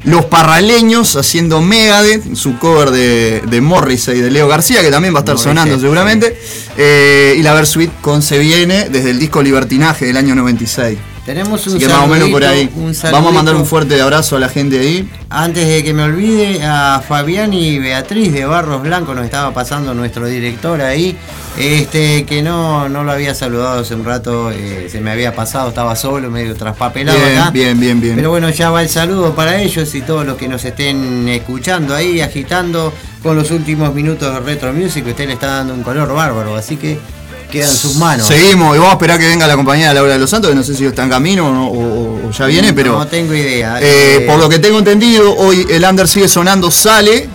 Los 0.04 0.26
Parraleños 0.26 1.16
haciendo 1.16 1.62
Megadeth, 1.62 2.34
su 2.34 2.58
cover 2.58 2.90
de, 2.90 3.42
de 3.48 3.60
Morrissey 3.62 4.20
de 4.20 4.30
Leo 4.30 4.46
García, 4.48 4.82
que 4.82 4.90
también 4.90 5.14
va 5.14 5.20
a 5.20 5.22
estar 5.22 5.36
Morrissey, 5.36 5.50
sonando 5.50 5.80
seguramente. 5.80 6.38
Eh, 6.76 7.36
y 7.38 7.42
la 7.42 7.54
Versuit 7.54 7.90
con 8.02 8.20
Se 8.20 8.38
Viene 8.38 8.90
desde 8.90 9.10
el 9.10 9.18
disco 9.18 9.42
Libertinaje 9.42 10.04
del 10.04 10.18
año 10.18 10.34
96. 10.34 10.98
Tenemos 11.24 11.66
un 11.66 11.76
Así 11.76 11.86
que 11.86 11.90
más 11.90 12.04
o 12.04 12.06
menos 12.06 12.28
por 12.28 12.44
ahí. 12.44 12.68
Vamos 13.10 13.30
a 13.30 13.32
mandar 13.32 13.56
un 13.56 13.64
fuerte 13.64 14.00
abrazo 14.00 14.36
a 14.36 14.40
la 14.40 14.48
gente 14.48 14.78
ahí. 14.78 15.08
Antes 15.30 15.66
de 15.66 15.82
que 15.82 15.94
me 15.94 16.02
olvide, 16.02 16.62
a 16.62 17.02
Fabián 17.06 17.54
y 17.54 17.78
Beatriz 17.78 18.32
de 18.32 18.44
Barros 18.44 18.82
Blanco 18.82 19.14
nos 19.14 19.24
estaba 19.24 19.52
pasando 19.54 19.94
nuestro 19.94 20.26
director 20.26 20.82
ahí, 20.82 21.16
este 21.58 22.24
que 22.26 22.42
no, 22.42 22.88
no 22.88 23.04
lo 23.04 23.12
había 23.12 23.34
saludado 23.34 23.80
hace 23.80 23.94
un 23.94 24.04
rato, 24.04 24.50
eh, 24.50 24.88
se 24.90 25.00
me 25.00 25.10
había 25.10 25.34
pasado, 25.34 25.70
estaba 25.70 25.96
solo, 25.96 26.30
medio 26.30 26.54
traspapelado 26.54 27.18
Bien, 27.18 27.38
acá. 27.38 27.50
bien, 27.50 27.80
bien, 27.80 28.00
bien. 28.00 28.16
Pero 28.16 28.30
bueno, 28.30 28.50
ya 28.50 28.70
va 28.70 28.82
el 28.82 28.88
saludo 28.90 29.34
para 29.34 29.60
ellos 29.62 29.94
y 29.94 30.02
todos 30.02 30.26
los 30.26 30.36
que 30.36 30.46
nos 30.46 30.64
estén 30.64 31.26
escuchando 31.28 31.94
ahí, 31.94 32.20
agitando 32.20 32.92
con 33.22 33.34
los 33.34 33.50
últimos 33.50 33.94
minutos 33.94 34.32
de 34.32 34.40
Retro 34.40 34.72
Music, 34.74 35.06
usted 35.06 35.26
le 35.26 35.32
está 35.32 35.46
dando 35.46 35.72
un 35.72 35.82
color 35.82 36.12
bárbaro, 36.12 36.54
así 36.54 36.76
que 36.76 36.98
queda 37.60 37.68
en 37.70 37.76
sus 37.76 37.96
manos. 37.96 38.26
Seguimos 38.26 38.74
y 38.76 38.78
vamos 38.78 38.90
a 38.90 38.94
esperar 38.94 39.18
que 39.18 39.26
venga 39.26 39.46
la 39.46 39.56
compañía 39.56 39.88
de 39.88 39.94
Laura 39.94 40.12
de 40.12 40.18
los 40.18 40.28
Santos, 40.30 40.50
que 40.50 40.54
no 40.56 40.62
sé 40.62 40.74
si 40.74 40.84
está 40.84 41.02
en 41.04 41.10
camino 41.10 41.46
o, 41.48 41.66
o- 41.68 42.28
o 42.28 42.30
ya 42.30 42.46
viene, 42.46 42.72
pero. 42.72 42.98
No 42.98 43.06
tengo 43.06 43.32
idea. 43.34 43.78
Eh, 43.80 43.84
Eh, 44.22 44.26
por 44.26 44.38
lo 44.38 44.48
que 44.48 44.58
tengo 44.58 44.78
entendido, 44.78 45.34
hoy 45.36 45.66
el 45.70 45.84
under 45.84 46.06
sigue 46.06 46.28
sonando, 46.28 46.70
sale 46.70 47.28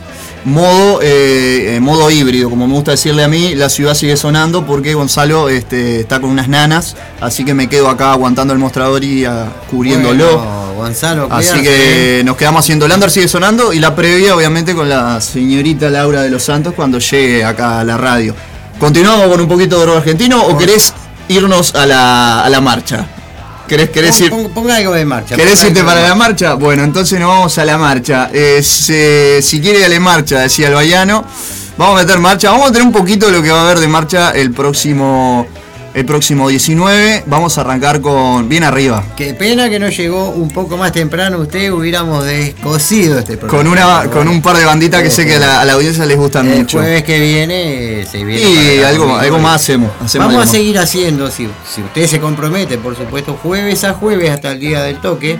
modo 0.45 0.99
eh, 1.03 1.77
modo 1.81 2.09
híbrido, 2.09 2.49
como 2.49 2.65
me 2.67 2.73
gusta 2.73 2.91
decirle 2.91 3.23
a 3.23 3.27
mí, 3.27 3.55
la 3.55 3.69
ciudad 3.69 3.93
sigue 3.93 4.15
sonando 4.15 4.65
porque 4.65 4.93
Gonzalo 4.93 5.49
este, 5.49 5.99
está 5.99 6.19
con 6.21 6.29
unas 6.29 6.47
nanas, 6.47 6.95
así 7.19 7.43
que 7.43 7.53
me 7.53 7.67
quedo 7.67 7.89
acá 7.89 8.13
aguantando 8.13 8.53
el 8.53 8.59
mostrador 8.59 9.03
y 9.03 9.25
ah, 9.25 9.47
cubriéndolo. 9.69 10.37
bueno, 10.37 10.59
Gonzalo, 10.77 11.27
Así 11.29 11.61
que 11.61 12.21
nos 12.23 12.37
quedamos 12.37 12.63
haciendo 12.63 12.85
el 12.85 12.91
under 12.93 13.11
sigue 13.11 13.27
sonando 13.27 13.73
y 13.73 13.79
la 13.79 13.93
previa 13.95 14.33
obviamente 14.33 14.73
con 14.73 14.87
la 14.87 15.19
señorita 15.19 15.89
Laura 15.89 16.21
de 16.21 16.29
los 16.29 16.41
Santos 16.41 16.73
cuando 16.73 16.99
llegue 16.99 17.43
acá 17.43 17.81
a 17.81 17.83
la 17.83 17.97
radio. 17.97 18.33
¿Continuamos 18.79 19.27
con 19.27 19.41
un 19.41 19.47
poquito 19.47 19.79
de 19.79 19.85
rock 19.85 19.97
argentino 19.97 20.41
o 20.43 20.57
querés 20.57 20.93
irnos 21.27 21.75
a 21.75 21.85
la, 21.85 22.43
a 22.45 22.49
la 22.49 22.61
marcha? 22.61 23.05
¿Querés, 23.67 23.89
querés 23.89 24.15
Pon- 24.15 24.23
ir? 24.25 24.29
pon- 24.31 24.51
ponga 24.51 24.75
algo 24.77 24.93
de 24.93 25.05
marcha. 25.05 25.35
¿Querés 25.35 25.63
irte 25.63 25.83
para 25.83 26.01
la 26.01 26.15
marcha. 26.15 26.53
Bueno, 26.55 26.83
entonces 26.83 27.19
nos 27.19 27.29
vamos 27.29 27.57
a 27.57 27.65
la 27.65 27.77
marcha. 27.77 28.29
Es, 28.33 28.89
eh, 28.89 29.39
si 29.43 29.61
quiere 29.61 29.79
dale 29.81 29.99
marcha, 29.99 30.39
decía 30.39 30.69
el 30.69 30.73
Bayano. 30.73 31.23
Vamos 31.77 31.99
a 31.99 32.03
meter 32.03 32.19
marcha. 32.19 32.49
Vamos 32.51 32.69
a 32.69 32.71
tener 32.71 32.87
un 32.87 32.93
poquito 32.93 33.27
de 33.27 33.33
lo 33.33 33.43
que 33.43 33.51
va 33.51 33.59
a 33.59 33.65
haber 33.65 33.79
de 33.79 33.87
marcha 33.87 34.31
el 34.31 34.51
próximo, 34.51 35.45
el 35.99 36.05
próximo 36.05 36.49
19. 36.49 37.23
Vamos 37.27 37.57
a 37.57 37.61
arrancar 37.61 38.01
con 38.01 38.47
bien 38.49 38.63
arriba. 38.63 39.03
Qué 39.15 39.33
pena 39.33 39.69
que 39.69 39.79
no 39.79 39.89
llegó 39.89 40.29
un 40.29 40.49
poco 40.49 40.77
más 40.77 40.91
temprano 40.91 41.37
usted, 41.39 41.71
hubiéramos 41.71 42.25
descosido 42.25 43.19
este 43.19 43.37
programa. 43.37 43.57
Con, 43.63 43.67
una, 43.71 44.03
con 44.09 44.27
un 44.27 44.41
par 44.41 44.57
de 44.57 44.65
banditas 44.65 45.03
que 45.03 45.11
sé 45.11 45.25
que 45.25 45.35
a 45.35 45.39
la, 45.39 45.61
a 45.61 45.65
la 45.65 45.73
audiencia 45.73 46.05
les 46.05 46.17
gustan 46.17 46.47
El 46.47 46.59
mucho. 46.59 46.79
jueves 46.79 47.03
que 47.03 47.19
viene 47.19 48.05
se 48.09 48.23
viene. 48.23 48.77
Y 48.79 48.83
algo, 48.83 49.15
algo 49.15 49.39
más 49.39 49.61
hacemos. 49.61 49.91
hacemos 50.03 50.27
Vamos 50.27 50.41
a 50.41 50.45
más. 50.45 50.51
seguir 50.51 50.79
haciendo, 50.79 51.29
si, 51.29 51.47
si 51.69 51.81
usted 51.81 52.07
se 52.07 52.19
compromete, 52.19 52.77
por 52.77 52.95
supuesto, 52.95 53.37
jueves 53.41 53.83
a 53.83 53.93
jueves 53.93 54.29
hasta 54.31 54.51
el 54.51 54.59
día 54.59 54.81
del 54.83 54.99
toque. 55.01 55.39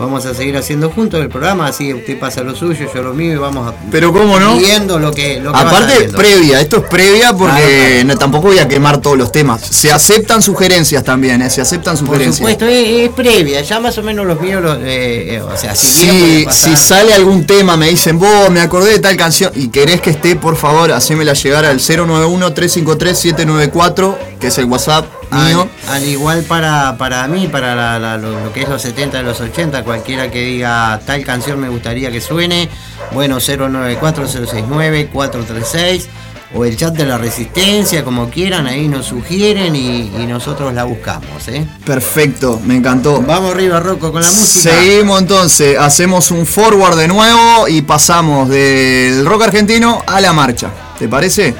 Vamos 0.00 0.24
a 0.24 0.32
seguir 0.32 0.56
haciendo 0.56 0.88
juntos 0.88 1.20
el 1.20 1.28
programa, 1.28 1.66
así 1.66 1.92
usted 1.92 2.18
pasa 2.18 2.42
lo 2.42 2.56
suyo, 2.56 2.86
yo 2.92 3.02
lo 3.02 3.12
mío 3.12 3.34
y 3.34 3.36
vamos 3.36 3.70
a 3.70 3.74
Pero 3.90 4.14
cómo 4.14 4.40
no. 4.40 4.56
viendo 4.56 4.98
lo 4.98 5.12
que, 5.12 5.38
lo 5.40 5.52
que 5.52 5.58
Aparte, 5.58 6.08
previa, 6.16 6.58
esto 6.58 6.78
es 6.78 6.84
previa 6.84 7.34
porque 7.34 8.00
Claro, 8.02 8.18
tampoco 8.18 8.46
voy 8.48 8.58
a 8.60 8.66
quemar 8.66 9.02
todos 9.02 9.18
los 9.18 9.30
temas. 9.30 9.60
Se 9.60 9.92
aceptan 9.92 10.40
sugerencias 10.40 11.04
también, 11.04 11.42
¿eh? 11.42 11.50
se 11.50 11.60
aceptan 11.60 11.98
Por 11.98 12.06
sugerencias. 12.06 12.36
supuesto, 12.38 12.64
es, 12.66 13.08
es 13.08 13.10
previa, 13.10 13.60
ya 13.60 13.78
más 13.78 13.98
o 13.98 14.02
menos 14.02 14.24
los 14.26 14.40
míos, 14.40 14.62
los, 14.62 14.78
eh, 14.78 15.34
eh, 15.34 15.42
o 15.42 15.54
sea, 15.54 15.74
si, 15.74 16.06
bien 16.06 16.46
Si, 16.50 16.74
sale 16.76 17.12
algún 17.12 17.44
tema, 17.44 17.76
me 17.76 17.90
dicen, 17.90 18.18
vos 18.18 18.48
me 18.50 18.62
acordé 18.62 18.92
de 18.92 19.00
tal 19.00 19.18
canción 19.18 19.52
y 19.54 19.68
querés 19.68 20.00
que 20.00 20.08
esté, 20.10 20.34
por 20.34 20.56
favor, 20.56 20.92
hacémela 20.92 21.34
llegar 21.34 21.66
al 21.66 21.78
091-353-794, 21.78 24.16
que 24.40 24.46
es 24.46 24.56
el 24.56 24.64
WhatsApp 24.64 25.04
mío. 25.30 25.68
Al, 25.88 25.94
al 25.96 26.04
igual 26.08 26.42
para, 26.44 26.96
para 26.98 27.26
mí, 27.28 27.48
para 27.48 27.74
la- 27.74 27.98
la- 27.98 28.16
lo, 28.18 28.38
lo 28.40 28.52
que 28.52 28.62
es 28.62 28.68
los 28.68 28.82
70 28.82 29.20
y 29.20 29.24
los 29.24 29.40
80, 29.40 29.82
cualquiera 29.84 30.30
que 30.30 30.42
diga 30.42 31.00
tal 31.06 31.24
canción 31.24 31.60
me 31.60 31.68
gustaría 31.68 32.10
que 32.10 32.20
suene, 32.20 32.68
bueno, 33.12 33.38
094-069-436 33.40 36.06
o 36.52 36.64
el 36.64 36.76
chat 36.76 36.92
de 36.96 37.06
la 37.06 37.16
resistencia, 37.16 38.02
como 38.02 38.28
quieran, 38.28 38.66
ahí 38.66 38.88
nos 38.88 39.06
sugieren 39.06 39.76
y, 39.76 40.10
y 40.18 40.26
nosotros 40.26 40.74
la 40.74 40.82
buscamos. 40.82 41.46
¿eh? 41.46 41.64
Perfecto, 41.84 42.60
me 42.64 42.74
encantó. 42.74 43.22
Vamos 43.22 43.54
arriba, 43.54 43.78
Rocco, 43.78 44.10
con 44.10 44.20
la 44.20 44.26
música. 44.28 44.74
Seguimos 44.74 45.20
entonces, 45.20 45.78
hacemos 45.78 46.32
un 46.32 46.44
forward 46.46 46.96
de 46.98 47.06
nuevo 47.06 47.68
y 47.68 47.82
pasamos 47.82 48.48
del 48.48 49.24
rock 49.24 49.42
argentino 49.44 50.02
a 50.06 50.20
la 50.20 50.32
marcha. 50.32 50.70
¿Te 50.98 51.06
parece? 51.08 51.54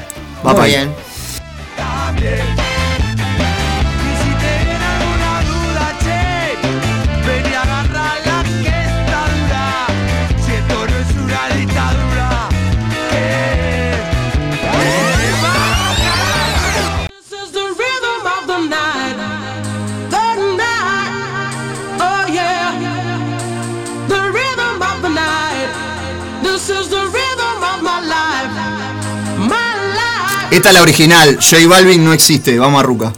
Va 0.45 0.55
Muy 0.55 0.71
bien. 0.71 0.93
Esta 30.51 30.71
es 30.71 30.75
la 30.75 30.83
original, 30.83 31.37
J 31.37 31.69
Balvin 31.69 32.05
no 32.05 32.13
existe, 32.13 32.59
vamos 32.59 32.81
a 32.81 32.83
Ruca. 32.83 33.13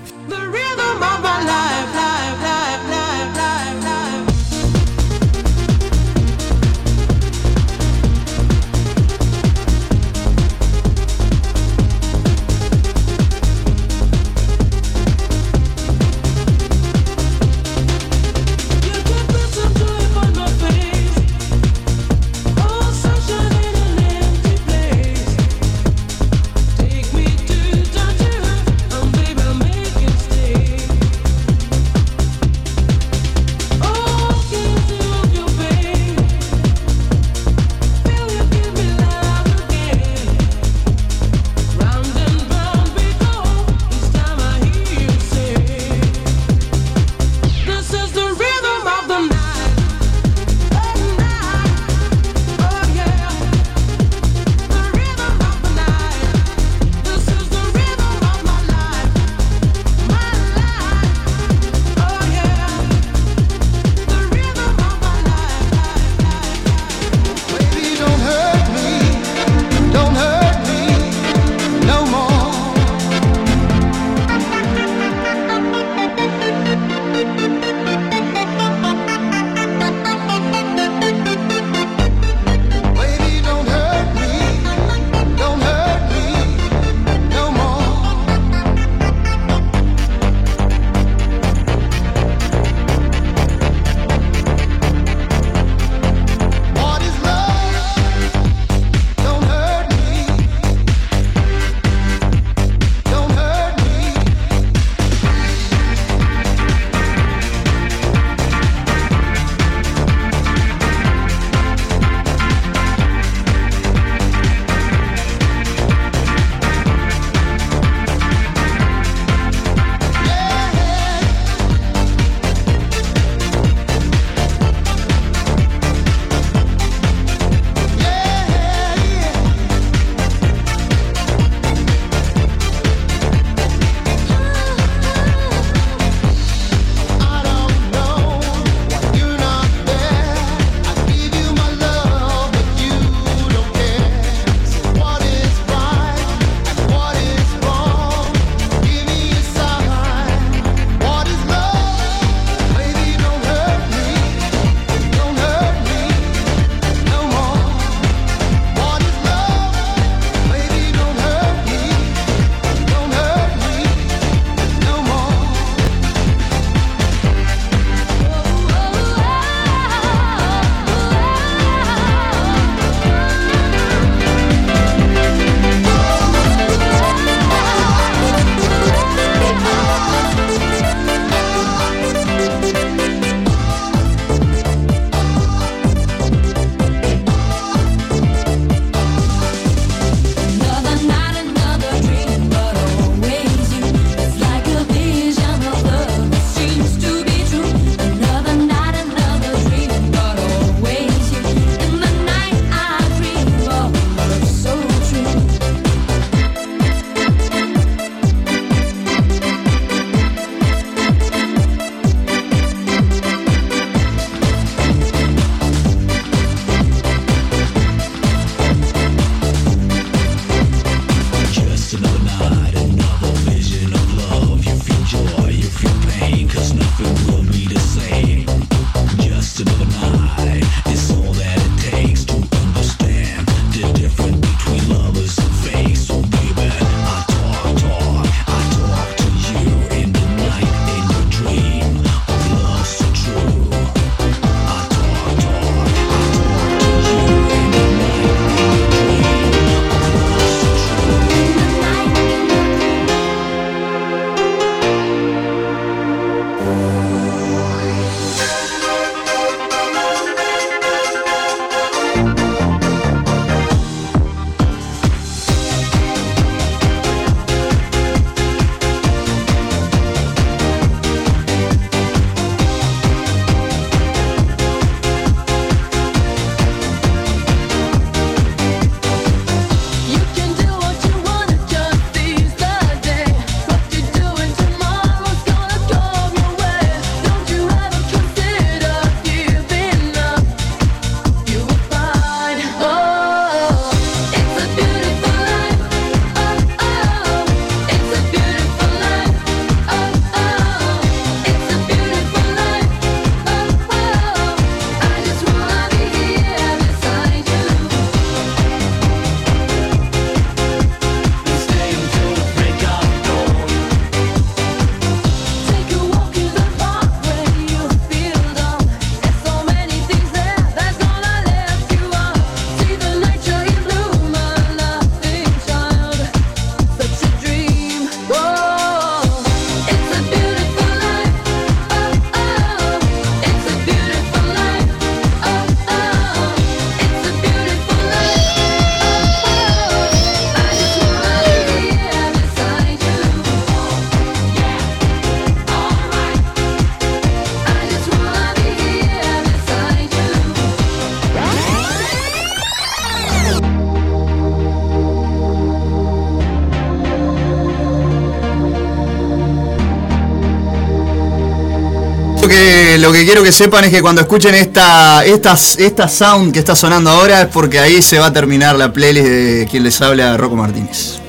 Lo 363.02 363.12
que 363.12 363.24
quiero 363.24 363.42
que 363.42 363.50
sepan 363.50 363.82
es 363.82 363.90
que 363.90 364.00
cuando 364.00 364.20
escuchen 364.20 364.54
esta, 364.54 365.24
esta, 365.24 365.54
esta 365.54 366.08
sound 366.08 366.52
que 366.52 366.60
está 366.60 366.76
sonando 366.76 367.10
ahora 367.10 367.42
es 367.42 367.48
porque 367.48 367.80
ahí 367.80 368.00
se 368.00 368.20
va 368.20 368.26
a 368.26 368.32
terminar 368.32 368.76
la 368.76 368.92
playlist 368.92 369.26
de 369.26 369.68
quien 369.68 369.82
les 369.82 370.00
habla, 370.00 370.36
Rocco 370.36 370.54
Martínez. 370.54 371.21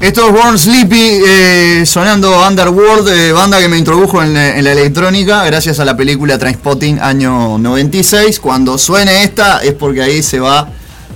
Esto 0.00 0.26
es 0.28 0.32
Born 0.32 0.58
Sleepy 0.58 1.20
eh, 1.26 1.82
sonando 1.84 2.46
Underworld, 2.48 3.06
eh, 3.08 3.32
banda 3.32 3.58
que 3.60 3.68
me 3.68 3.76
introdujo 3.76 4.22
en, 4.22 4.32
la- 4.32 4.56
en 4.56 4.64
la 4.64 4.72
electrónica 4.72 5.44
gracias 5.44 5.78
a 5.78 5.84
la 5.84 5.94
película 5.94 6.38
Trainspotting 6.38 6.98
año 7.00 7.58
96. 7.58 8.40
Cuando 8.40 8.78
suene 8.78 9.24
esta 9.24 9.58
es 9.62 9.74
porque 9.74 10.00
ahí 10.00 10.22
se 10.22 10.40
va 10.40 10.70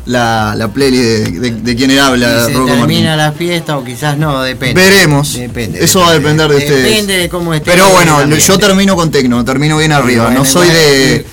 la, 0.04 0.52
la 0.54 0.68
playlist 0.68 1.02
de, 1.30 1.40
de- 1.40 1.50
de 1.62 1.76
quien 1.76 1.98
habla, 1.98 2.44
se 2.44 2.52
termina 2.52 2.76
Martín. 2.76 3.04
la 3.16 3.32
fiesta 3.32 3.78
o 3.78 3.84
quizás 3.84 4.18
no, 4.18 4.42
depende. 4.42 4.78
Veremos. 4.78 5.32
Depende, 5.32 5.82
Eso 5.82 6.00
va 6.00 6.08
a 6.08 6.12
depende. 6.12 6.42
depender 6.42 6.50
de 6.50 6.56
ustedes. 6.66 6.84
Depende 6.90 7.16
de 7.20 7.28
cómo 7.30 7.54
esté 7.54 7.70
Pero 7.70 7.88
bueno, 7.88 8.36
yo 8.36 8.58
termino 8.58 8.96
con 8.96 9.10
tecno, 9.10 9.42
termino 9.46 9.78
bien 9.78 9.92
arriba. 9.92 10.24
Bueno, 10.26 10.40
no 10.40 10.44
soy 10.44 10.68
de, 10.68 11.24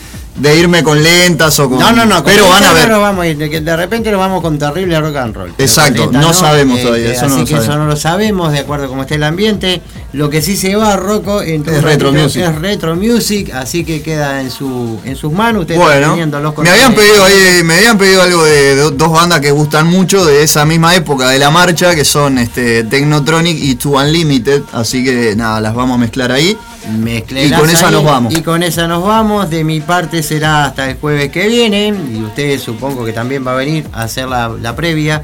de 0.42 0.58
irme 0.58 0.84
con 0.84 1.02
lentas 1.02 1.60
o 1.60 1.70
con. 1.70 1.78
No, 1.78 1.92
no, 1.92 2.04
no. 2.04 2.24
Pero 2.24 2.48
van 2.50 2.64
a 2.64 2.74
ver. 2.74 2.88
no 2.88 2.94
nos 2.96 3.02
vamos 3.02 3.24
a 3.24 3.28
ir, 3.28 3.38
de, 3.38 3.62
de 3.62 3.78
repente 3.78 4.10
nos 4.10 4.20
vamos 4.20 4.42
con 4.42 4.58
terrible 4.58 5.00
rock 5.00 5.16
and 5.18 5.36
roll. 5.36 5.54
Exacto, 5.58 6.10
no 6.12 6.34
sabemos 6.34 6.82
todavía, 6.82 7.12
eso 7.14 7.28
no 7.28 7.36
así 7.36 7.42
lo 7.42 7.46
que 7.46 7.64
eso 7.64 7.78
no 7.78 7.86
lo 7.86 7.96
sabemos, 7.96 8.52
de 8.52 8.60
acuerdo 8.60 8.86
a 8.86 8.88
cómo 8.88 9.04
esté 9.04 9.16
el 9.16 9.24
ambiente. 9.24 9.82
Lo 10.14 10.30
que 10.30 10.42
sí 10.42 10.58
se 10.58 10.76
va, 10.76 10.98
Rocco, 10.98 11.42
en 11.44 11.64
Es 11.70 11.84
retro 11.84 12.12
music. 12.12 12.42
es 12.44 12.56
retro 12.56 12.96
music, 12.96 13.54
así 13.54 13.86
que 13.86 14.02
queda 14.02 14.42
en 14.42 14.50
su 14.50 15.00
en 15.06 15.16
sus 15.16 15.32
manos. 15.32 15.62
Ustedes 15.62 15.80
Bueno, 15.80 16.16
los 16.16 16.58
me 16.58 16.70
habían 16.70 16.96
pedido 16.96 17.24
ahí, 17.24 17.64
me 17.64 17.76
habían 17.76 17.98
pedido 18.00 18.24
algo 18.24 18.44
de, 18.44 18.76
de 18.76 18.92
dos 18.92 19.12
bandas 19.12 19.42
que 19.42 19.52
gustan 19.52 19.88
mucho 19.88 20.26
de 20.26 20.42
esa 20.44 20.66
misma 20.66 20.96
época 20.96 21.30
de 21.30 21.38
la 21.38 21.52
marcha, 21.52 21.94
que 21.94 22.04
son 22.04 22.40
este 22.40 22.84
Technotronic 22.84 23.58
y 23.62 23.76
Two 23.76 23.92
Unlimited, 23.98 24.64
así 24.74 25.04
que 25.04 25.36
nada, 25.36 25.62
las 25.62 25.76
vamos 25.76 25.96
a 25.96 25.98
mezclar 26.00 26.32
ahí. 26.32 26.58
Mezclelas 27.00 27.60
Y 27.60 27.62
con 27.62 27.70
esa 27.70 27.88
ahí, 27.88 27.94
nos 27.94 28.04
vamos. 28.04 28.34
Y 28.34 28.42
con 28.42 28.64
esa 28.64 28.88
nos 28.88 29.04
vamos. 29.04 29.50
De 29.50 29.64
mi 29.64 29.80
parte 29.82 30.22
será 30.24 30.66
hasta 30.66 30.90
el 30.90 30.98
jueves 30.98 31.32
que 31.32 31.48
viene. 31.48 31.94
Y 32.14 32.22
ustedes 32.24 32.62
supongo 32.62 33.04
que 33.06 33.14
también 33.14 33.46
va 33.46 33.54
a 33.54 33.56
venir 33.56 33.86
a 33.94 34.04
hacer 34.04 34.28
la, 34.28 34.50
la 34.50 34.76
previa. 34.76 35.24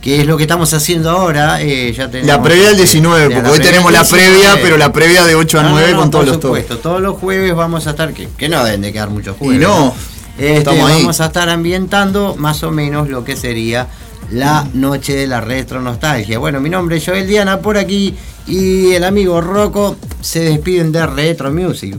Que 0.00 0.20
es 0.20 0.26
lo 0.26 0.36
que 0.36 0.44
estamos 0.44 0.72
haciendo 0.72 1.10
ahora. 1.10 1.60
eh, 1.62 1.92
ya 1.92 2.08
tenemos, 2.08 2.28
La 2.28 2.40
previa 2.42 2.66
del 2.68 2.74
eh, 2.74 2.82
19, 2.82 3.28
la 3.28 3.34
porque 3.34 3.50
hoy 3.50 3.58
tenemos 3.58 3.90
la 3.92 4.04
previa, 4.04 4.28
19. 4.30 4.60
pero 4.62 4.76
la 4.76 4.92
previa 4.92 5.24
de 5.24 5.34
8 5.34 5.58
a 5.58 5.62
No, 5.64 5.68
no, 5.70 5.74
9 5.76 5.92
no, 5.92 5.98
con 5.98 6.10
todos 6.12 6.24
por 6.26 6.32
los 6.34 6.40
toques. 6.40 6.62
supuesto, 6.62 6.78
todos 6.78 7.00
los 7.00 7.16
jueves 7.18 7.54
vamos 7.56 7.86
a 7.88 7.90
estar, 7.90 8.12
que, 8.14 8.28
que 8.36 8.48
no 8.48 8.64
deben 8.64 8.82
de 8.82 8.92
quedar 8.92 9.10
muchos 9.10 9.36
jueves. 9.36 9.56
Y 9.56 9.60
no, 9.64 9.92
Este, 10.38 10.70
ahí. 10.70 10.78
vamos 10.78 11.20
a 11.20 11.26
estar 11.26 11.48
ambientando 11.48 12.36
más 12.36 12.62
o 12.62 12.70
menos 12.70 13.08
lo 13.08 13.24
que 13.24 13.36
sería 13.36 13.88
la 14.30 14.68
noche 14.74 15.14
de 15.16 15.26
la 15.26 15.40
retro 15.40 15.80
nostalgia. 15.80 16.38
Bueno, 16.38 16.60
mi 16.60 16.68
nombre 16.70 16.98
es 16.98 17.04
Joel 17.04 17.26
Diana 17.26 17.58
por 17.58 17.76
aquí 17.76 18.14
y 18.46 18.92
el 18.92 19.02
amigo 19.02 19.40
Rocco 19.40 19.96
se 20.20 20.40
despiden 20.40 20.92
de 20.92 21.06
Retro 21.06 21.52
Music. 21.52 21.96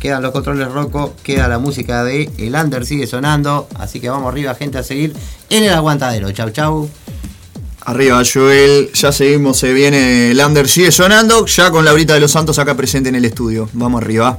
Quedan 0.00 0.22
los 0.22 0.32
controles 0.32 0.68
Rocco, 0.68 1.14
queda 1.22 1.46
la 1.46 1.58
música 1.58 2.02
de 2.02 2.30
El 2.38 2.54
Under 2.54 2.84
sigue 2.84 3.06
sonando, 3.06 3.68
así 3.76 4.00
que 4.00 4.08
vamos 4.10 4.32
arriba 4.32 4.54
gente 4.54 4.78
a 4.78 4.82
seguir 4.82 5.14
en 5.48 5.64
el 5.64 5.72
aguantadero. 5.72 6.30
Chau 6.32 6.50
chau. 6.50 6.90
Arriba 7.84 8.22
Joel, 8.24 8.92
ya 8.94 9.10
seguimos, 9.10 9.58
se 9.58 9.72
viene 9.72 10.30
el 10.30 10.40
under, 10.40 10.68
sigue 10.68 10.92
sonando, 10.92 11.46
ya 11.46 11.70
con 11.72 11.84
Laurita 11.84 12.14
de 12.14 12.20
los 12.20 12.30
Santos 12.30 12.60
acá 12.60 12.76
presente 12.76 13.08
en 13.08 13.16
el 13.16 13.24
estudio. 13.24 13.68
Vamos 13.72 14.02
arriba. 14.02 14.38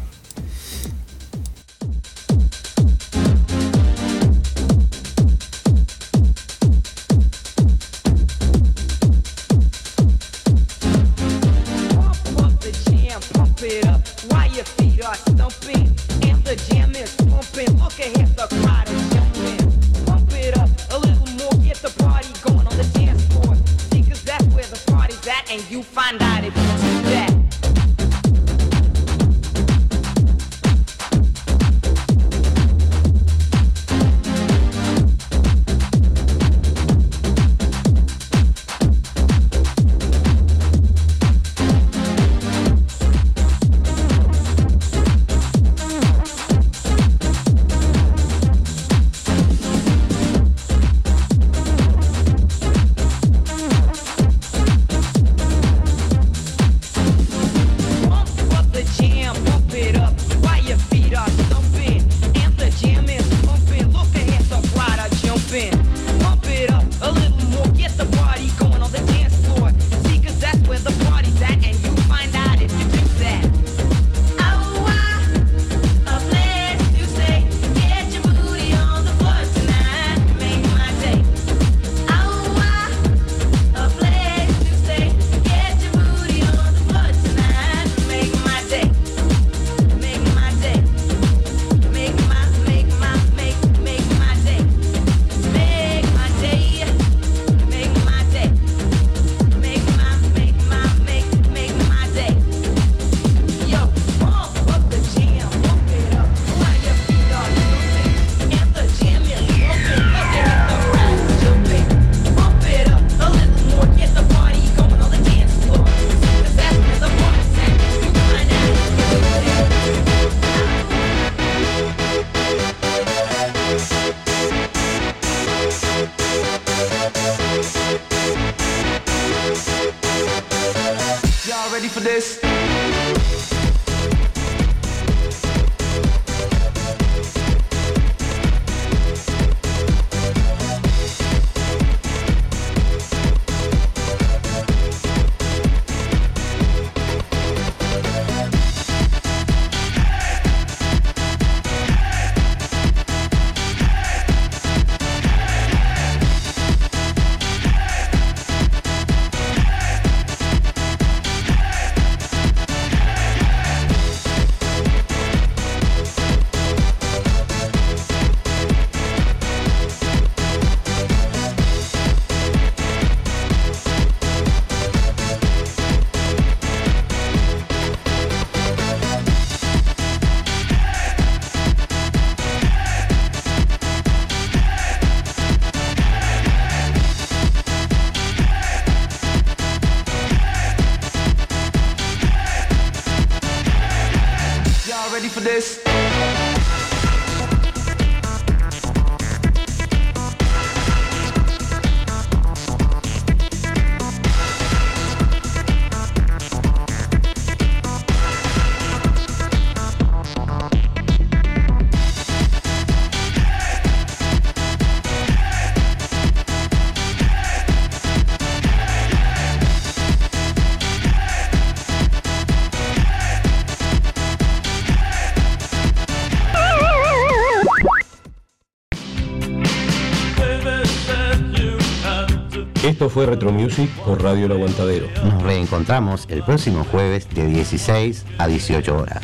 Fue 233.14 233.26
Retro 233.28 233.52
Music 233.52 233.90
por 234.06 234.22
Radio 234.24 234.48
El 234.48 234.54
Aguantadero. 234.54 235.08
Nos 235.24 235.44
reencontramos 235.44 236.26
el 236.30 236.44
próximo 236.44 236.84
jueves 236.92 237.28
de 237.34 237.46
16 237.46 238.26
a 238.40 238.48
18 238.48 238.98
horas. 238.98 239.22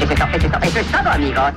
Eso 0.00 0.12
es, 0.12 0.18
to- 0.18 0.24
eso 0.26 0.46
es 0.46 0.52
to- 0.52 0.58
eso 0.62 0.78
es 0.80 0.86
todo, 0.86 1.10
amigos. 1.10 1.52